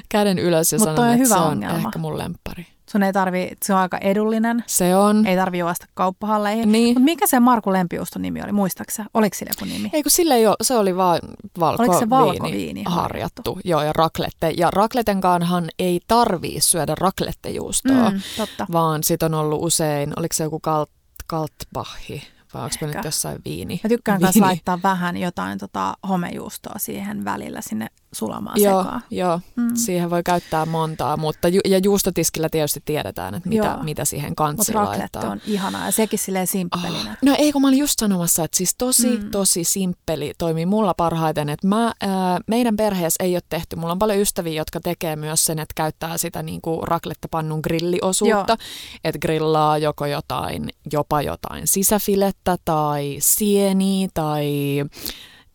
käden 0.09 0.39
ylös 0.39 0.73
ja 0.73 0.79
Mut 0.79 0.89
sanon, 0.89 1.13
että 1.13 1.29
se 1.29 1.35
on 1.35 1.43
ongelma. 1.43 1.77
ehkä 1.77 1.99
mun 1.99 2.19
lemppari. 2.19 2.67
Sun 2.91 3.03
ei 3.03 3.13
tarvi, 3.13 3.51
se 3.63 3.75
on 3.75 3.81
aika 3.81 3.99
edullinen. 3.99 4.65
Se 4.67 4.97
on. 4.97 5.27
Ei 5.27 5.37
tarvi 5.37 5.59
juosta 5.59 5.87
kauppahalleihin. 5.95 6.73
Niin. 6.73 6.89
Mutta 6.89 7.05
mikä 7.05 7.27
se 7.27 7.41
Marku 7.41 7.73
Lempiuston 7.73 8.23
nimi 8.23 8.43
oli, 8.43 8.53
muistaaksä? 8.53 9.05
Oliko 9.15 9.37
sillä 9.37 9.51
joku 9.59 9.75
nimi? 9.75 9.91
Ei 9.93 10.03
kun 10.03 10.11
sille 10.11 10.35
ei 10.35 10.47
ole, 10.47 10.57
se 10.63 10.75
oli 10.75 10.97
vaan 10.97 11.19
valko 11.61 11.83
Oliko 11.83 11.99
se 11.99 12.11
valkoviini 12.11 12.83
harjattu? 12.87 13.59
Joo, 13.65 13.83
ja 13.83 13.93
raklette. 13.93 14.51
Ja 14.57 14.71
rakletenkaanhan 14.71 15.69
ei 15.79 16.01
tarvii 16.07 16.61
syödä 16.61 16.95
raklettejuustoa, 17.01 18.11
mm, 18.11 18.21
totta. 18.37 18.67
vaan 18.73 19.05
sit 19.05 19.23
on 19.23 19.35
ollut 19.35 19.63
usein, 19.63 20.13
oliko 20.17 20.33
se 20.33 20.45
joku 20.45 20.61
kalt, 20.61 20.91
kaltbahi? 21.27 22.23
vai 22.55 22.63
onko 22.63 22.87
nyt 22.87 23.05
jossain 23.05 23.39
viini? 23.45 23.81
Mä 23.85 23.89
tykkään 23.89 24.21
viini. 24.21 24.41
laittaa 24.41 24.79
vähän 24.83 25.17
jotain 25.17 25.59
tota, 25.59 25.95
homejuustoa 26.09 26.75
siihen 26.79 27.25
välillä 27.25 27.61
sinne 27.61 27.89
sulamaan 28.15 28.61
joo, 28.61 28.83
sekaan. 28.83 29.03
Joo, 29.11 29.41
mm. 29.57 29.71
siihen 29.75 30.11
voi 30.11 30.23
käyttää 30.23 30.67
montaa, 30.67 31.17
mutta 31.17 31.49
ju- 31.49 31.61
ja 31.65 31.79
juustotiskillä 31.79 32.49
tietysti 32.49 32.83
tiedetään, 32.85 33.35
että 33.35 33.49
mitä, 33.49 33.79
mitä 33.83 34.05
siihen 34.05 34.35
kanssa 34.37 34.85
laittaa. 34.85 35.31
on 35.31 35.41
ihanaa 35.47 35.87
ja 35.87 35.93
sekin 35.93 36.19
silleen 36.19 36.47
simppelinä. 36.47 37.11
Oh. 37.11 37.17
No 37.23 37.35
ei, 37.39 37.53
kun 37.53 37.63
mä 37.63 37.69
olin 37.69 37.79
just 37.79 37.99
sanomassa, 37.99 38.45
että 38.45 38.57
siis 38.57 38.75
tosi, 38.79 39.19
mm. 39.19 39.31
tosi 39.31 39.65
simppeli 39.65 40.33
toimii 40.39 40.67
mulla 40.67 40.95
parhaiten, 40.95 41.49
että 41.49 41.67
mä, 41.67 41.93
ää, 42.01 42.41
meidän 42.47 42.77
perheessä 42.77 43.25
ei 43.25 43.35
ole 43.35 43.43
tehty, 43.49 43.77
mulla 43.77 43.93
on 43.93 43.99
paljon 43.99 44.19
ystäviä, 44.19 44.53
jotka 44.53 44.81
tekee 44.81 45.17
myös 45.17 45.45
sen, 45.45 45.59
että 45.59 45.73
käyttää 45.75 46.19
sitä 46.19 46.43
niin 46.43 46.61
kuin 46.61 46.89
raklettapannun 46.89 47.61
grilliosuutta, 47.61 48.57
että 49.05 49.19
grillaa 49.19 49.79
joko 49.79 50.07
jotain, 50.07 50.69
jopa 50.93 51.23
jotain 51.23 51.67
sisäfilettä 51.67 52.57
tai 52.65 53.17
sieni 53.21 54.09
tai 54.15 54.85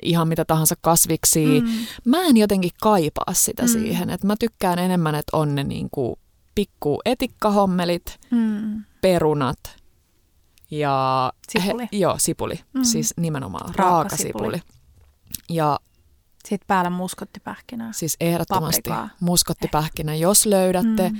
ihan 0.01 0.27
mitä 0.27 0.45
tahansa 0.45 0.75
kasviksi. 0.81 1.61
Mm. 1.61 1.67
Mä 2.05 2.21
en 2.21 2.37
jotenkin 2.37 2.71
kaipaa 2.81 3.33
sitä 3.33 3.63
mm. 3.63 3.69
siihen. 3.69 4.09
että 4.09 4.27
mä 4.27 4.35
tykkään 4.39 4.79
enemmän, 4.79 5.15
että 5.15 5.37
on 5.37 5.55
ne 5.55 5.63
niinku 5.63 6.19
pikku 6.55 7.01
etikkahommelit, 7.05 8.19
mm. 8.31 8.83
perunat 9.01 9.59
ja... 10.71 11.33
Sipuli. 11.49 11.83
He, 11.83 11.97
joo, 11.97 12.15
sipuli. 12.17 12.59
Mm. 12.73 12.83
Siis 12.83 13.13
nimenomaan 13.17 13.75
raaka, 13.75 13.93
raaka 13.93 14.17
sipuli. 14.17 14.57
sipuli. 14.57 14.61
Ja 15.49 15.79
sitten 16.45 16.67
päällä 16.67 16.89
muskottipähkinää. 16.89 17.93
Siis 17.93 18.15
ehdottomasti 18.19 18.81
Paprikaa. 18.89 19.09
muskottipähkinä, 19.19 20.15
jos 20.15 20.45
löydätte 20.45 21.09
mm. 21.09 21.17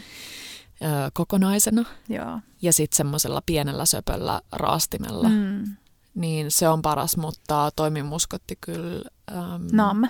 ö, 0.81 1.11
kokonaisena. 1.13 1.85
Joo. 2.09 2.39
Ja 2.61 2.73
sitten 2.73 2.97
semmoisella 2.97 3.41
pienellä 3.45 3.85
söpöllä 3.85 4.41
raastimella. 4.51 5.29
Mm 5.29 5.63
niin 6.15 6.51
se 6.51 6.69
on 6.69 6.81
paras, 6.81 7.17
mutta 7.17 7.69
toimimuskotti 7.75 8.57
kyllä. 8.61 9.09
Ähm... 9.31 9.67
Nam. 9.71 10.09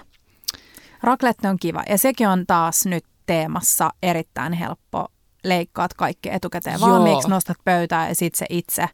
Raklette 1.04 1.50
on 1.50 1.58
kiva 1.60 1.84
ja 1.90 1.98
sekin 1.98 2.28
on 2.28 2.46
taas 2.48 2.86
nyt 2.86 3.06
teemassa 3.26 3.90
erittäin 4.04 4.54
helppo. 4.54 5.08
Leikkaat 5.44 5.94
kaikki 5.94 6.30
etukäteen 6.30 6.82
valmiiksi, 6.82 7.28
Joo. 7.28 7.36
nostat 7.36 7.58
pöytään 7.66 8.10
ja 8.10 8.16
sitten 8.16 8.38
se 8.38 8.46
itse 8.50 8.90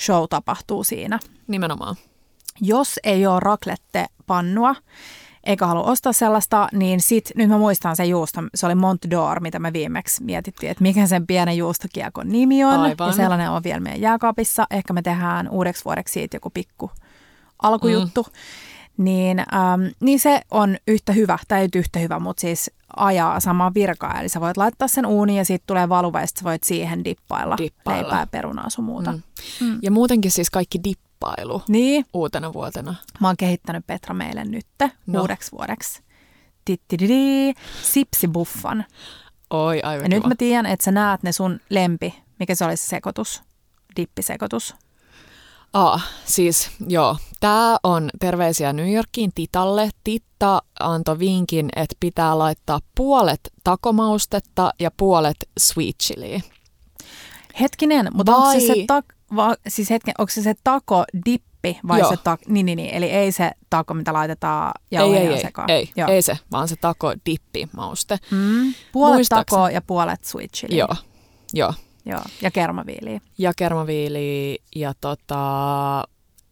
show 0.00 0.24
tapahtuu 0.30 0.84
siinä. 0.84 1.18
Nimenomaan. 1.46 1.96
Jos 2.60 3.00
ei 3.04 3.26
ole 3.26 3.40
raclette-pannua, 3.40 4.74
eikä 5.46 5.66
halua 5.66 5.82
ostaa 5.82 6.12
sellaista, 6.12 6.68
niin 6.72 7.00
sit, 7.00 7.30
nyt 7.36 7.48
mä 7.48 7.58
muistan 7.58 7.96
sen 7.96 8.08
juusto, 8.08 8.40
se 8.54 8.66
oli 8.66 8.74
Mont 8.74 9.04
d'Or, 9.04 9.40
mitä 9.40 9.58
me 9.58 9.72
viimeksi 9.72 10.24
mietittiin, 10.24 10.70
että 10.70 10.82
mikä 10.82 11.06
sen 11.06 11.26
pienen 11.26 11.56
juustokiekon 11.56 12.28
nimi 12.28 12.64
on. 12.64 12.80
Aivan. 12.80 13.08
Ja 13.08 13.12
sellainen 13.12 13.50
on 13.50 13.64
vielä 13.64 13.80
meidän 13.80 14.00
jääkaapissa. 14.00 14.66
Ehkä 14.70 14.92
me 14.92 15.02
tehdään 15.02 15.48
uudeksi 15.48 15.84
vuodeksi 15.84 16.12
siitä 16.12 16.36
joku 16.36 16.50
pikku 16.50 16.90
alkujuttu. 17.62 18.22
Mm. 18.22 18.32
Niin, 18.96 19.38
ähm, 19.38 19.82
niin 20.00 20.20
se 20.20 20.40
on 20.50 20.76
yhtä 20.88 21.12
hyvä, 21.12 21.38
tai 21.48 21.58
ei 21.60 21.64
nyt 21.66 21.74
yhtä 21.74 21.98
hyvä, 21.98 22.18
mutta 22.18 22.40
siis 22.40 22.70
ajaa 22.96 23.40
samaa 23.40 23.74
virkaa. 23.74 24.20
Eli 24.20 24.28
sä 24.28 24.40
voit 24.40 24.56
laittaa 24.56 24.88
sen 24.88 25.06
uuniin 25.06 25.36
ja 25.36 25.44
sitten 25.44 25.66
tulee 25.66 25.88
valuva 25.88 26.20
ja 26.20 26.26
sä 26.26 26.34
voit 26.44 26.64
siihen 26.64 27.04
dippailla, 27.04 27.56
Dippailla. 27.56 28.02
leipää, 28.02 28.26
perunaa 28.26 28.70
sun 28.70 28.84
muuta. 28.84 29.12
Mm. 29.12 29.22
Mm. 29.60 29.78
Ja 29.82 29.90
muutenkin 29.90 30.30
siis 30.30 30.50
kaikki 30.50 30.80
dippailu 30.84 31.62
Niin, 31.68 32.04
uutena 32.12 32.52
vuotena. 32.52 32.94
Mä 33.20 33.26
oon 33.28 33.36
kehittänyt 33.36 33.86
Petra 33.86 34.14
meille 34.14 34.44
nyt 34.44 34.66
No. 35.06 35.20
uudeksi 35.20 35.52
vuodeksi. 35.52 36.02
Tittididi, 36.64 37.52
sipsibuffan. 37.82 38.84
Oi, 39.50 39.80
aivan 39.82 40.02
Ja 40.04 40.08
nyt 40.08 40.18
kiva. 40.18 40.28
mä 40.28 40.34
tiedän, 40.38 40.66
että 40.66 40.84
sä 40.84 40.90
näet 40.92 41.22
ne 41.22 41.32
sun 41.32 41.60
lempi, 41.70 42.14
mikä 42.38 42.54
se 42.54 42.64
oli 42.64 42.76
se 42.76 42.86
sekoitus, 42.86 43.42
dippisekoitus. 43.96 44.74
Ah, 45.74 46.06
siis 46.24 46.70
joo. 46.88 47.16
Tämä 47.40 47.76
on 47.82 48.10
terveisiä 48.20 48.72
New 48.72 48.92
Yorkiin 48.94 49.30
Titalle. 49.34 49.90
Titta 50.04 50.62
antoi 50.80 51.18
vinkin, 51.18 51.68
että 51.76 51.96
pitää 52.00 52.38
laittaa 52.38 52.80
puolet 52.94 53.40
takomaustetta 53.64 54.72
ja 54.80 54.90
puolet 54.96 55.36
sweet 55.60 55.96
chiliä. 56.02 56.40
Hetkinen, 57.60 58.08
mutta 58.14 58.36
onko 58.36 58.50
se, 58.52 58.68
Vai- 58.68 58.76
se, 58.76 58.84
tak, 58.86 59.04
va, 59.36 59.54
siis 59.68 59.90
hetken, 59.90 60.14
onko 60.18 60.30
se 60.30 60.42
se 60.42 60.54
tako 60.64 61.04
dippi 61.26 61.78
vai 61.88 62.00
Joo. 62.00 62.10
se 62.10 62.16
tak, 62.16 62.40
niin, 62.48 62.66
niin, 62.66 62.76
niin, 62.76 62.90
eli 62.94 63.10
ei 63.10 63.32
se 63.32 63.50
tako, 63.70 63.94
mitä 63.94 64.12
laitetaan 64.12 64.72
Ei, 64.76 64.98
jauheja 64.98 65.20
ei, 65.30 65.36
ei, 65.36 65.40
sekaan. 65.42 65.70
ei, 65.70 65.90
Joo. 65.96 66.08
ei 66.08 66.22
se, 66.22 66.38
vaan 66.52 66.68
se 66.68 66.76
tako 66.76 67.12
dippi 67.26 67.68
mauste. 67.76 68.18
Mm. 68.30 68.74
Puolet 68.92 69.16
Muistaakseni- 69.18 69.44
tako 69.44 69.68
ja 69.68 69.82
puolet 69.82 70.24
sweet 70.24 70.52
chili. 70.52 70.76
Joo, 70.78 70.96
joo. 71.52 71.74
Joo. 72.06 72.20
Ja 72.42 72.50
kermaviiliä. 72.50 73.20
Ja 73.38 73.52
kermaviili 73.56 74.58
ja 74.76 74.92
tota, 75.00 76.04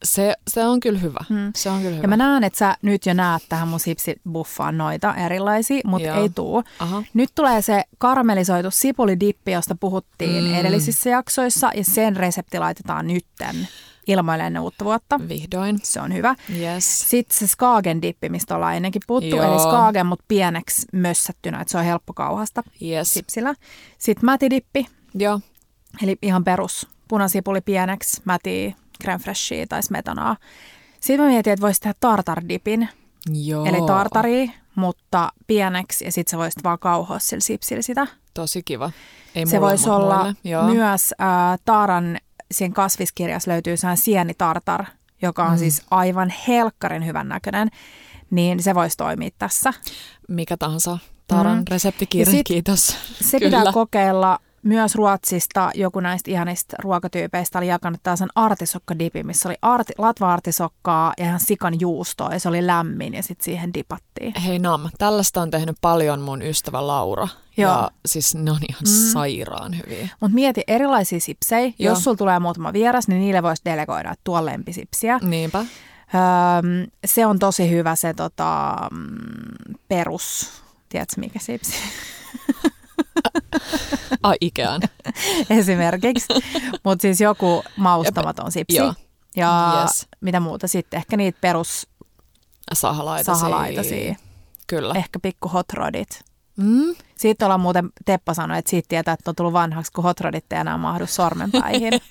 se, 0.04 0.34
se 0.48 0.64
on 0.64 0.80
kyllä 0.80 0.98
hyvä. 0.98 1.20
Mm. 1.28 1.52
Se 1.56 1.70
on 1.70 1.78
kyllä 1.78 1.90
hyvä. 1.90 2.02
Ja 2.04 2.08
mä 2.08 2.16
näen, 2.16 2.44
että 2.44 2.58
sä 2.58 2.76
nyt 2.82 3.06
jo 3.06 3.14
näet 3.14 3.42
tähän 3.48 3.68
mun 3.68 3.80
sipsibuffaan 3.80 4.78
noita 4.78 5.14
erilaisia, 5.14 5.80
mutta 5.84 6.14
ei 6.14 6.28
tuu. 6.28 6.62
Aha. 6.78 7.02
Nyt 7.14 7.30
tulee 7.34 7.62
se 7.62 7.82
karamellisoitu 7.98 8.70
sipulidippi, 8.70 9.52
josta 9.52 9.74
puhuttiin 9.80 10.44
Mm. 10.44 10.54
edellisissä 10.54 11.10
jaksoissa, 11.10 11.70
ja 11.74 11.84
sen 11.84 12.16
resepti 12.16 12.58
laitetaan 12.58 13.06
nytten 13.06 13.68
ilmoille 14.06 14.44
ennen 14.46 14.62
uutta 14.62 14.84
vuotta. 14.84 15.20
Vihdoin. 15.28 15.78
Se 15.82 16.00
on 16.00 16.14
hyvä. 16.14 16.34
Yes. 16.60 17.10
Sitten 17.10 17.38
se 17.38 17.46
Skagen 17.46 18.02
dippi, 18.02 18.28
mistä 18.28 18.54
ollaan 18.56 18.76
ennenkin 18.76 19.02
puhuttu, 19.06 19.36
Joo. 19.36 19.52
eli 19.52 19.60
Skagen, 19.60 20.06
mutta 20.06 20.24
pieneksi 20.28 20.86
mössättynä, 20.92 21.60
että 21.60 21.72
se 21.72 21.78
on 21.78 21.84
helppo 21.84 22.12
kauhasta 22.14 22.62
Yes. 22.82 23.14
sipsillä. 23.14 23.54
Sitten 23.98 24.24
mätidippi, 24.24 24.86
Joo. 25.14 25.40
eli 26.02 26.16
ihan 26.22 26.44
perus 26.44 26.88
punasipuli 27.08 27.60
pieneksi, 27.60 28.22
mäti, 28.24 28.76
crème 29.04 29.18
fraichea 29.18 29.66
tai 29.68 29.82
smetanaa. 29.82 30.36
Sitten 31.00 31.20
mä 31.26 31.30
mietin, 31.30 31.52
että 31.52 31.60
voisi 31.66 31.80
tehdä 31.80 31.94
tartardipin, 32.00 32.88
Joo. 33.44 33.64
eli 33.66 33.76
tartari, 33.86 34.50
mutta 34.74 35.32
pieneksi, 35.46 36.04
ja 36.04 36.12
sitten 36.12 36.30
sä 36.30 36.38
voisit 36.38 36.64
vaan 36.64 36.78
kauhoa 36.78 37.18
sillä 37.18 37.40
sipsillä 37.40 37.82
sitä. 37.82 38.06
Tosi 38.34 38.62
kiva. 38.62 38.90
Ei 39.34 39.46
Se 39.46 39.60
voisi 39.60 39.90
olla. 39.90 40.34
Joo. 40.44 40.64
myös 40.64 41.14
äh, 41.20 41.58
Taaran, 41.64 42.18
siinä 42.52 42.74
kasviskirjassa 42.74 43.50
löytyy 43.50 43.76
sehän 43.76 43.96
sienitartar, 43.96 44.84
joka 45.22 45.44
on 45.44 45.52
Mm. 45.52 45.58
siis 45.58 45.82
aivan 45.90 46.32
helkkarin 46.48 47.06
hyvän 47.06 47.28
näköinen, 47.28 47.68
niin 48.30 48.62
se 48.62 48.74
voisi 48.74 48.96
toimia 48.96 49.30
tässä. 49.38 49.72
Mikä 50.28 50.56
tahansa. 50.56 50.98
Taran 51.28 51.58
Mm. 51.58 51.64
reseptikirja, 51.70 52.42
kiitos. 52.44 52.96
Se 53.20 53.38
Kyllä. 53.38 53.58
pitää 53.58 53.72
kokeilla 53.72 54.38
myös 54.62 54.94
Ruotsista, 54.94 55.70
joku 55.74 56.00
näistä 56.00 56.30
ihanista 56.30 56.76
ruokatyypeistä 56.82 57.58
oli 57.58 57.66
jakanut 57.68 58.00
tällaisen 58.02 58.28
artisokkadipin, 58.34 59.26
missä 59.26 59.48
oli 59.48 59.56
arti, 59.62 59.92
latva-artisokkaa 59.98 61.12
ja 61.18 61.24
ihan 61.24 61.40
sikan 61.40 61.80
juustoa 61.80 62.32
ja 62.32 62.40
se 62.40 62.48
oli 62.48 62.66
lämmin 62.66 63.14
ja 63.14 63.22
sitten 63.22 63.44
siihen 63.44 63.74
dipattiin. 63.74 64.34
Hei 64.40 64.58
Nam, 64.58 64.90
tällaista 64.98 65.42
on 65.42 65.50
tehnyt 65.50 65.76
paljon 65.80 66.20
mun 66.20 66.42
ystävä 66.42 66.86
Laura. 66.86 67.28
Joo. 67.56 67.70
Ja 67.72 67.90
siis 68.06 68.34
ne 68.34 68.50
on 68.50 68.58
ihan 68.68 68.82
Mm. 68.88 69.12
sairaan 69.12 69.76
hyviä. 69.78 70.08
Mutta 70.20 70.34
mieti 70.34 70.62
erilaisia 70.66 71.20
sipsejä. 71.20 71.72
Joo. 71.78 71.92
Jos 71.92 72.04
sulla 72.04 72.16
tulee 72.16 72.38
muutama 72.38 72.72
vieras, 72.72 73.08
niin 73.08 73.20
niille 73.20 73.42
voisi 73.42 73.62
delegoida, 73.64 74.10
että 74.10 74.20
tuo 74.24 74.44
lempisipsiä. 74.44 75.18
Niinpä. 75.22 75.58
Öö, 75.58 76.86
se 77.06 77.26
on 77.26 77.38
tosi 77.38 77.70
hyvä 77.70 77.96
se 77.96 78.14
tota, 78.14 78.76
mm, 78.92 79.74
perus, 79.88 80.50
tiedätkö 80.88 81.20
mikä 81.20 81.38
sipsi 81.38 81.72
Ai 84.28 84.36
Ikean. 84.40 84.80
esimerkiksi, 85.50 86.26
mutta 86.84 87.02
siis 87.02 87.20
joku 87.20 87.62
maustamaton 87.76 88.52
sipsi. 88.52 88.76
Joo. 88.76 88.94
Ja 89.36 89.72
Yes. 89.82 90.06
mitä 90.20 90.40
muuta 90.40 90.68
sitten, 90.68 90.98
ehkä 90.98 91.16
niitä 91.16 91.38
perus 91.40 91.88
Sahalaitasia. 92.72 93.34
sahalaitasia, 93.34 94.14
Kyllä. 94.66 94.94
ehkä 94.94 95.18
pikku 95.18 95.48
hot 95.48 95.72
rodit. 95.72 96.20
Mm? 96.56 96.94
Siitä 97.18 97.46
ollaan 97.46 97.60
muuten, 97.60 97.90
Teppa 98.04 98.34
sanoi, 98.34 98.58
että 98.58 98.70
siitä 98.70 98.88
tietää, 98.88 99.14
että 99.14 99.30
on 99.30 99.34
tullut 99.36 99.52
vanhaksi, 99.52 99.92
kun 99.92 100.04
hot 100.04 100.20
rodit 100.20 100.52
ei 100.52 100.58
enää 100.58 100.78
mahdu 100.78 101.06
sormenpäihin. 101.06 101.92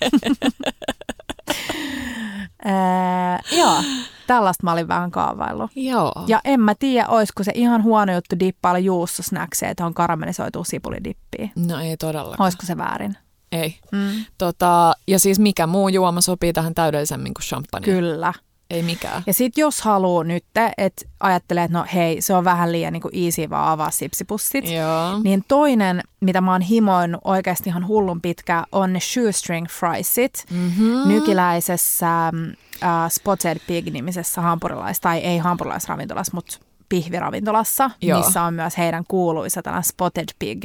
Öö, 2.66 3.58
joo, 3.58 3.82
tällaista 4.26 4.64
mä 4.64 4.72
olin 4.72 4.88
vähän 4.88 5.10
kaavaillut. 5.10 5.70
Joo. 5.76 6.12
Ja 6.26 6.40
en 6.44 6.60
mä 6.60 6.74
tiedä, 6.74 7.08
olisiko 7.08 7.44
se 7.44 7.52
ihan 7.54 7.82
huono 7.82 8.14
juttu 8.14 8.36
dippailla 8.40 8.78
juustosnäkseen, 8.78 9.70
että 9.70 9.86
on 9.86 9.94
karamellisoitu 9.94 10.64
sipulidippiä. 10.64 11.48
No 11.56 11.80
ei 11.80 11.96
todellakaan. 11.96 12.44
Olisiko 12.44 12.66
se 12.66 12.76
väärin? 12.76 13.16
Ei. 13.52 13.78
Mm. 13.92 14.24
Tota, 14.38 14.92
ja 15.08 15.18
siis 15.18 15.38
mikä 15.38 15.66
muu 15.66 15.88
juoma 15.88 16.20
sopii 16.20 16.52
tähän 16.52 16.74
täydellisemmin 16.74 17.34
kuin 17.34 17.44
champagne? 17.44 17.84
Kyllä. 17.84 18.32
Ei 18.72 18.82
mikään. 18.82 19.22
Ja 19.26 19.34
sitten 19.34 19.62
jos 19.62 19.80
haluaa 19.80 20.24
nyt, 20.24 20.44
että 20.78 21.04
ajattelee, 21.20 21.64
että 21.64 21.78
no 21.78 21.86
hei, 21.94 22.22
se 22.22 22.34
on 22.34 22.44
vähän 22.44 22.72
liian 22.72 22.92
niin 22.92 23.26
easy 23.26 23.50
vaan 23.50 23.68
avaa 23.68 23.90
sipsipussit, 23.90 24.70
Joo. 24.70 25.20
niin 25.24 25.44
toinen, 25.48 26.00
mitä 26.20 26.40
mä 26.40 26.52
oon 26.52 26.60
himoinut 26.60 27.20
oikeasti 27.24 27.70
ihan 27.70 27.86
hullun 27.86 28.20
pitkä, 28.20 28.64
on 28.72 28.92
ne 28.92 29.00
shoestring 29.00 29.66
friesit. 29.68 30.44
Mm-hmm. 30.50 31.08
Nykiläisessä 31.08 32.26
äh, 32.26 32.32
Spotted 33.10 33.58
Pig-nimisessä 33.66 34.40
hampurilais- 34.40 35.00
tai 35.00 35.18
ei 35.18 35.38
hampurilaisravintolassa, 35.38 36.32
mutta 36.34 36.58
pihviravintolassa, 36.88 37.90
Joo. 38.02 38.18
missä 38.18 38.42
on 38.42 38.54
myös 38.54 38.78
heidän 38.78 39.04
kuuluisa 39.08 39.62
tällainen 39.62 39.88
Spotted 39.88 40.28
Pig 40.38 40.64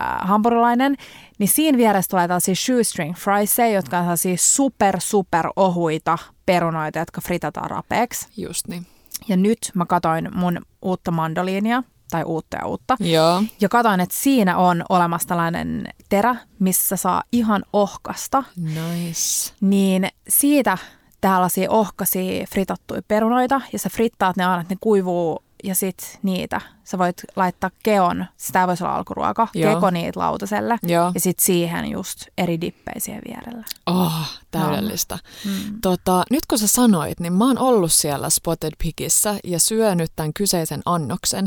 äh, 0.00 0.28
hampurilainen, 0.28 0.96
niin 1.38 1.48
siinä 1.48 1.78
vieressä 1.78 2.08
tulee 2.08 2.28
tällaisia 2.28 2.54
shoestring 2.54 3.14
friesia, 3.14 3.68
jotka 3.68 3.98
on 3.98 4.04
sellaisia 4.04 4.34
super, 4.38 5.00
super 5.00 5.46
ohuita 5.56 6.18
perunoita, 6.46 6.98
jotka 6.98 7.20
fritataan 7.20 7.70
rapeeksi. 7.70 8.28
Just 8.36 8.68
niin. 8.68 8.86
Ja 9.28 9.36
nyt 9.36 9.58
mä 9.74 9.86
katoin 9.86 10.28
mun 10.34 10.58
uutta 10.82 11.10
mandoliinia, 11.10 11.82
tai 12.10 12.24
uutta 12.24 12.56
ja 12.56 12.66
uutta, 12.66 12.96
Joo. 13.00 13.42
ja 13.60 13.68
katoin, 13.68 14.00
että 14.00 14.16
siinä 14.18 14.56
on 14.56 14.84
olemassa 14.88 15.28
tällainen 15.28 15.88
terä, 16.08 16.36
missä 16.58 16.96
saa 16.96 17.22
ihan 17.32 17.64
ohkasta 17.72 18.44
Nice. 18.56 19.52
niin 19.60 20.08
siitä 20.28 20.78
tällaisia 21.20 21.70
ohkaisia 21.70 22.46
fritattuja 22.50 23.02
perunoita 23.08 23.60
ja 23.72 23.78
sä 23.78 23.88
frittaat 23.88 24.36
ne 24.36 24.44
aina, 24.44 24.60
että 24.60 24.74
ne 24.74 24.78
kuivuu 24.80 25.42
ja 25.62 25.74
sit 25.74 26.18
niitä. 26.22 26.60
Sä 26.84 26.98
voit 26.98 27.16
laittaa 27.36 27.70
keon, 27.82 28.26
sitä 28.36 28.66
voisi 28.66 28.84
olla 28.84 28.96
alkuruoka, 28.96 29.48
Joo. 29.54 29.74
keko 29.74 29.90
niitä 29.90 30.20
lautaselle 30.20 30.78
Joo. 30.82 31.10
ja 31.14 31.20
sit 31.20 31.38
siihen 31.38 31.90
just 31.90 32.26
eri 32.38 32.60
dippejä 32.60 33.00
siihen 33.00 33.22
vierellä. 33.28 33.64
Oh, 33.86 34.12
täydellistä. 34.50 35.18
Mm. 35.44 35.80
Tota, 35.82 36.22
nyt 36.30 36.46
kun 36.46 36.58
sä 36.58 36.66
sanoit, 36.66 37.20
niin 37.20 37.32
mä 37.32 37.44
oon 37.46 37.58
ollut 37.58 37.92
siellä 37.92 38.30
Spotted 38.30 38.72
Pigissä 38.82 39.34
ja 39.44 39.60
syönyt 39.60 40.12
tämän 40.16 40.32
kyseisen 40.32 40.82
annoksen. 40.84 41.46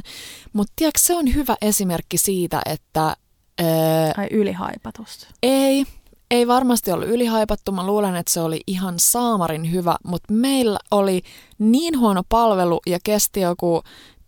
Mutta 0.54 0.74
tiedätkö, 0.76 1.00
se 1.00 1.16
on 1.16 1.34
hyvä 1.36 1.56
esimerkki 1.62 2.18
siitä, 2.18 2.62
että 2.66 3.02
ää, 3.60 4.14
Ai 4.18 4.28
ylihaipatusta. 4.32 5.28
ei, 5.44 5.86
ei 6.32 6.48
varmasti 6.48 6.92
ollut 6.92 7.08
ylihaipattu. 7.08 7.72
Mä 7.72 7.86
luulen, 7.86 8.16
että 8.16 8.34
se 8.34 8.40
oli 8.42 8.62
ihan 8.68 8.96
saamarin 8.98 9.72
hyvä, 9.72 9.96
mutta 10.04 10.34
meillä 10.34 10.80
oli 10.92 11.22
niin 11.60 12.00
huono 12.00 12.22
palvelu 12.30 12.80
ja 12.88 13.00
kesti 13.04 13.40
joku 13.42 13.82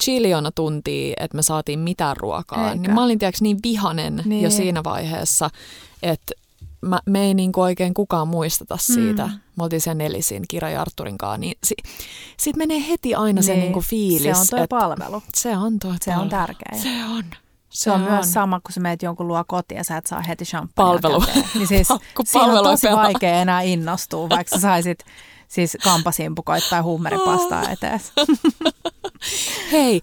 chiliona 0.04 0.52
tuntia, 0.52 1.14
että 1.20 1.36
me 1.36 1.41
saatiin 1.43 1.80
mitään 1.80 2.18
ruokaa. 2.18 2.72
Eikä. 2.72 2.82
Niin 2.82 2.93
mä 2.93 3.04
olin 3.04 3.20
tiedätkö, 3.20 3.39
niin 3.41 3.58
vihanen 3.64 4.16
niin. 4.16 4.30
Niin. 4.30 4.43
jo 4.43 4.50
siinä 4.50 4.84
vaiheessa, 4.84 5.50
että 6.04 6.34
mä, 6.82 7.00
me 7.06 7.26
ei 7.26 7.34
niinku 7.34 7.62
oikein 7.62 7.93
kukaan 7.93 8.28
muisteta 8.28 8.78
siitä. 8.78 9.28
Mm. 9.28 9.34
Me 9.58 9.64
oltiin 9.64 9.82
siellä 9.82 9.98
nelisin 9.98 10.43
Kira 10.48 10.70
ja 10.70 10.82
Arturin 10.82 11.18
kanssa, 11.18 11.38
niin 11.38 11.58
si, 11.64 11.76
sit 12.39 12.56
menee 12.56 12.84
heti 12.89 13.16
aina 13.16 13.41
se 13.41 13.52
Niin, 13.52 13.60
niinku 13.62 13.82
fiilis. 13.82 14.24
Se 14.24 14.41
on 14.41 14.48
tuo 14.50 14.60
että 14.60 14.68
palvelu. 14.76 15.24
se 15.36 15.58
on 15.58 15.80
tuo 15.80 15.93
Se 16.02 16.12
on 16.12 16.16
palvelu. 16.16 16.30
tärkeä. 16.30 16.80
Se 16.84 17.06
on. 17.18 17.24
Se 17.78 17.91
on, 17.91 17.99
Se 18.03 18.09
myös 18.09 18.25
on. 18.25 18.32
sama, 18.34 18.59
kun 18.59 18.71
sä 18.73 18.80
meet 18.80 19.01
jonkun 19.03 19.28
luo 19.28 19.43
kotiin 19.47 19.78
ja 19.78 19.84
sä 19.84 19.97
et 19.97 20.05
saa 20.07 20.21
heti 20.21 20.45
champagnea 20.45 20.99
Palvelu. 21.01 21.21
käteen. 21.25 21.45
Niin 21.55 21.67
siis 21.67 21.88
siinä 22.25 22.45
on 22.45 22.63
tosi 22.63 22.88
pelaa. 22.88 23.03
vaikea 23.03 23.34
enää 23.41 23.61
innostua, 23.61 24.30
vaikka 24.30 24.55
sä 24.55 24.61
saisit 24.61 24.99
siis 25.47 25.78
kampasimpukoit 25.84 26.69
tai 26.69 26.82
hummeripastaa 26.82 27.69
etees. 27.69 28.11
Hei, 29.71 30.01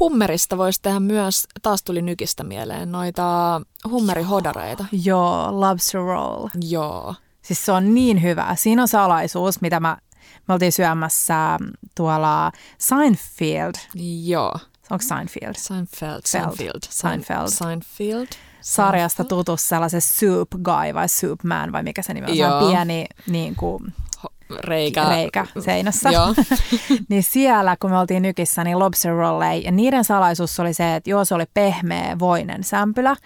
hummerista 0.00 0.58
voisi 0.58 0.82
tehdä 0.82 1.00
myös, 1.00 1.46
taas 1.62 1.82
tuli 1.82 2.02
nykistä 2.02 2.44
mieleen, 2.44 2.92
noita 2.92 3.60
hummerihodareita. 3.90 4.84
Joo, 5.04 5.60
lobster 5.60 6.00
roll. 6.00 6.48
Joo. 6.68 7.14
Siis 7.42 7.64
se 7.66 7.72
on 7.72 7.94
niin 7.94 8.22
hyvä. 8.22 8.56
Siinä 8.58 8.82
on 8.82 8.88
salaisuus, 8.88 9.60
mitä 9.60 9.80
mä, 9.80 9.96
me 10.48 10.54
oltiin 10.54 10.72
syömässä 10.72 11.58
tuolla 11.94 12.52
Seinfeld. 12.78 13.72
Joo. 14.24 14.52
Onko 14.90 15.04
Seinfeld? 15.08 15.54
Seinfeld. 15.56 15.88
Feld. 15.96 16.20
Seinfeld. 16.24 16.80
Seinfeld. 16.90 17.48
Seinfeld. 17.48 18.26
Sarjasta 18.60 19.24
tutus 19.24 19.68
sellaisen 19.68 20.00
soup 20.00 20.48
guy 20.50 20.94
vai 20.94 21.08
soup 21.08 21.44
man 21.44 21.72
vai 21.72 21.82
mikä 21.82 22.02
se 22.02 22.14
nimi 22.14 22.30
on. 22.30 22.36
Se 22.36 22.46
on 22.46 22.62
Joo. 22.62 22.70
pieni 22.70 23.06
niin 23.26 23.56
kuin, 23.56 23.94
Reikä. 24.50 25.08
reikä 25.08 25.46
seinässä. 25.64 26.10
Joo. 26.10 26.34
niin 27.08 27.22
siellä, 27.22 27.76
kun 27.80 27.90
me 27.90 27.98
oltiin 27.98 28.22
nykissä, 28.22 28.64
niin 28.64 28.78
lobster 28.78 29.12
rollei. 29.14 29.64
Ja 29.64 29.72
niiden 29.72 30.04
salaisuus 30.04 30.60
oli 30.60 30.74
se, 30.74 30.94
että 30.94 31.10
joo, 31.10 31.24
se 31.24 31.34
oli 31.34 31.44
pehmeä, 31.54 32.18
voinen 32.18 32.64
sämpylä, 32.64 33.16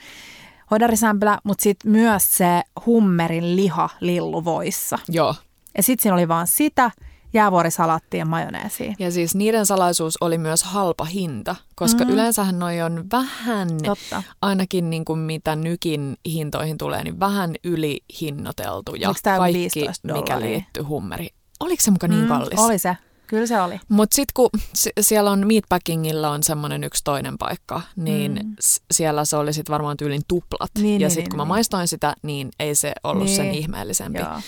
hodarisämpylä, 0.70 1.38
mutta 1.44 1.62
sitten 1.62 1.90
myös 1.90 2.36
se 2.36 2.62
hummerin 2.86 3.56
liha 3.56 3.88
lilluvoissa. 4.00 4.98
Joo. 5.08 5.34
Ja 5.76 5.82
sitten 5.82 6.02
siinä 6.02 6.14
oli 6.14 6.28
vaan 6.28 6.46
sitä, 6.46 6.90
jäävuorisalattia 7.32 8.18
ja 8.18 8.26
majoneesia. 8.26 8.94
Ja 8.98 9.10
siis 9.10 9.34
niiden 9.34 9.66
salaisuus 9.66 10.16
oli 10.20 10.38
myös 10.38 10.62
halpa 10.62 11.04
hinta, 11.04 11.56
koska 11.74 12.04
Mm. 12.04 12.08
mm. 12.08 12.14
yleensähän 12.14 12.58
noi 12.58 12.80
on 12.82 13.04
vähän, 13.12 13.68
Totta. 13.84 14.22
ainakin 14.42 14.90
niin 14.90 15.04
kuin 15.04 15.18
mitä 15.18 15.56
nykin 15.56 16.16
hintoihin 16.26 16.78
tulee, 16.78 17.04
niin 17.04 17.20
vähän 17.20 17.54
ylihinnoiteltu. 17.64 18.94
Ja 18.94 19.12
kaikki, 19.38 19.58
15 19.58 20.12
mikä 20.12 20.40
liittyy 20.40 20.82
hummeri. 20.82 21.28
Oliko 21.60 21.82
se 21.82 21.90
muka 21.90 22.08
niin 22.08 22.26
kallis? 22.28 22.58
Oli 22.58 22.78
se. 22.78 22.96
Kyllä 23.28 23.46
se 23.46 23.60
oli. 23.60 23.80
Mutta 23.88 24.14
sitten 24.14 24.32
kun 24.34 24.50
s- 24.76 24.88
siellä 25.00 25.30
on 25.30 25.46
Meatpackingilla 25.46 26.30
on 26.30 26.42
semmoinen 26.42 26.84
yksi 26.84 27.04
toinen 27.04 27.38
paikka, 27.38 27.80
niin 27.96 28.40
Mm. 28.44 28.56
siellä 28.90 29.24
se 29.24 29.36
oli 29.36 29.52
sitten 29.52 29.72
varmaan 29.72 29.96
tyylin 29.96 30.22
tuplat. 30.28 30.70
Niin, 30.78 31.00
ja 31.00 31.04
niin, 31.08 31.10
sitten 31.10 31.22
niin, 31.24 31.30
kun 31.30 31.36
mä 31.36 31.42
niin. 31.42 31.48
maistoin 31.48 31.88
sitä, 31.88 32.14
niin 32.22 32.48
ei 32.58 32.74
se 32.74 32.92
ollut 33.04 33.24
Niin. 33.24 33.36
sen 33.36 33.50
ihmeellisempi. 33.54 34.18
Joo. 34.18 34.40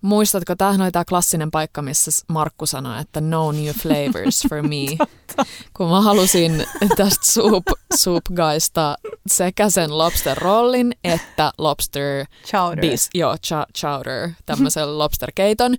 Muistatko, 0.00 0.56
tämähän 0.56 0.80
oli 0.80 0.90
tämä 0.90 1.04
klassinen 1.04 1.50
paikka, 1.50 1.82
missä 1.82 2.10
Markku 2.28 2.66
sanoi, 2.66 3.00
että 3.00 3.20
no 3.20 3.52
new 3.52 3.66
flavors 3.82 4.42
for 4.48 4.62
me. 4.62 5.06
Kun 5.76 5.90
mä 5.90 6.00
halusin 6.00 6.64
tästä 6.96 7.26
soup, 7.32 7.64
soup 7.94 8.24
guysta 8.36 8.96
sekä 9.26 9.70
sen 9.70 9.98
lobster 9.98 10.38
rollin 10.38 10.92
että 11.04 11.52
lobster 11.58 12.26
Chowder. 12.46 12.80
bis, 12.80 13.08
joo, 13.14 13.36
cha, 13.46 13.66
chowder, 13.78 14.30
tämmöisen 14.46 14.98
lobster 14.98 15.32
keiton. 15.34 15.76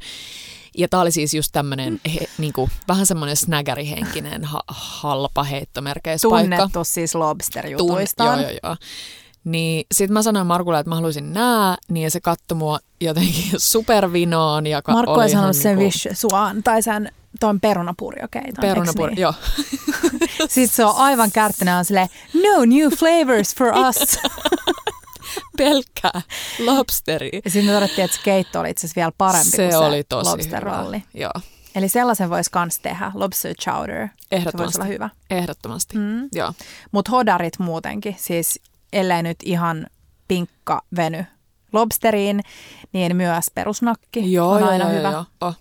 Ja 0.78 0.88
tää 0.88 0.99
oli 0.99 1.11
siis 1.11 1.34
just 1.34 1.49
tämmönen 1.51 1.99
he, 2.15 2.19
niinku, 2.38 2.69
vähän 2.88 3.05
semmoinen 3.05 3.36
snägärihenkinen 3.36 4.43
ha, 4.43 4.61
halpa 4.67 5.43
heittomerkeissä 5.43 6.30
paikka. 6.30 6.55
Tunnettu 6.55 6.84
siis 6.84 7.15
Tun- 7.15 7.19
lobster-jutuistaan. 7.19 8.41
Joo, 8.41 8.49
joo, 8.49 8.59
joo. 8.63 8.76
Niin 9.43 9.86
sit 9.93 10.09
mä 10.09 10.21
sanoin 10.21 10.47
Markulle, 10.47 10.80
että 10.80 10.89
mä 10.89 10.95
haluaisin 10.95 11.34
nää, 11.34 11.78
niin 11.89 12.11
se 12.11 12.19
katsoi 12.21 12.57
mua 12.57 12.80
jotenkin 13.01 13.51
supervinoon. 13.71 14.67
Joka 14.67 14.91
Markku 14.91 15.13
oli 15.13 15.23
ei 15.23 15.30
sanonut 15.30 15.55
sen 15.55 15.78
niinku 15.78 15.84
wish 15.84 16.07
suan 16.13 16.63
tai 16.63 16.82
sen 16.82 17.11
tuon 17.39 17.59
perunapurjokeiton. 17.59 18.61
Perunapur, 18.61 19.09
eiks 19.09 19.15
niin? 19.15 19.21
joo. 19.21 19.34
Sitten 20.49 20.76
se 20.76 20.86
on 20.86 20.95
aivan 20.95 21.32
kärttänä 21.32 21.78
on 21.78 21.86
silleen, 21.86 22.07
no 22.34 22.65
new 22.65 22.89
flavors 22.89 23.55
for 23.55 23.67
us. 23.89 24.19
Pelkkää 25.57 26.21
lobsteria. 26.65 27.39
ja 27.45 27.51
sitten 27.51 27.73
todettiin, 27.73 28.05
että 28.05 28.17
se 28.17 28.23
keitto 28.23 28.59
oli 28.59 28.69
itse 28.69 28.80
asiassa 28.88 28.99
vielä 28.99 29.11
parempi 29.17 29.49
se 29.49 29.57
kuin 29.57 29.71
se 29.71 29.78
oli 29.78 30.03
tosi 30.03 30.30
lobster 30.30 30.65
hyvä. 30.65 31.01
Joo, 31.13 31.32
Eli 31.76 31.89
sellaisen 31.89 32.30
voisi 32.30 32.51
kans 32.51 32.80
tehdä, 32.80 33.11
lobster 33.13 33.53
chowder. 33.61 34.07
Se 34.07 34.11
voisi 34.11 34.17
ehdottomasti. 34.32 34.78
olla 34.82 34.88
hyvä. 34.88 35.09
Ehdottomasti, 35.30 35.97
Mm. 35.97 36.30
joo. 36.34 36.53
Mutta 36.91 37.11
hodarit 37.11 37.59
muutenkin, 37.59 38.15
siis 38.19 38.59
ellei 38.93 39.23
nyt 39.23 39.38
ihan 39.43 39.88
pinkka 40.28 40.82
veny 40.95 41.26
lobsteriin, 41.73 42.41
niin 42.93 43.15
myös 43.15 43.45
perusnakki 43.55 44.34
Joo, 44.34 44.51
on 44.51 44.59
joo, 44.59 44.69
aina 44.69 44.84
joo, 44.89 44.93
hyvä. 44.97 45.11
joo. 45.11 45.26
Oh. 45.41 45.55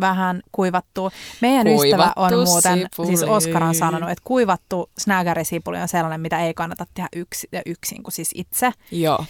Vähän 0.00 0.42
kuivattu. 0.52 1.10
Meidän 1.40 1.66
Kuivattu 1.66 1.84
ystävä 1.86 2.12
on 2.16 2.32
muuten, 2.48 2.78
sipuli. 2.78 3.06
siis 3.06 3.22
Oskar 3.22 3.62
on 3.62 3.74
sanonut, 3.74 4.10
että 4.10 4.22
kuivattu 4.24 4.90
snägärisipuli 4.98 5.78
on 5.78 5.88
sellainen, 5.88 6.20
mitä 6.20 6.40
ei 6.40 6.54
kannata 6.54 6.86
tehdä 6.94 7.08
yksi, 7.16 7.48
yksin 7.66 8.02
kuin 8.02 8.12
siis 8.12 8.30
itse, 8.34 8.72
Joo, 8.90 9.24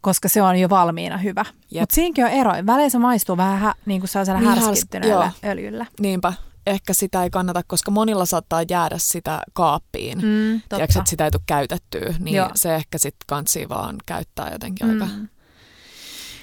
koska 0.00 0.28
se 0.28 0.42
on 0.42 0.56
jo 0.56 0.68
valmiina 0.68 1.18
hyvä. 1.18 1.44
Mutta 1.80 1.94
siinäkin 1.94 2.24
on 2.24 2.30
ero. 2.30 2.52
Väliin 2.66 2.90
se 2.90 2.98
maistuu 2.98 3.36
vähän 3.36 3.58
hä, 3.58 3.74
niin 3.86 4.00
kuin 4.00 4.08
sellaisella 4.08 4.40
Niin 4.40 4.52
härs- 4.52 4.64
härskittyneellä 4.64 5.32
öljyllä. 5.44 5.86
niinpä. 6.00 6.32
Ehkä 6.66 6.92
sitä 6.92 7.22
ei 7.22 7.30
kannata, 7.30 7.62
koska 7.66 7.90
monilla 7.90 8.26
saattaa 8.26 8.62
jäädä 8.70 8.94
sitä 8.98 9.40
kaappiin. 9.52 10.18
Mm, 10.18 10.60
Tiedätkö, 10.68 10.98
että 10.98 11.10
sitä 11.10 11.24
ei 11.24 11.30
tule 11.30 11.42
käytettyä, 11.46 12.14
niin 12.18 12.36
Joo. 12.36 12.50
Se 12.54 12.74
ehkä 12.74 12.98
sitten 12.98 13.24
kansi 13.26 13.68
vaan 13.68 13.96
käyttää 14.06 14.50
jotenkin 14.52 14.86
mm. 14.86 14.92
aika. 14.92 15.14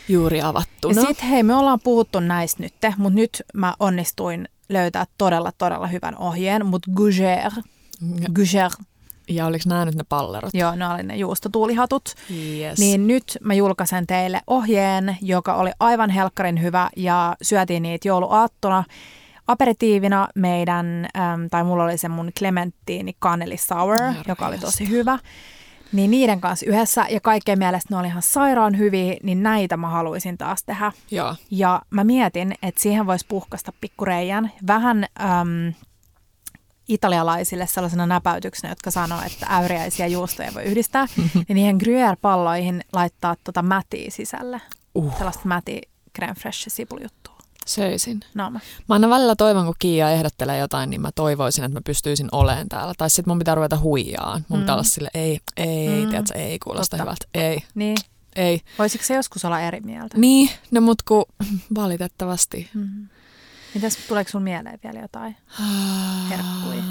Juuri 0.08 0.38
Ja 0.38 0.48
avattuna. 0.48 1.02
sitten 1.02 1.28
hei, 1.30 1.44
me 1.44 1.56
ollaan 1.56 1.80
puhuttu 1.84 2.20
näistä 2.20 2.64
nyt, 2.64 2.74
mutta 2.98 3.16
nyt 3.16 3.44
mä 3.54 3.74
onnistuin 3.80 4.50
löytää 4.70 5.06
todella, 5.18 5.52
todella 5.58 5.88
hyvän 5.88 6.18
ohjeen, 6.18 6.66
mutta 6.66 6.92
Gouger, 6.96 7.52
Gouger, 8.34 8.72
Ja 9.30 9.46
oliko 9.46 9.64
nämä 9.68 9.86
nyt 9.86 9.96
ne 9.96 10.04
pallerot? 10.10 10.54
joo, 10.54 10.76
ne 10.76 10.88
oli 10.88 11.04
ne 11.04 11.16
juustotuulihatut, 11.18 12.14
Yes. 12.32 12.80
niin 12.80 13.08
nyt 13.08 13.38
mä 13.42 13.54
julkaisen 13.54 14.08
teille 14.08 14.42
ohjeen, 14.48 15.18
joka 15.22 15.56
oli 15.56 15.72
aivan 15.80 16.10
helkkarin 16.10 16.62
hyvä 16.62 16.90
ja 16.98 17.36
syötiin 17.42 17.84
niitä 17.84 18.08
jouluaattona 18.08 18.84
aperitiivina 19.48 20.28
meidän, 20.36 21.08
äm, 21.18 21.50
tai 21.52 21.64
mulla 21.64 21.84
oli 21.84 21.98
se 21.98 22.10
mun 22.10 22.32
Clementini 22.40 23.14
Caneli 23.24 23.58
Sour, 23.58 23.98
Herra 24.00 24.24
joka 24.28 24.48
oli 24.48 24.58
tosi 24.58 24.90
hyvä. 24.90 25.20
Niin 25.94 26.12
niiden 26.12 26.42
kanssa 26.42 26.66
yhdessä 26.66 27.06
ja 27.10 27.22
kaikkien 27.22 27.60
mielestä 27.60 27.94
ne 27.94 28.00
oli 28.00 28.08
ihan 28.08 28.22
sairaan 28.22 28.78
hyviä, 28.78 29.16
niin 29.24 29.44
näitä 29.44 29.78
mä 29.78 29.90
haluaisin 29.90 30.38
taas 30.38 30.64
tehdä. 30.64 30.92
Joo. 31.12 31.36
Ja 31.52 31.82
mä 31.90 32.04
mietin, 32.04 32.56
että 32.62 32.82
siihen 32.82 33.06
voisi 33.06 33.26
puhkasta 33.28 33.74
pikkureijän. 33.82 34.52
Vähän 34.68 35.06
äm, 35.22 35.74
italialaisille 36.88 37.68
sellaisena 37.68 38.06
näpäytyksenä, 38.06 38.72
jotka 38.72 38.92
sanoo, 38.92 39.22
että 39.26 39.46
äyriäisiä 39.50 40.08
juustoja 40.08 40.54
voi 40.54 40.64
yhdistää. 40.64 41.08
ja 41.50 41.56
niihin 41.56 41.78
gruyère-palloihin 41.84 42.82
laittaa 42.94 43.36
tota 43.44 43.62
mätiä 43.62 44.12
sisälle. 44.12 44.62
Uh. 44.96 45.18
Sellaista 45.18 45.48
mäti 45.48 45.82
crème 46.20 46.36
fraîche 46.36 46.70
sipulijuttua. 46.70 47.35
Söisin. 47.66 48.20
No 48.34 48.50
mä. 48.50 48.60
Aina 48.90 49.10
välillä 49.10 49.36
toivon, 49.36 49.66
kun 49.66 49.76
Kiia 49.80 50.10
ehdottelee 50.12 50.58
jotain, 50.58 50.90
niin 50.90 51.02
mä 51.02 51.10
toivoisin, 51.16 51.64
että 51.64 51.78
mä 51.78 51.82
pystyisin 51.86 52.28
olemaan 52.32 52.70
täällä. 52.70 52.94
Tai 52.98 53.10
sitten 53.10 53.32
mun 53.32 53.40
pitää 53.40 53.56
ruveta 53.56 53.78
huijaan. 53.80 54.46
Mun 54.50 54.60
Mm. 54.60 54.64
pitää 54.64 54.76
olla 54.76 54.84
sille, 54.84 55.10
ei, 55.14 55.40
ei, 55.58 56.04
Mm. 56.04 56.10
tiedätkö, 56.10 56.34
ei 56.40 56.60
kuulosta 56.60 56.98
Totta. 56.98 57.04
hyvältä. 57.04 57.26
Ei, 57.34 57.64
Niin, 57.76 57.98
ei. 58.36 58.62
voisiko 58.80 59.04
se 59.04 59.16
joskus 59.16 59.46
olla 59.46 59.60
eri 59.62 59.80
mieltä? 59.82 60.18
Niin, 60.18 60.50
no 60.72 60.82
mut 60.82 61.02
kun 61.02 61.26
valitettavasti. 61.76 62.70
Mm. 62.74 63.08
Mitäs, 63.74 63.96
tuleeko 64.08 64.30
sun 64.32 64.44
mieleen 64.44 64.80
vielä 64.84 65.00
jotain? 65.00 65.36
Herkkuja. 66.30 66.84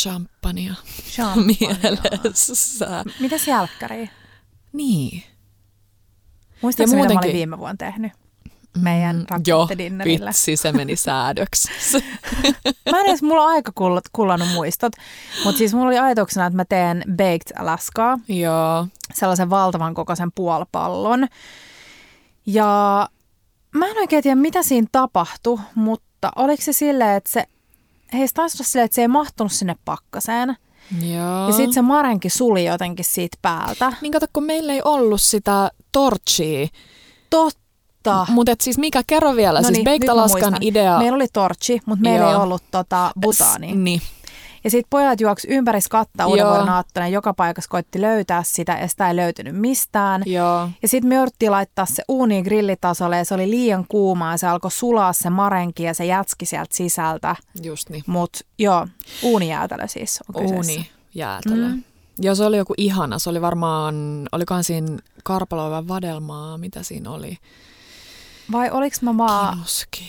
Champagnea 0.00 0.74
Champagnea. 1.10 1.46
mielessä. 1.82 3.04
Mitäs 3.20 3.48
jälkkäriä? 3.48 4.08
Niin. 4.72 5.22
Muistaakseni, 6.62 7.02
mitä 7.02 7.14
mä 7.14 7.20
olin 7.20 7.32
viime 7.32 7.58
vuonna 7.58 7.76
tehnyt? 7.76 8.12
Meidän 8.76 9.16
Mm, 9.16 9.24
rakettidinnarille. 9.30 10.28
vitsi, 10.28 10.56
se 10.56 10.72
meni 10.72 10.96
säädöksi. 10.96 11.68
Mä 12.92 13.00
en 13.00 13.06
edes, 13.06 13.22
mulla 13.22 13.42
on 13.42 13.50
aika 13.50 13.72
kullannut 14.12 14.48
muistot, 14.54 14.92
mutta 15.44 15.58
siis 15.58 15.74
mulla 15.74 15.86
oli 15.86 15.98
ajatuksena, 15.98 16.46
että 16.46 16.56
mä 16.56 16.64
teen 16.64 17.04
Baked 17.16 17.58
Alaskaa, 17.58 18.18
Joo. 18.28 18.86
sellaisen 19.14 19.50
valtavan 19.50 19.94
kokoisen 19.94 20.32
puolpallon. 20.34 21.26
Ja 22.46 23.08
mä 23.74 23.86
en 23.86 23.96
oikein 23.98 24.22
tiedä, 24.22 24.34
mitä 24.36 24.62
siinä 24.62 24.86
tapahtui, 24.92 25.58
mutta 25.74 26.30
oliko 26.36 26.62
se 26.62 26.72
silleen, 26.72 27.16
että 27.16 27.30
se, 27.32 27.44
hei 28.12 28.28
se 28.28 28.34
taisi 28.34 28.56
olla 28.56 28.64
silleen, 28.68 28.84
että 28.84 28.94
se 28.94 29.00
ei 29.02 29.08
mahtunut 29.08 29.52
sinne 29.52 29.76
pakkaseen. 29.84 30.56
Joo. 31.02 31.46
Ja 31.46 31.52
sitten 31.52 31.72
se 31.72 31.82
marenki 31.82 32.30
suli 32.30 32.64
jotenkin 32.64 33.04
siitä 33.04 33.36
päältä. 33.42 33.92
Niin 34.00 34.12
kato, 34.12 34.26
kun 34.32 34.44
meillä 34.44 34.72
ei 34.72 34.80
ollut 34.84 35.20
sitä 35.20 35.70
torchia. 35.92 36.66
Totta. 37.30 37.65
Mutta 38.28 38.54
siis 38.60 38.78
mikä, 38.78 39.02
kerro 39.06 39.36
vielä, 39.36 39.58
No 39.60 39.66
siis 39.66 39.72
niin, 39.78 39.84
Baked 39.84 39.98
nyt 40.00 40.06
mä 40.06 40.12
Alaskan 40.12 40.56
idea. 40.60 40.98
Meillä 40.98 41.16
oli 41.16 41.26
torchi, 41.32 41.80
mutta 41.86 42.02
meillä 42.02 42.20
Joo. 42.26 42.30
ei 42.30 42.36
ollut 42.36 42.62
tota 42.70 43.10
butaania. 43.20 43.70
S- 43.74 43.76
Niin. 43.76 44.00
Ja 44.64 44.70
sitten 44.70 44.86
pojat 44.90 45.20
juoksi 45.20 45.48
ympäri 45.50 45.78
kattaa 45.90 46.26
uuden 46.26 46.40
Joo. 46.42 46.50
vuoden 46.50 46.68
aattona. 46.68 47.08
Joka 47.08 47.34
paikassa 47.34 47.68
koitti 47.70 48.00
löytää 48.00 48.42
sitä 48.42 48.78
ja 48.80 48.88
sitä 48.88 49.08
ei 49.08 49.16
löytynyt 49.16 49.56
mistään. 49.56 50.22
Joo. 50.26 50.68
Ja 50.82 50.88
sitten 50.88 51.08
me 51.08 51.14
jouduttiin 51.14 51.50
laittaa 51.52 51.86
se 51.86 52.02
uuniin 52.08 52.44
grillitasolle 52.44 53.16
ja 53.18 53.24
se 53.24 53.34
oli 53.34 53.50
liian 53.50 53.84
kuumaa 53.88 54.32
ja 54.32 54.36
se 54.36 54.46
alkoi 54.46 54.70
sulaa 54.70 55.12
se 55.12 55.30
marenki 55.30 55.82
ja 55.82 55.94
se 55.94 56.04
jätski 56.06 56.46
sieltä 56.46 56.76
sisältä. 56.76 57.36
Just 57.62 57.90
niin. 57.90 58.02
Mutta 58.06 58.38
joo, 58.58 58.86
uunijäätelö 59.22 59.88
siis 59.88 60.20
on 60.28 60.42
kyseessä. 60.42 60.72
Uuni 60.72 60.90
jäätelö. 61.14 61.68
Mm. 61.68 61.72
Mm. 61.74 61.82
Ja 62.22 62.34
se 62.34 62.44
oli 62.44 62.56
joku 62.56 62.74
ihana. 62.76 63.18
Se 63.18 63.30
oli 63.30 63.40
varmaan, 63.40 63.94
olikohan 64.32 64.64
siinä 64.64 64.98
Karpaloivan 65.24 65.88
vadelmaa, 65.88 66.58
mitä 66.58 66.82
siinä 66.82 67.10
oli? 67.10 67.38
Vai 68.52 68.70
oliks 68.70 69.02
mä 69.02 69.16
vaan, 69.16 69.56
Kioski. 69.56 70.02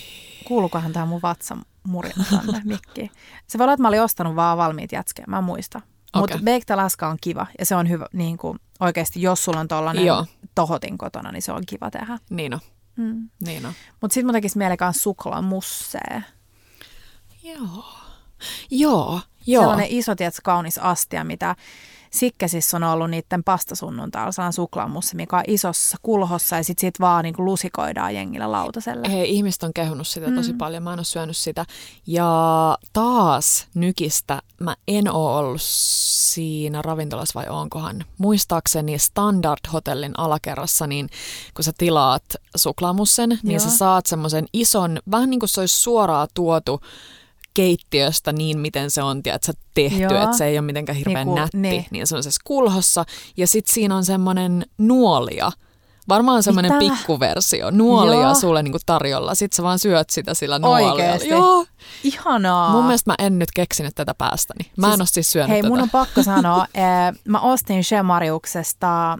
kuulukohan 0.46 0.92
tää 0.92 1.06
mun 1.06 1.22
vatsan 1.22 1.62
murina 1.82 2.24
tänne 2.30 2.60
mikkiin? 2.64 3.10
Se 3.46 3.58
voi 3.58 3.64
olla, 3.64 3.72
että 3.72 3.82
mä 3.82 3.88
olin 3.88 4.02
ostanut 4.02 4.36
vaan 4.36 4.58
valmiit 4.58 4.92
jätskejä, 4.92 5.26
mä 5.28 5.40
muista. 5.40 5.80
Mutta 6.16 6.34
Okei. 6.34 6.44
Baked 6.58 6.74
Alaska 6.74 7.08
on 7.08 7.16
kiva 7.20 7.46
ja 7.58 7.66
se 7.66 7.76
on 7.76 7.88
hyvä, 7.88 8.06
niin 8.12 8.38
kuin 8.38 8.58
oikeasti 8.80 9.22
jos 9.22 9.44
sulla 9.44 9.60
on 9.60 9.68
tollanen 9.68 10.04
Joo. 10.06 10.26
tohotin 10.54 10.98
kotona, 10.98 11.32
niin 11.32 11.42
se 11.42 11.52
on 11.52 11.62
kiva 11.66 11.90
tehdä. 11.90 12.18
Niin 12.30 12.54
on, 12.54 12.60
Mm. 12.96 13.28
niin 13.46 13.66
on. 13.66 13.72
Mutta 14.00 14.14
sitten 14.14 14.26
mun 14.26 14.32
tekisi 14.32 14.58
mieli 14.58 14.76
kans 14.76 15.02
suklaamussee. 15.02 16.22
Joo. 17.42 17.84
Joo, 18.70 19.20
joo. 19.46 19.62
Sellainen 19.62 19.86
iso, 19.90 20.14
tiedätkö, 20.14 20.40
kaunis 20.44 20.78
astia, 20.78 21.24
mitä 21.24 21.56
Sikkesissä 22.10 22.76
on 22.76 22.84
ollut 22.84 23.10
niiden 23.10 23.44
pastasunnuntailla, 23.44 24.32
sellainen 24.32 24.52
suklaamussi, 24.52 25.16
mikä 25.16 25.36
on 25.36 25.42
isossa 25.46 25.96
kulhossa 26.02 26.56
ja 26.56 26.64
sitten 26.64 26.80
sit 26.80 27.00
vaan 27.00 27.24
niin 27.24 27.34
lusikoidaan 27.38 28.14
jengille 28.14 28.46
lautaselle. 28.46 29.08
Hei, 29.10 29.34
ihmiset 29.36 29.62
on 29.62 29.72
kehunut 29.74 30.08
sitä 30.08 30.30
tosi 30.34 30.52
Mm. 30.52 30.58
paljon, 30.58 30.82
mä 30.82 30.92
en 30.92 30.98
ole 30.98 31.04
syönyt 31.04 31.36
sitä. 31.36 31.64
Ja 32.06 32.78
taas 32.92 33.66
nykistä, 33.74 34.42
mä 34.60 34.76
en 34.88 35.10
oo 35.12 35.36
ollut 35.38 35.62
siinä 35.62 36.82
ravintolassa 36.82 37.40
vai 37.40 37.48
onkohan. 37.48 38.04
Muistaakseni 38.18 38.98
Standard 38.98 39.58
Hotellin 39.72 40.12
alakerrassa, 40.18 40.86
niin 40.86 41.08
kun 41.54 41.64
sä 41.64 41.72
tilaat 41.78 42.24
suklaamussen, 42.56 43.28
niin 43.42 43.52
Joo. 43.52 43.58
sä 43.60 43.70
saat 43.70 44.06
semmoisen 44.06 44.46
ison, 44.52 44.98
vähän 45.10 45.30
niin 45.30 45.40
kuin 45.40 45.48
se 45.50 45.60
olisi 45.60 45.78
suoraan 45.80 46.28
tuotu 46.34 46.80
keittiöstä 47.58 48.32
niin, 48.32 48.58
miten 48.58 48.90
se 48.90 49.02
on 49.02 49.22
tiedätkö, 49.22 49.52
tehty, 49.74 50.02
Joo. 50.02 50.22
että 50.22 50.36
se 50.36 50.44
ei 50.44 50.58
ole 50.58 50.66
mitenkään 50.66 50.96
hirveän 50.98 51.26
Niin 51.26 51.34
ku- 51.34 51.40
nätti, 51.40 51.56
niin. 51.58 51.84
niin 51.90 52.06
se 52.06 52.16
on 52.16 52.22
se 52.22 52.30
kulhossa. 52.44 53.04
Ja 53.36 53.46
sitten 53.46 53.74
siinä 53.74 53.96
on 53.96 54.04
semmoinen 54.04 54.66
nuolia, 54.78 55.52
varmaan 56.08 56.42
semmoinen 56.42 56.72
Mitä? 56.78 56.94
pikkuversio, 56.94 57.70
nuolia 57.70 58.20
Joo. 58.20 58.34
sulle 58.34 58.62
niinku 58.62 58.78
tarjolla. 58.86 59.34
Sitten 59.34 59.56
sä 59.56 59.62
vaan 59.62 59.78
syöt 59.78 60.10
sitä 60.10 60.34
sillä 60.34 60.58
nuolialla. 60.58 60.92
Oikeesti? 60.92 61.28
Joo. 61.28 61.66
Ihanaa. 62.04 62.70
Mun 62.72 62.84
mielestä 62.84 63.10
mä 63.10 63.14
en 63.26 63.38
nyt 63.38 63.48
keksinyt 63.54 63.94
tätä 63.94 64.14
päästäni. 64.14 64.70
Mä 64.76 64.86
en 64.86 64.90
Siis- 64.92 65.00
ole 65.00 65.06
siis 65.06 65.32
syönyt 65.32 65.50
Hei, 65.50 65.62
tätä. 65.62 65.68
mun 65.68 65.80
on 65.82 65.90
pakko 65.90 66.22
sanoa, 66.22 66.66
mä 67.28 67.40
ostin 67.40 67.84
Shemariuksesta, 67.84 69.16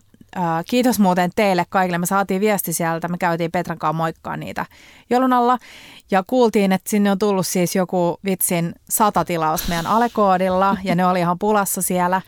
kiitos 0.67 0.99
muuten 0.99 1.31
teille 1.37 1.67
kaikille, 1.69 1.99
me 1.99 2.07
saatiin 2.07 2.41
viesti 2.41 2.73
sieltä, 2.73 3.09
me 3.09 3.19
käytiin 3.19 3.53
Petran 3.53 3.79
kanssa 3.79 3.93
moikkaa 3.93 4.37
niitä 4.37 4.67
joulun 5.11 5.33
alla. 5.33 5.59
Ja 6.11 6.25
kuultiin, 6.27 6.73
että 6.73 6.91
sinne 6.91 7.11
on 7.11 7.19
tullut 7.19 7.47
siis 7.47 7.77
joku 7.77 8.19
vitsin 8.25 8.75
sata 8.91 9.25
tilausta 9.25 9.69
meidän 9.69 9.87
alekoodilla. 9.87 10.77
Ja 10.85 10.95
ne 10.95 11.07
oli 11.07 11.21
ihan 11.21 11.39
pulassa 11.39 11.83
siellä 11.83 12.23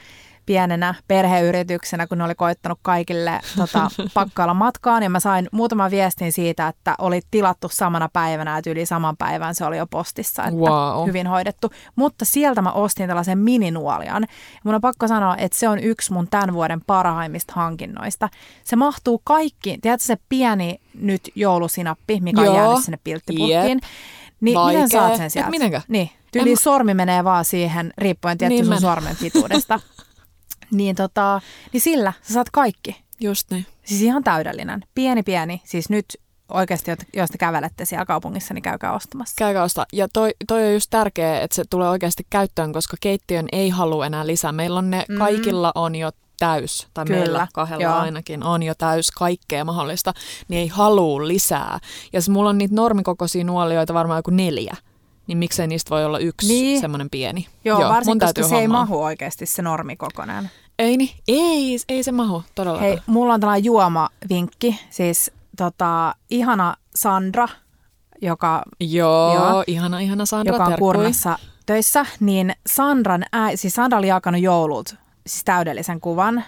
pienenä 0.50 0.94
perheyrityksenä, 1.08 2.06
kun 2.06 2.18
ne 2.18 2.24
oli 2.24 2.34
koittanut 2.34 2.78
kaikille 2.82 3.40
tota, 3.56 3.90
pakkailla 4.14 4.54
matkaan. 4.54 5.02
Ja 5.02 5.10
mä 5.10 5.20
sain 5.20 5.48
muutaman 5.52 5.90
viestin 5.90 6.32
siitä, 6.32 6.68
että 6.68 6.94
oli 6.98 7.20
tilattu 7.30 7.68
samana 7.72 8.08
päivänä, 8.12 8.58
että 8.58 8.70
yli 8.70 8.86
saman 8.86 9.16
päivän 9.16 9.54
se 9.54 9.64
oli 9.64 9.78
jo 9.78 9.86
postissa, 9.86 10.44
että 10.44 10.56
Wow. 10.60 11.06
hyvin 11.06 11.26
hoidettu. 11.26 11.70
Mutta 11.96 12.24
sieltä 12.24 12.62
mä 12.62 12.72
ostin 12.72 13.06
tällaisen 13.08 13.38
mininuolian. 13.38 14.26
Mun 14.64 14.74
on 14.74 14.80
pakko 14.80 15.08
sanoa, 15.08 15.36
että 15.36 15.58
se 15.58 15.68
on 15.68 15.78
yksi 15.78 16.12
mun 16.12 16.28
tämän 16.28 16.52
vuoden 16.52 16.80
parhaimmista 16.86 17.52
hankinnoista. 17.56 18.28
Se 18.64 18.76
mahtuu 18.76 19.20
kaikki, 19.24 19.78
tiedätkö 19.82 20.04
se 20.04 20.16
pieni 20.28 20.80
nyt 20.94 21.22
joulusinappi, 21.34 22.20
mikä 22.20 22.42
Joo. 22.44 22.50
on 22.54 22.56
jäänyt 22.60 22.84
sinne 22.84 22.98
pilttipurkkiin. 23.04 23.68
Jep. 23.78 23.82
Niin 24.40 24.54
Vaikea. 24.58 24.82
miten 24.82 24.90
saat 25.00 25.16
sen 25.16 25.26
Et 25.26 25.32
sieltä? 25.32 25.50
mitenkö? 25.50 25.80
Niin, 25.88 26.10
En 26.12 26.18
tyyli 26.32 26.50
mä- 26.50 26.56
sormi 26.60 26.94
menee 26.94 27.24
vaan 27.24 27.44
siihen, 27.44 27.92
riippuen 27.98 28.38
tietty 28.38 28.54
Niin 28.54 28.66
sun 28.66 28.80
sormen 28.80 29.16
pituudesta. 29.20 29.80
niin, 30.72 30.96
tota, 30.96 31.40
niin 31.72 31.80
sillä 31.80 32.12
sä 32.22 32.34
saat 32.34 32.50
kaikki. 32.50 32.96
Just 33.20 33.50
niin. 33.50 33.66
Siis 33.84 34.02
ihan 34.02 34.24
täydellinen. 34.24 34.80
Pieni 34.94 35.22
pieni. 35.22 35.60
Siis 35.64 35.90
nyt 35.90 36.04
oikeasti, 36.48 36.90
jos 37.16 37.30
te 37.30 37.38
kävelette 37.38 37.84
siellä 37.84 38.06
kaupungissa, 38.06 38.54
niin 38.54 38.62
käykää 38.62 38.92
ostamassa. 38.92 39.34
Käykää 39.38 39.62
ostaa. 39.62 39.86
Ja 39.92 40.08
toi, 40.12 40.30
toi 40.48 40.66
on 40.66 40.72
just 40.72 40.86
tärkeää, 40.90 41.40
että 41.40 41.54
se 41.56 41.64
tulee 41.70 41.88
oikeasti 41.88 42.26
käyttöön, 42.30 42.72
koska 42.72 42.96
keittiön 43.00 43.46
ei 43.52 43.68
halua 43.70 44.06
enää 44.06 44.26
lisää. 44.26 44.52
Meillä 44.52 44.78
on 44.78 44.90
ne, 44.90 45.04
Mm. 45.08 45.18
kaikilla 45.18 45.72
on 45.74 45.94
jo 45.94 46.10
täys, 46.38 46.88
tai 46.94 47.04
Kyllä, 47.04 47.18
meillä 47.20 47.46
kahdella 47.54 47.82
joo. 47.84 47.94
ainakin 47.94 48.42
on 48.42 48.62
jo 48.62 48.74
täys 48.74 49.10
kaikkea 49.10 49.64
mahdollista, 49.64 50.12
niin 50.48 50.60
ei 50.60 50.68
halua 50.68 51.26
lisää. 51.28 51.78
Ja 52.12 52.22
se, 52.22 52.30
mulla 52.30 52.50
on 52.50 52.58
niitä 52.58 52.74
normikokoisia 52.74 53.44
nuolioita 53.44 53.94
varmaan 53.94 54.18
joku 54.18 54.30
neljä, 54.30 54.76
niin 55.30 55.38
miksei 55.38 55.66
niistä 55.66 55.90
voi 55.90 56.04
olla 56.04 56.18
yksi 56.18 56.48
Niin. 56.48 56.80
semmoinen 56.80 57.10
pieni. 57.10 57.46
Joo, 57.64 57.80
Joo 57.80 57.90
varsinkin, 57.90 58.28
koska 58.28 58.48
se 58.48 58.58
ei 58.58 58.68
mahu 58.68 59.02
oikeasti 59.02 59.46
se 59.46 59.62
normikokonen. 59.62 60.50
Ei, 60.78 60.96
niin, 60.96 61.10
ei, 61.28 61.78
ei 61.88 62.02
se 62.02 62.12
mahu 62.12 62.42
todellakaan. 62.54 62.88
Hei, 62.88 62.98
mulla 63.06 63.34
on 63.34 63.40
tällainen 63.40 63.64
juomavinkki. 63.64 64.80
Siis 64.90 65.30
tota, 65.56 66.14
ihana 66.30 66.76
Sandra, 66.96 67.48
joka, 68.22 68.62
Joo, 68.80 69.34
Joo. 69.34 69.48
Joo, 69.50 69.64
ihana, 69.66 70.00
ihana 70.00 70.26
Sandra, 70.26 70.54
joka 70.54 70.64
on 70.64 70.70
terkkui. 70.70 70.86
Kurnassa 70.94 71.38
töissä, 71.66 72.06
niin 72.20 72.52
Sandran 72.66 73.24
ää, 73.32 73.56
siis 73.56 73.74
Sandra 73.74 73.98
oli 73.98 74.08
jakanut 74.08 74.40
joulut 74.40 74.94
siis 75.26 75.44
täydellisen 75.44 76.00
kuvan 76.00 76.38
äh, 76.38 76.44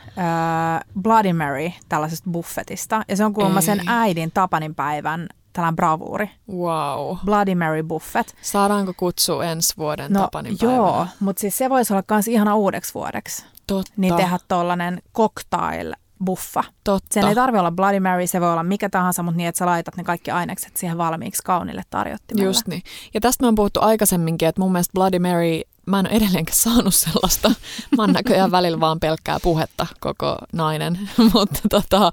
Bloody 1.03 1.33
Mary 1.33 1.71
tällaisesta 1.89 2.31
buffetista. 2.31 3.03
Ja 3.09 3.17
se 3.17 3.25
on 3.25 3.33
kuulemma 3.33 3.61
sen 3.61 3.83
äidin 3.87 4.31
Tapanin 4.35 4.75
päivän 4.75 5.29
tällainen 5.53 5.77
bravuuri. 5.77 6.31
Wow. 6.53 7.17
Bloody 7.25 7.55
Mary 7.55 7.83
buffet. 7.83 8.35
Saadaanko 8.43 8.93
kutsua 8.97 9.45
ensi 9.45 9.75
vuoden 9.79 10.13
No 10.13 10.21
Tapanin 10.21 10.57
joo, 10.63 10.93
päivänä? 10.93 11.11
mutta 11.21 11.41
siis 11.41 11.59
se 11.59 11.71
voisi 11.71 11.93
olla 11.93 12.03
myös 12.11 12.29
ihana 12.29 12.55
uudeksi 12.57 12.95
vuodeksi. 12.95 13.45
Totta, 13.67 13.93
Niin 13.97 14.15
tehdä 14.17 14.39
tollainen 14.49 15.03
cocktail 15.17 15.93
buffa. 16.25 16.65
totta. 16.85 17.09
Sen 17.15 17.25
ei 17.25 17.35
tarvi 17.35 17.59
olla 17.59 17.71
Bloody 17.71 18.01
Mary, 18.01 18.27
se 18.27 18.41
voi 18.41 18.53
olla 18.53 18.63
mikä 18.63 18.89
tahansa, 18.89 19.23
mutta 19.23 19.37
niin, 19.37 19.49
että 19.49 19.59
sä 19.59 19.67
laitat 19.67 19.97
ne 19.97 20.05
kaikki 20.05 20.31
ainekset 20.31 20.77
siihen 20.77 20.99
valmiiksi 20.99 21.43
kaunille 21.45 21.83
tarjottimelle. 21.91 22.47
Just 22.49 22.67
niin. 22.69 22.83
Ja 23.15 23.21
tästä 23.21 23.45
me 23.45 23.49
on 23.49 23.55
puhuttu 23.55 23.81
aikaisemminkin, 23.83 24.49
että 24.49 24.61
mun 24.61 24.73
mielestä 24.73 24.93
Bloody 24.93 25.19
Mary, 25.19 25.61
mä 25.87 26.01
en 26.01 26.07
ole 26.07 26.17
edelleenkään 26.17 26.59
saanut 26.59 26.95
sellaista. 26.95 27.49
Mä 27.97 28.03
oon 28.03 28.13
näköjään 28.13 28.51
välillä 28.51 28.81
vaan 28.81 29.01
pelkkää 29.01 29.41
puhetta 29.43 29.87
koko 30.01 30.39
nainen. 30.53 30.99
Mutta 31.35 31.61
tota, 31.71 32.11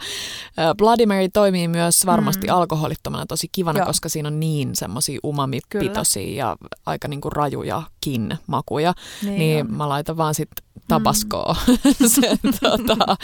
Bloody 0.77 1.05
Mary 1.05 1.29
toimii 1.33 1.67
myös 1.67 2.05
varmasti 2.05 2.47
Mm. 2.47 2.53
alkoholittomana 2.53 3.25
tosi 3.25 3.47
kivana, 3.51 3.79
Joo. 3.79 3.85
koska 3.85 4.09
siinä 4.09 4.27
on 4.27 4.39
niin 4.39 4.69
semmoisia 4.75 5.19
umamipitoisia 5.25 6.35
ja 6.45 6.57
aika 6.85 7.07
niinku 7.07 7.29
rajujakin 7.29 8.37
makuja. 8.47 8.93
Niin 9.23 9.37
Niin, 9.37 9.65
on. 9.65 9.73
mä 9.73 9.89
laitan 9.89 10.17
vaan 10.17 10.35
sit 10.35 10.49
tabaskoa 10.87 11.55
sen 12.19 12.39
tota, 12.61 13.17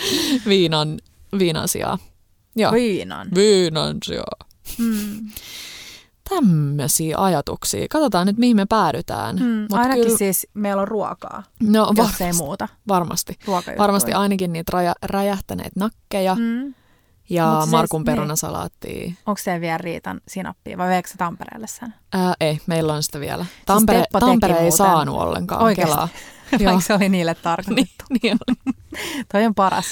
viinan, 0.48 1.00
viinan 1.40 1.68
sijaan. 1.68 2.00
Joo. 2.56 2.72
Viinan. 2.72 3.28
Viinan 3.36 3.98
sijaan. 4.06 4.48
Mm. 4.78 5.30
Tämmöisiä 6.30 7.18
ajatuksia. 7.18 7.86
Katsotaan 7.90 8.28
nyt, 8.28 8.38
mihin 8.38 8.56
me 8.56 8.66
päädytään. 8.66 9.36
Mm. 9.36 9.46
Mut 9.62 9.74
Ainakin 9.74 10.04
kyllä- 10.04 10.18
siis 10.18 10.48
meillä 10.54 10.82
on 10.82 10.88
ruokaa, 10.88 11.44
no, 11.64 11.80
jos 11.80 11.98
varmasti, 11.98 12.24
ei 12.24 12.34
muuta. 12.34 12.68
varmasti. 12.88 13.40
Varmasti 13.78 14.14
ainakin 14.14 14.54
niitä 14.54 14.70
raja, 14.74 14.94
räjähtäneitä 15.04 15.80
nakkeja 15.80 16.36
Mm. 16.36 16.74
ja 17.30 17.50
Mut 17.52 17.62
siis- 17.62 17.72
Markun 17.72 18.00
niin. 18.02 18.06
perunasalaattia. 18.06 19.12
Onko 19.26 19.38
se 19.44 19.62
vielä 19.62 19.78
Riitan 19.78 20.22
sinappia 20.28 20.78
vai 20.78 20.90
veikö 20.90 21.10
Tampereelle 21.18 21.68
sen? 21.68 21.94
Ää, 22.14 22.34
ei, 22.40 22.60
meillä 22.68 22.94
on 22.94 23.04
sitä 23.04 23.20
vielä. 23.20 23.46
Tampere, 23.66 24.00
Teppo 24.00 24.20
teki 24.20 24.30
Tampere 24.30 24.54
ei 24.54 24.60
muuten- 24.62 24.78
saanut 24.78 25.16
ollenkaan 25.16 25.64
Oikeesti? 25.64 25.92
kelaa. 25.94 26.08
Vaikka 26.66 26.82
se 26.82 26.94
oli 26.94 27.10
niille 27.10 27.36
tarkoitettu. 27.36 28.06
niin, 28.10 28.20
niin 28.24 28.38
oli. 28.48 28.74
Toi 29.32 29.46
on 29.46 29.56
paras. 29.56 29.86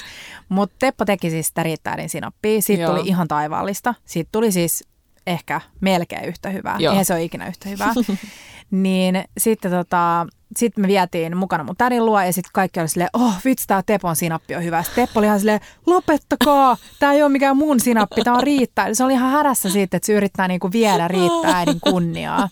Mutta 0.49 0.75
Teppo 0.79 1.05
teki 1.05 1.29
siis 1.29 1.47
sitä 1.47 1.63
riittäiden 1.63 2.09
sinappia. 2.09 2.61
Siitä 2.61 2.83
Joo. 2.83 2.91
tuli 2.95 3.07
ihan 3.07 3.27
taivaallista. 3.27 3.93
Siitä 4.05 4.29
tuli 4.31 4.51
siis 4.51 4.83
ehkä 5.27 5.61
melkein 5.81 6.25
yhtä 6.25 6.49
hyvää. 6.49 6.75
Joo. 6.79 6.91
Eihän 6.91 7.05
se 7.05 7.13
ole 7.13 7.23
ikinä 7.23 7.47
yhtä 7.47 7.69
hyvää. 7.69 7.93
niin 8.71 9.23
sitten 9.37 9.71
tota, 9.71 10.27
sit 10.57 10.77
me 10.77 10.87
vietiin 10.87 11.37
mukana 11.37 11.63
mun 11.63 11.75
tädin 11.77 12.05
luo 12.05 12.21
ja 12.21 12.33
sitten 12.33 12.51
kaikki 12.53 12.79
oli 12.79 12.87
silleen, 12.87 13.09
oh 13.13 13.35
vitsi 13.45 13.67
tää 13.67 13.83
Tepon 13.85 14.15
sinappi 14.15 14.55
on 14.55 14.63
hyvä. 14.63 14.83
Sitten 14.83 15.07
Teppo 15.07 15.19
oli 15.19 15.27
ihan 15.27 15.39
silleen, 15.39 15.59
lopettakaa, 15.85 16.77
tää 16.99 17.13
ei 17.13 17.23
ole 17.23 17.31
mikään 17.31 17.57
mun 17.57 17.79
sinappi, 17.79 18.21
tää 18.23 18.33
on 18.33 18.43
riittää. 18.43 18.85
Eli 18.85 18.95
se 18.95 19.03
oli 19.03 19.13
ihan 19.13 19.31
hädässä 19.31 19.69
siitä, 19.69 19.97
että 19.97 20.05
se 20.05 20.13
yrittää 20.13 20.47
niinku 20.47 20.71
viedä 20.71 21.07
riittää 21.07 21.55
äidin 21.57 21.79
kunniaa. 21.79 22.49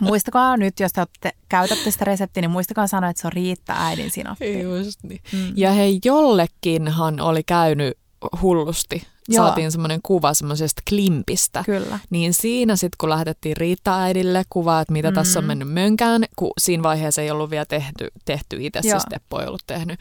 Muistakaa 0.00 0.56
nyt, 0.56 0.80
jos 0.80 0.92
te 0.92 1.00
olette, 1.00 1.32
käytätte 1.48 1.90
sitä 1.90 2.04
reseptiä, 2.04 2.40
niin 2.40 2.50
muistakaa 2.50 2.86
sanoa, 2.86 3.10
että 3.10 3.20
se 3.20 3.26
on 3.26 3.32
riittää 3.32 3.86
äidin 3.86 4.10
sinappi. 4.10 4.60
Just 4.60 5.02
niin. 5.02 5.20
Mm. 5.32 5.52
Ja 5.56 5.72
hei, 5.72 6.00
jollekinhan 6.04 7.20
oli 7.20 7.42
käynyt 7.42 7.98
hullusti 8.42 9.06
Joo. 9.28 9.46
saatiin 9.46 9.72
semmoinen 9.72 10.00
kuva 10.02 10.34
semmoisesta 10.34 10.82
klimpistä. 10.88 11.62
Kyllä. 11.66 11.98
Niin 12.10 12.34
siinä 12.34 12.76
sitten, 12.76 12.96
kun 13.00 13.10
lähetettiin 13.10 13.56
Riitta-äidille 13.56 14.42
kuvaa, 14.50 14.80
että 14.80 14.92
mitä 14.92 15.10
mm. 15.10 15.14
tässä 15.14 15.38
on 15.38 15.44
Mm. 15.44 15.46
mennyt 15.46 15.68
mönkään, 15.72 16.24
kun 16.36 16.50
siinä 16.58 16.82
vaiheessa 16.82 17.22
ei 17.22 17.30
ollut 17.30 17.50
vielä 17.50 17.64
tehty, 17.64 18.08
tehty 18.24 18.56
itse, 18.60 18.80
Joo. 18.84 18.90
siis 18.90 19.04
Teppo 19.10 19.40
ei 19.40 19.46
ollut 19.46 19.62
tehnyt 19.66 20.00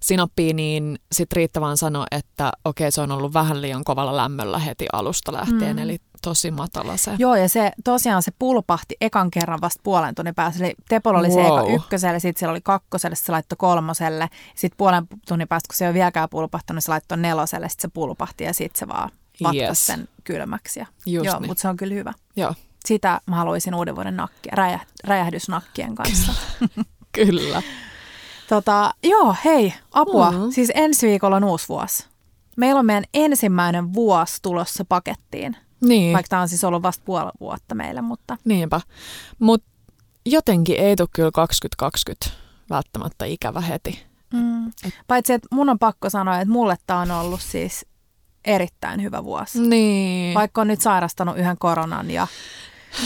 sinappiin, 0.00 0.56
niin 0.56 0.98
sitten 1.12 1.36
Riitta 1.36 1.60
vaan 1.60 1.76
sanoi, 1.76 2.06
että 2.10 2.52
okei, 2.64 2.92
se 2.92 3.00
on 3.00 3.12
ollut 3.12 3.34
vähän 3.34 3.62
liian 3.62 3.84
kovalla 3.84 4.16
lämmöllä 4.16 4.58
heti 4.58 4.86
alusta 4.92 5.32
lähtien, 5.32 5.76
Mm. 5.76 5.82
eli 5.82 5.98
tosi 6.22 6.50
matala 6.50 6.96
se. 6.96 7.10
Joo, 7.18 7.36
ja 7.36 7.48
se 7.48 7.72
tosiaan 7.84 8.22
se 8.22 8.32
pulpahti 8.38 8.96
ekan 9.00 9.30
kerran 9.30 9.60
vasta 9.60 9.80
puolen 9.84 10.14
tunnin 10.14 10.34
päässä. 10.34 10.64
Eli 10.64 10.74
Tepolla 10.88 11.18
oli 11.18 11.30
se 11.30 11.40
eka 11.40 11.62
Wow. 11.62 11.74
ykköselle, 11.74 12.20
sitten 12.20 12.38
siellä 12.38 12.50
oli 12.52 12.60
kakkoselle, 12.60 13.16
se 13.16 13.32
laittoi 13.32 13.56
kolmoselle. 13.56 14.28
Sitten 14.54 14.76
puolen 14.76 15.06
tunnin 15.28 15.48
päästä, 15.48 15.68
kun 15.68 15.76
se 15.76 15.84
ei 15.84 15.88
ole 15.88 15.94
vieläkään 15.94 16.28
pulpahtanut, 16.30 16.84
se 16.84 16.90
laittoi 16.90 17.18
neloselle, 17.18 17.68
sitten 17.68 17.90
se 17.90 17.92
pulpahti 17.94 18.44
ja 18.44 18.54
sitten 18.58 18.78
se 18.78 18.88
vaan 18.88 19.10
vatkasi 19.42 19.58
Yes. 19.64 19.86
sen 19.86 20.08
kylmäksi. 20.24 20.80
Ja, 20.80 20.86
Just 21.06 21.26
joo, 21.26 21.38
niin. 21.40 21.50
mutta 21.50 21.60
se 21.62 21.68
on 21.68 21.76
kyllä 21.76 21.94
hyvä. 21.94 22.12
Joo, 22.36 22.54
Sitä 22.86 23.20
mä 23.26 23.36
haluaisin 23.36 23.74
uuden 23.74 23.94
vuoden 23.96 24.16
nakkia, 24.16 24.52
räjäh, 24.56 24.86
räjähdysnakkien 25.04 25.94
kanssa. 25.94 26.32
kyllä. 27.12 27.62
tota, 28.48 28.94
joo, 29.02 29.36
hei, 29.44 29.74
apua. 29.92 30.30
Mm. 30.30 30.50
Siis 30.50 30.72
ensi 30.74 31.06
viikolla 31.06 31.36
on 31.36 31.44
uusi 31.44 31.68
vuosi. 31.68 32.06
Meillä 32.56 32.78
on 32.78 32.86
meidän 32.86 33.04
ensimmäinen 33.14 33.94
vuosi 33.94 34.36
tulossa 34.42 34.84
pakettiin. 34.88 35.56
Niin. 35.80 36.12
Vaikka 36.14 36.28
tämä 36.28 36.42
on 36.42 36.48
siis 36.48 36.64
ollut 36.64 36.82
vasta 36.82 37.02
puoli 37.04 37.30
vuotta 37.40 37.74
meille, 37.74 38.00
mutta 38.00 38.36
Niinpä. 38.44 38.80
Mutta 39.38 39.68
jotenkin 40.26 40.76
ei 40.76 40.96
tule 40.96 41.08
kyllä 41.12 41.30
2020 41.30 42.30
välttämättä 42.70 43.24
ikävä 43.24 43.60
heti. 43.60 44.06
Mm. 44.32 44.72
Paitsi, 45.06 45.32
että 45.32 45.48
mun 45.52 45.68
on 45.68 45.78
pakko 45.78 46.10
sanoa, 46.10 46.40
että 46.40 46.52
mulle 46.52 46.76
tämä 46.86 47.00
on 47.00 47.10
ollut 47.10 47.40
siis 47.40 47.86
erittäin 48.48 49.02
hyvä 49.02 49.24
vuosi. 49.24 49.60
Niin. 49.60 50.34
Vaikka 50.34 50.60
on 50.60 50.68
nyt 50.68 50.80
sairastanut 50.80 51.38
yhden 51.38 51.58
koronan 51.58 52.10
ja 52.10 52.26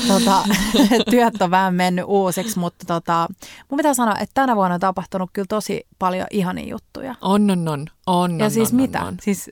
tota, 0.08 0.42
työt 1.10 1.42
on 1.42 1.50
vähän 1.50 1.74
mennyt 1.74 2.04
uusiksi, 2.08 2.58
mutta 2.58 2.86
tota, 2.86 3.28
mun 3.70 3.76
pitää 3.76 3.94
sanoa, 3.94 4.14
että 4.14 4.34
tänä 4.34 4.56
vuonna 4.56 4.74
on 4.74 4.80
tapahtunut 4.80 5.30
kyllä 5.32 5.46
tosi 5.48 5.86
paljon 5.98 6.26
ihania 6.30 6.66
juttuja. 6.66 7.14
On, 7.20 7.50
on, 7.50 7.68
on. 7.68 7.86
on 8.06 8.38
ja 8.38 8.44
on, 8.44 8.50
siis 8.50 8.70
on, 8.70 8.76
mitä? 8.76 9.04
On. 9.04 9.16
Siis, 9.22 9.50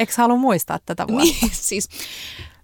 eikö 0.00 0.12
halua 0.16 0.36
muistaa 0.36 0.78
tätä 0.86 1.06
vuotta? 1.08 1.24
Niin, 1.24 1.50
siis 1.70 1.88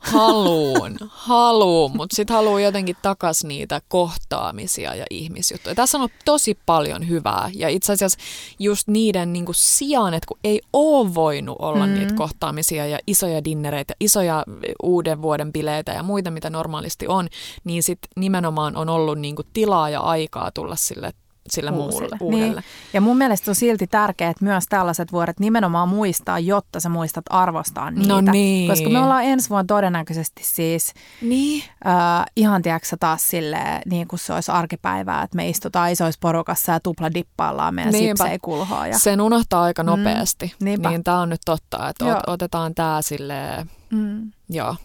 haluun, 0.02 0.96
haluun, 1.10 1.96
mutta 1.96 2.16
sitten 2.16 2.36
haluaa 2.36 2.60
jotenkin 2.60 2.96
takas 3.02 3.44
niitä 3.44 3.80
kohtaamisia 3.88 4.94
ja 4.94 5.04
ihmisjuttuja. 5.10 5.74
Tässä 5.74 5.98
on 5.98 6.00
ollut 6.00 6.12
tosi 6.24 6.58
paljon 6.66 7.08
hyvää 7.08 7.50
ja 7.54 7.68
itse 7.68 7.92
asiassa 7.92 8.18
just 8.58 8.88
niiden 8.88 9.32
niinku 9.32 9.52
sijaan, 9.54 10.14
että 10.14 10.26
kun 10.28 10.38
ei 10.44 10.60
ole 10.72 11.14
voinut 11.14 11.56
olla 11.58 11.86
Mm. 11.86 11.94
niitä 11.94 12.14
kohtaamisia 12.14 12.86
ja 12.86 12.98
isoja 13.06 13.44
dinnereitä, 13.44 13.94
isoja 14.00 14.44
uuden 14.82 15.22
vuoden 15.22 15.52
bileitä 15.52 15.92
ja 15.92 16.02
muita, 16.02 16.30
mitä 16.30 16.50
normaalisti 16.50 17.06
on, 17.06 17.28
niin 17.64 17.82
sitten 17.82 18.10
nimenomaan 18.16 18.76
on 18.76 18.88
ollut 18.88 19.18
niinku 19.18 19.42
tilaa 19.52 19.90
ja 19.90 20.00
aikaa 20.00 20.50
tulla 20.50 20.76
sille, 20.76 21.12
sille 21.50 21.70
muulle, 21.70 22.08
uudelle. 22.20 22.44
Niin. 22.54 22.64
Ja 22.92 23.00
mun 23.00 23.18
mielestä 23.18 23.50
on 23.50 23.54
silti 23.54 23.86
tärkeää, 23.86 24.30
että 24.30 24.44
myös 24.44 24.64
tällaiset 24.68 25.12
vuodet 25.12 25.40
nimenomaan 25.40 25.88
muistaa, 25.88 26.38
jotta 26.38 26.80
sä 26.80 26.88
muistat 26.88 27.24
arvostaa 27.30 27.90
niitä. 27.90 28.08
No 28.08 28.20
niin. 28.20 28.70
Koska 28.70 28.88
me 28.88 28.98
ollaan 29.00 29.24
ensi 29.24 29.48
vuonna 29.50 29.64
todennäköisesti 29.66 30.42
siis 30.44 30.94
Niin. 31.22 31.62
äh, 31.86 32.24
ihan 32.36 32.62
tiedätkö 32.62 32.96
taas 33.00 33.28
silleen, 33.28 33.82
niin 33.86 34.08
kuin 34.08 34.20
se 34.20 34.32
olisi 34.32 34.50
arkipäivää, 34.50 35.22
että 35.22 35.36
me 35.36 35.48
istutaan 35.48 35.90
isoissa 35.90 36.18
porukassa 36.22 36.72
ja 36.72 36.80
tupladippaillaan 36.80 37.74
meidän 37.74 37.92
Niinpä. 37.92 38.24
sipsejä 38.24 38.38
kulhoa. 38.42 38.86
Ja, 38.86 38.98
Sen 38.98 39.20
unohtaa 39.20 39.62
aika 39.62 39.82
Mm, 39.82 39.86
nopeasti. 39.86 40.54
niinpä. 40.60 40.88
niin 40.88 41.04
tämä 41.04 41.20
on 41.20 41.28
nyt 41.28 41.40
totta, 41.44 41.88
että 41.88 42.04
ot, 42.04 42.22
otetaan 42.26 42.74
tämä 42.74 43.02
silleen, 43.02 43.70
mm. 43.90 44.30
joo. 44.48 44.76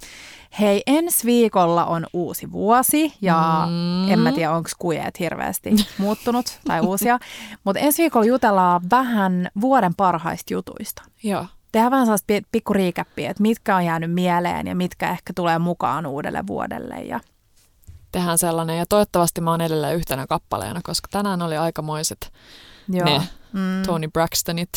Hei, 0.60 0.84
ensi 0.88 1.26
viikolla 1.26 1.86
on 1.86 2.06
uusi 2.14 2.52
vuosi 2.52 3.14
ja 3.22 3.64
Mm. 3.70 4.12
en 4.12 4.20
mä 4.20 4.32
tiedä, 4.32 4.52
onko 4.52 4.70
kujeet 4.80 5.20
hirveästi 5.20 5.70
muuttunut 5.98 6.60
tai 6.68 6.82
uusia. 6.82 7.20
Mutta 7.64 7.80
ensi 7.80 8.02
viikolla 8.04 8.26
jutellaan 8.26 8.82
vähän 8.92 9.50
vuoden 9.62 9.96
parhaista 9.96 10.54
jutuista. 10.54 11.04
Joo. 11.24 11.46
Tehdään 11.72 11.92
vähän 11.92 12.06
sellaista 12.06 12.26
pi- 12.28 12.42
pikku 12.52 12.74
riikäppiä, 12.74 13.30
että 13.30 13.42
mitkä 13.42 13.76
on 13.76 13.86
jäänyt 13.86 14.12
mieleen 14.14 14.68
ja 14.68 14.76
mitkä 14.76 15.10
ehkä 15.12 15.34
tulee 15.36 15.60
mukaan 15.60 16.06
uudelle 16.06 16.48
vuodelle. 16.48 16.96
Ja 16.96 17.20
Tehdään 18.12 18.38
sellainen 18.38 18.78
ja 18.78 18.86
toivottavasti 18.86 19.42
mä 19.42 19.52
oon 19.52 19.62
edelleen 19.62 19.96
yhtenä 19.96 20.28
kappaleena, 20.28 20.80
koska 20.84 21.08
tänään 21.12 21.42
oli 21.42 21.58
aikamoiset 21.58 22.32
joo. 22.90 23.06
ne 23.06 23.22
Mm. 23.54 23.84
Tony 23.86 24.08
Braxtonit. 24.08 24.70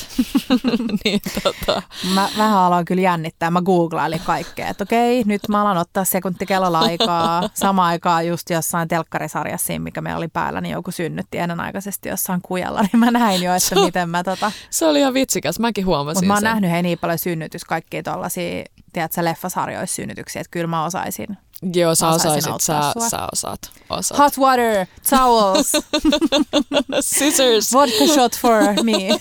niin, 1.04 1.20
tota, 1.42 1.82
Mä 2.14 2.28
vähän 2.38 2.58
aloin 2.58 2.84
kyllä 2.84 3.02
jännittää. 3.02 3.50
Mä 3.50 3.62
googlailin 3.62 4.20
kaikkea, 4.20 4.68
että 4.68 4.82
okei, 4.84 5.22
nyt 5.26 5.42
mä 5.48 5.60
alan 5.62 5.78
ottaa 5.78 6.04
sekuntikellolla 6.04 6.78
aikaa. 6.78 7.50
Sama 7.54 7.86
aikaa 7.86 8.22
just 8.22 8.50
jossain 8.50 8.88
telkkarisarjassa, 8.88 9.66
siinä, 9.66 9.82
mikä 9.82 10.00
meillä 10.00 10.18
oli 10.18 10.28
päällä, 10.28 10.60
niin 10.60 10.72
joku 10.72 10.90
synnytti 10.90 11.38
ennenaikaisesti 11.38 12.08
jossain 12.08 12.42
kujalla. 12.42 12.80
Niin 12.92 13.00
mä 13.00 13.10
näin 13.10 13.42
jo, 13.42 13.54
että 13.54 13.80
miten 13.84 14.08
mä 14.08 14.24
tota... 14.24 14.52
se 14.70 14.86
oli 14.86 15.00
ihan 15.00 15.14
vitsikäs, 15.14 15.58
mäkin 15.58 15.86
huomasin 15.86 16.16
Mutta 16.16 16.26
mä 16.26 16.34
oon 16.34 16.40
sen. 16.40 16.50
nähnyt 16.50 16.70
hei 16.70 16.82
niin 16.82 16.98
paljon 16.98 17.18
synnytys, 17.18 17.64
kaikkia 17.64 18.02
tollasia, 18.02 18.64
tiedätkö, 18.92 19.24
leffasarjoissa 19.24 19.96
synnytyksiä, 19.96 20.40
että 20.40 20.50
kyllä 20.50 20.66
mä 20.66 20.84
osaisin. 20.84 21.38
Joo, 21.74 21.94
sä 21.94 22.08
osaisit, 22.08 22.60
sä, 22.60 22.92
sua. 22.92 23.08
sä 23.08 23.28
osaat. 23.32 23.70
osaat. 23.90 24.18
Hot 24.18 24.38
water, 24.38 24.86
towels, 25.10 25.72
Scissors. 27.00 27.72
vodka 27.72 28.06
shot 28.14 28.38
for 28.38 28.62
me. 28.82 29.08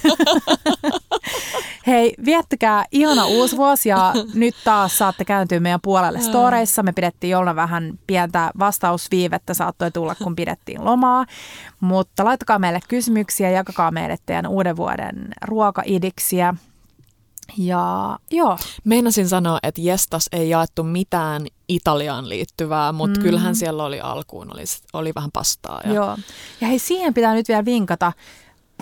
Hei, 1.87 2.13
viettäkää 2.25 2.85
ihana 2.91 3.25
uusi 3.25 3.57
vuosi 3.57 3.89
ja 3.89 4.13
nyt 4.33 4.55
taas 4.63 4.97
saatte 4.97 5.25
kääntyä 5.25 5.59
meidän 5.59 5.79
puolelle 5.83 6.21
storeissa. 6.21 6.83
Me 6.83 6.91
pidettiin 6.91 7.31
jollain 7.31 7.55
vähän 7.55 7.99
pientä 8.07 8.51
vastausviivettä, 8.59 9.53
saattoi 9.53 9.91
tulla 9.91 10.15
kun 10.15 10.35
pidettiin 10.35 10.85
lomaa. 10.85 11.25
Mutta 11.79 12.25
laittakaa 12.25 12.59
meille 12.59 12.79
kysymyksiä, 12.87 13.49
jakakaa 13.49 13.91
meille 13.91 14.17
teidän 14.25 14.47
uuden 14.47 14.75
vuoden 14.75 15.27
ruokaidiksiä. 15.45 16.53
Ja 17.57 18.19
joo, 18.31 18.57
Meinasin 18.83 19.29
sanoa, 19.29 19.59
että 19.63 19.81
Jestas 19.81 20.29
ei 20.31 20.49
jaettu 20.49 20.83
mitään 20.83 21.45
Italiaan 21.69 22.29
liittyvää, 22.29 22.91
mutta 22.91 23.19
Mm. 23.19 23.23
kyllähän 23.23 23.55
siellä 23.55 23.83
oli 23.83 23.99
alkuun, 24.01 24.53
oli, 24.53 24.63
oli 24.93 25.11
vähän 25.15 25.31
pastaa. 25.33 25.81
Ja... 25.85 25.93
Joo. 25.93 26.17
Ja 26.61 26.67
hei, 26.67 26.79
siihen 26.79 27.13
pitää 27.13 27.33
nyt 27.33 27.47
vielä 27.47 27.65
vinkata. 27.65 28.13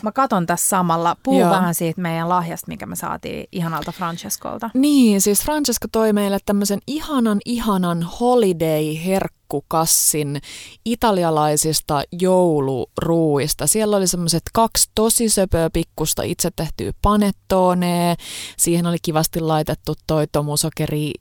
Mä 0.02 0.12
katon 0.12 0.46
tässä 0.46 0.70
samalla. 0.70 1.16
Puhu 1.24 1.40
Joo. 1.40 1.50
vähän 1.50 1.76
siitä 1.76 2.02
meidän 2.02 2.30
lahjasta, 2.30 2.68
mikä 2.68 2.86
me 2.86 2.96
saatiin 2.96 3.48
ihanalta 3.52 3.92
Francescolta. 3.92 4.70
Niin, 4.74 5.22
siis 5.22 5.44
Francesca 5.44 5.88
toi 5.92 6.14
meille 6.14 6.38
tämmöisen 6.46 6.80
ihanan, 6.88 7.40
ihanan 7.46 8.08
holiday-herkkukassin 8.20 10.42
italialaisista 10.86 12.04
jouluruuista. 12.12 13.68
Siellä 13.68 13.98
oli 13.98 14.08
semmoiset 14.08 14.44
kaksi 14.54 14.92
tosi 14.96 15.30
söpöä 15.30 15.70
pikkusta 15.74 16.24
itse 16.24 16.50
tehtyä 16.56 16.92
panettonea. 17.02 18.16
Siihen 18.58 18.86
oli 18.86 18.98
kivasti 19.02 19.40
laitettu 19.40 19.94
toi 20.08 20.28
tomusokeri 20.32 21.12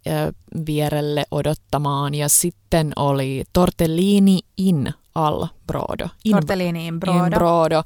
vierelle 0.67 1.25
odottamaan. 1.31 2.15
Ja 2.15 2.29
sitten 2.29 2.93
oli 2.97 3.45
tortellini 3.53 4.39
in 4.57 4.93
al 5.15 5.47
brodo. 5.67 6.09
In, 6.25 6.33
Tortellini 6.33 6.87
in 6.87 7.01
brodo. 7.01 7.25
in 7.25 7.31
brodo. 7.31 7.83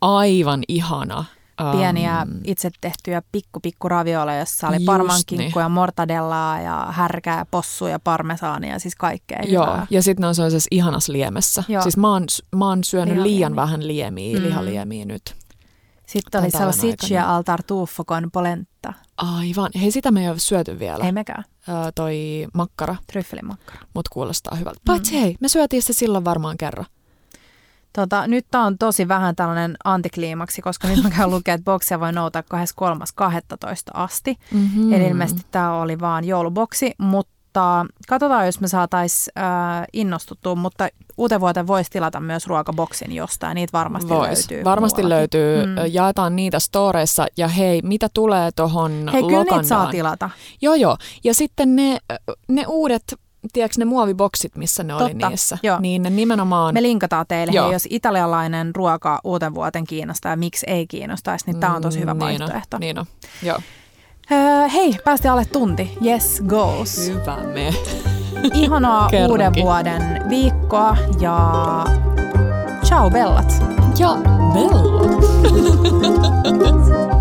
Aivan 0.00 0.62
ihana. 0.68 1.24
Ähm, 1.60 1.76
Pieniä 1.76 2.26
itse 2.44 2.70
tehtyjä 2.80 3.22
pikku 3.32 3.60
pikku 3.60 3.88
ravioleja, 3.88 4.38
jossa 4.40 4.68
oli 4.68 4.78
parmankinkkuja, 4.86 5.68
mortadellaa 5.68 6.60
ja 6.60 6.86
härkää, 6.90 7.46
possuja, 7.50 7.98
parmesaania, 7.98 8.78
siis 8.78 8.94
kaikkea 8.96 9.38
Joo, 9.46 9.66
hyvää. 9.66 9.86
ja 9.90 10.02
sitten 10.02 10.20
ne 10.22 10.26
on 10.26 10.34
sellaisessa 10.34 10.68
ihanassa 10.70 11.12
liemessä. 11.12 11.64
Joo. 11.68 11.82
Siis 11.82 11.96
mä 11.96 12.12
oon, 12.12 12.26
mä 12.56 12.66
oon 12.68 12.84
syönyt 12.84 13.14
Lihaliemi. 13.14 13.34
liian 13.36 13.56
vähän 13.56 13.86
liemiä, 13.86 14.36
Mm. 14.38 14.42
mm. 14.42 14.48
lihaliemiä 14.48 15.04
nyt. 15.04 15.34
Sitten 16.06 16.40
oli 16.42 16.50
salsiccia 16.50 17.20
aikana. 17.20 17.36
al 17.36 17.42
tartufo 17.42 18.04
con 18.04 18.30
polenta. 18.32 18.92
Aivan. 19.16 19.70
Hei, 19.80 19.90
sitä 19.90 20.10
me 20.10 20.22
ei 20.22 20.28
ole 20.28 20.38
syöty 20.38 20.78
vielä. 20.78 21.04
Ei 21.04 21.12
mekään, 21.12 21.44
Ö, 21.68 21.92
toi 21.94 22.46
makkara, 22.54 22.96
tryffelimakkara. 23.12 23.78
mutta 23.94 24.10
kuulostaa 24.12 24.56
hyvältä. 24.56 24.80
Paitsi 24.86 25.20
hei, 25.20 25.36
me 25.40 25.48
syötiin 25.48 25.82
se 25.82 25.92
silloin 25.92 26.24
varmaan 26.24 26.56
kerran. 26.58 26.86
Tota, 27.92 28.26
nyt 28.26 28.46
tämä 28.50 28.66
on 28.66 28.78
tosi 28.78 29.08
vähän 29.08 29.36
tällainen 29.36 29.76
antikliimaksi, 29.84 30.62
koska 30.62 30.88
nyt 30.88 31.02
mä 31.02 31.10
käyn 31.16 31.30
lukemaan, 31.30 31.58
että 31.58 31.64
boksia 31.64 32.00
voi 32.00 32.12
noutaa 32.12 32.42
23.12. 32.54 32.56
asti. 33.94 34.36
Mm-hmm. 34.52 34.92
Eli 34.92 35.04
ilmeisesti 35.06 35.42
tämä 35.50 35.80
oli 35.80 36.00
vaan 36.00 36.24
jouluboksi, 36.24 36.94
mutta 36.98 37.86
katsotaan, 38.08 38.46
jos 38.46 38.60
me 38.60 38.68
saataisiin 38.68 39.32
äh, 39.38 39.84
innostuttua, 39.92 40.54
mutta 40.54 40.88
uuteen 41.16 41.40
vuoteen 41.40 41.66
voisi 41.66 41.90
tilata 41.90 42.20
myös 42.20 42.46
ruokaboksin 42.46 43.12
jostain, 43.12 43.54
niitä 43.54 43.72
varmasti 43.72 44.08
Vois. 44.08 44.26
löytyy. 44.28 44.64
Varmasti 44.64 45.02
muuallakin. 45.02 45.40
löytyy. 45.40 45.66
Mm. 45.66 45.74
Jaetaan 45.92 46.36
niitä 46.36 46.58
storeissa. 46.58 47.26
Ja 47.36 47.48
hei, 47.48 47.82
mitä 47.82 48.08
tulee 48.14 48.50
tuohon 48.56 48.92
Hei, 49.12 49.22
kyllä 49.22 49.38
niitä 49.38 49.62
saa 49.62 49.90
tilata. 49.90 50.30
Joo, 50.62 50.74
joo. 50.74 50.96
Ja 51.24 51.34
sitten 51.34 51.76
ne, 51.76 51.98
ne 52.48 52.64
uudet, 52.68 53.14
tiedätkö 53.52 53.74
ne 53.78 53.84
muoviboksit, 53.84 54.56
missä 54.56 54.82
ne 54.82 54.92
Totta, 54.92 55.04
oli 55.04 55.14
niissä, 55.14 55.58
joo. 55.62 55.80
niin 55.80 56.02
ne 56.02 56.10
nimenomaan... 56.10 56.74
Me 56.74 56.82
linkataan 56.82 57.26
teille, 57.28 57.52
joo. 57.52 57.64
hei, 57.64 57.72
jos 57.72 57.86
italialainen 57.90 58.74
ruoka 58.74 59.20
uuten 59.24 59.54
vuoten 59.54 59.84
kiinnostaa 59.84 60.32
ja 60.32 60.36
miksi 60.36 60.66
ei 60.68 60.86
kiinnostaisi, 60.86 61.46
niin 61.46 61.60
tämä 61.60 61.76
on 61.76 61.82
tosi 61.82 62.00
hyvä 62.00 62.14
mm, 62.14 62.20
niin 62.20 62.40
vaihtoehto. 62.40 62.76
On, 62.76 62.80
niin 62.80 62.98
on. 62.98 63.06
joo. 63.42 63.58
Öö, 64.32 64.68
hei, 64.68 64.96
päästi 65.04 65.28
alle 65.28 65.44
tunti. 65.44 65.98
Yes 66.04 66.42
goes. 66.46 67.08
Hyvä 67.08 67.36
me. 67.54 67.74
Ihanaa 68.54 69.10
uuden 69.28 69.52
vuoden 69.62 70.24
viikkoa 70.28 70.96
ja 71.20 71.84
ciao 72.84 73.10
bellat. 73.10 73.62
Ja 73.98 74.16
bellat. 74.54 75.20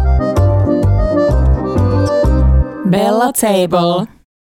Bella 2.90 3.32
Table. 3.34 4.19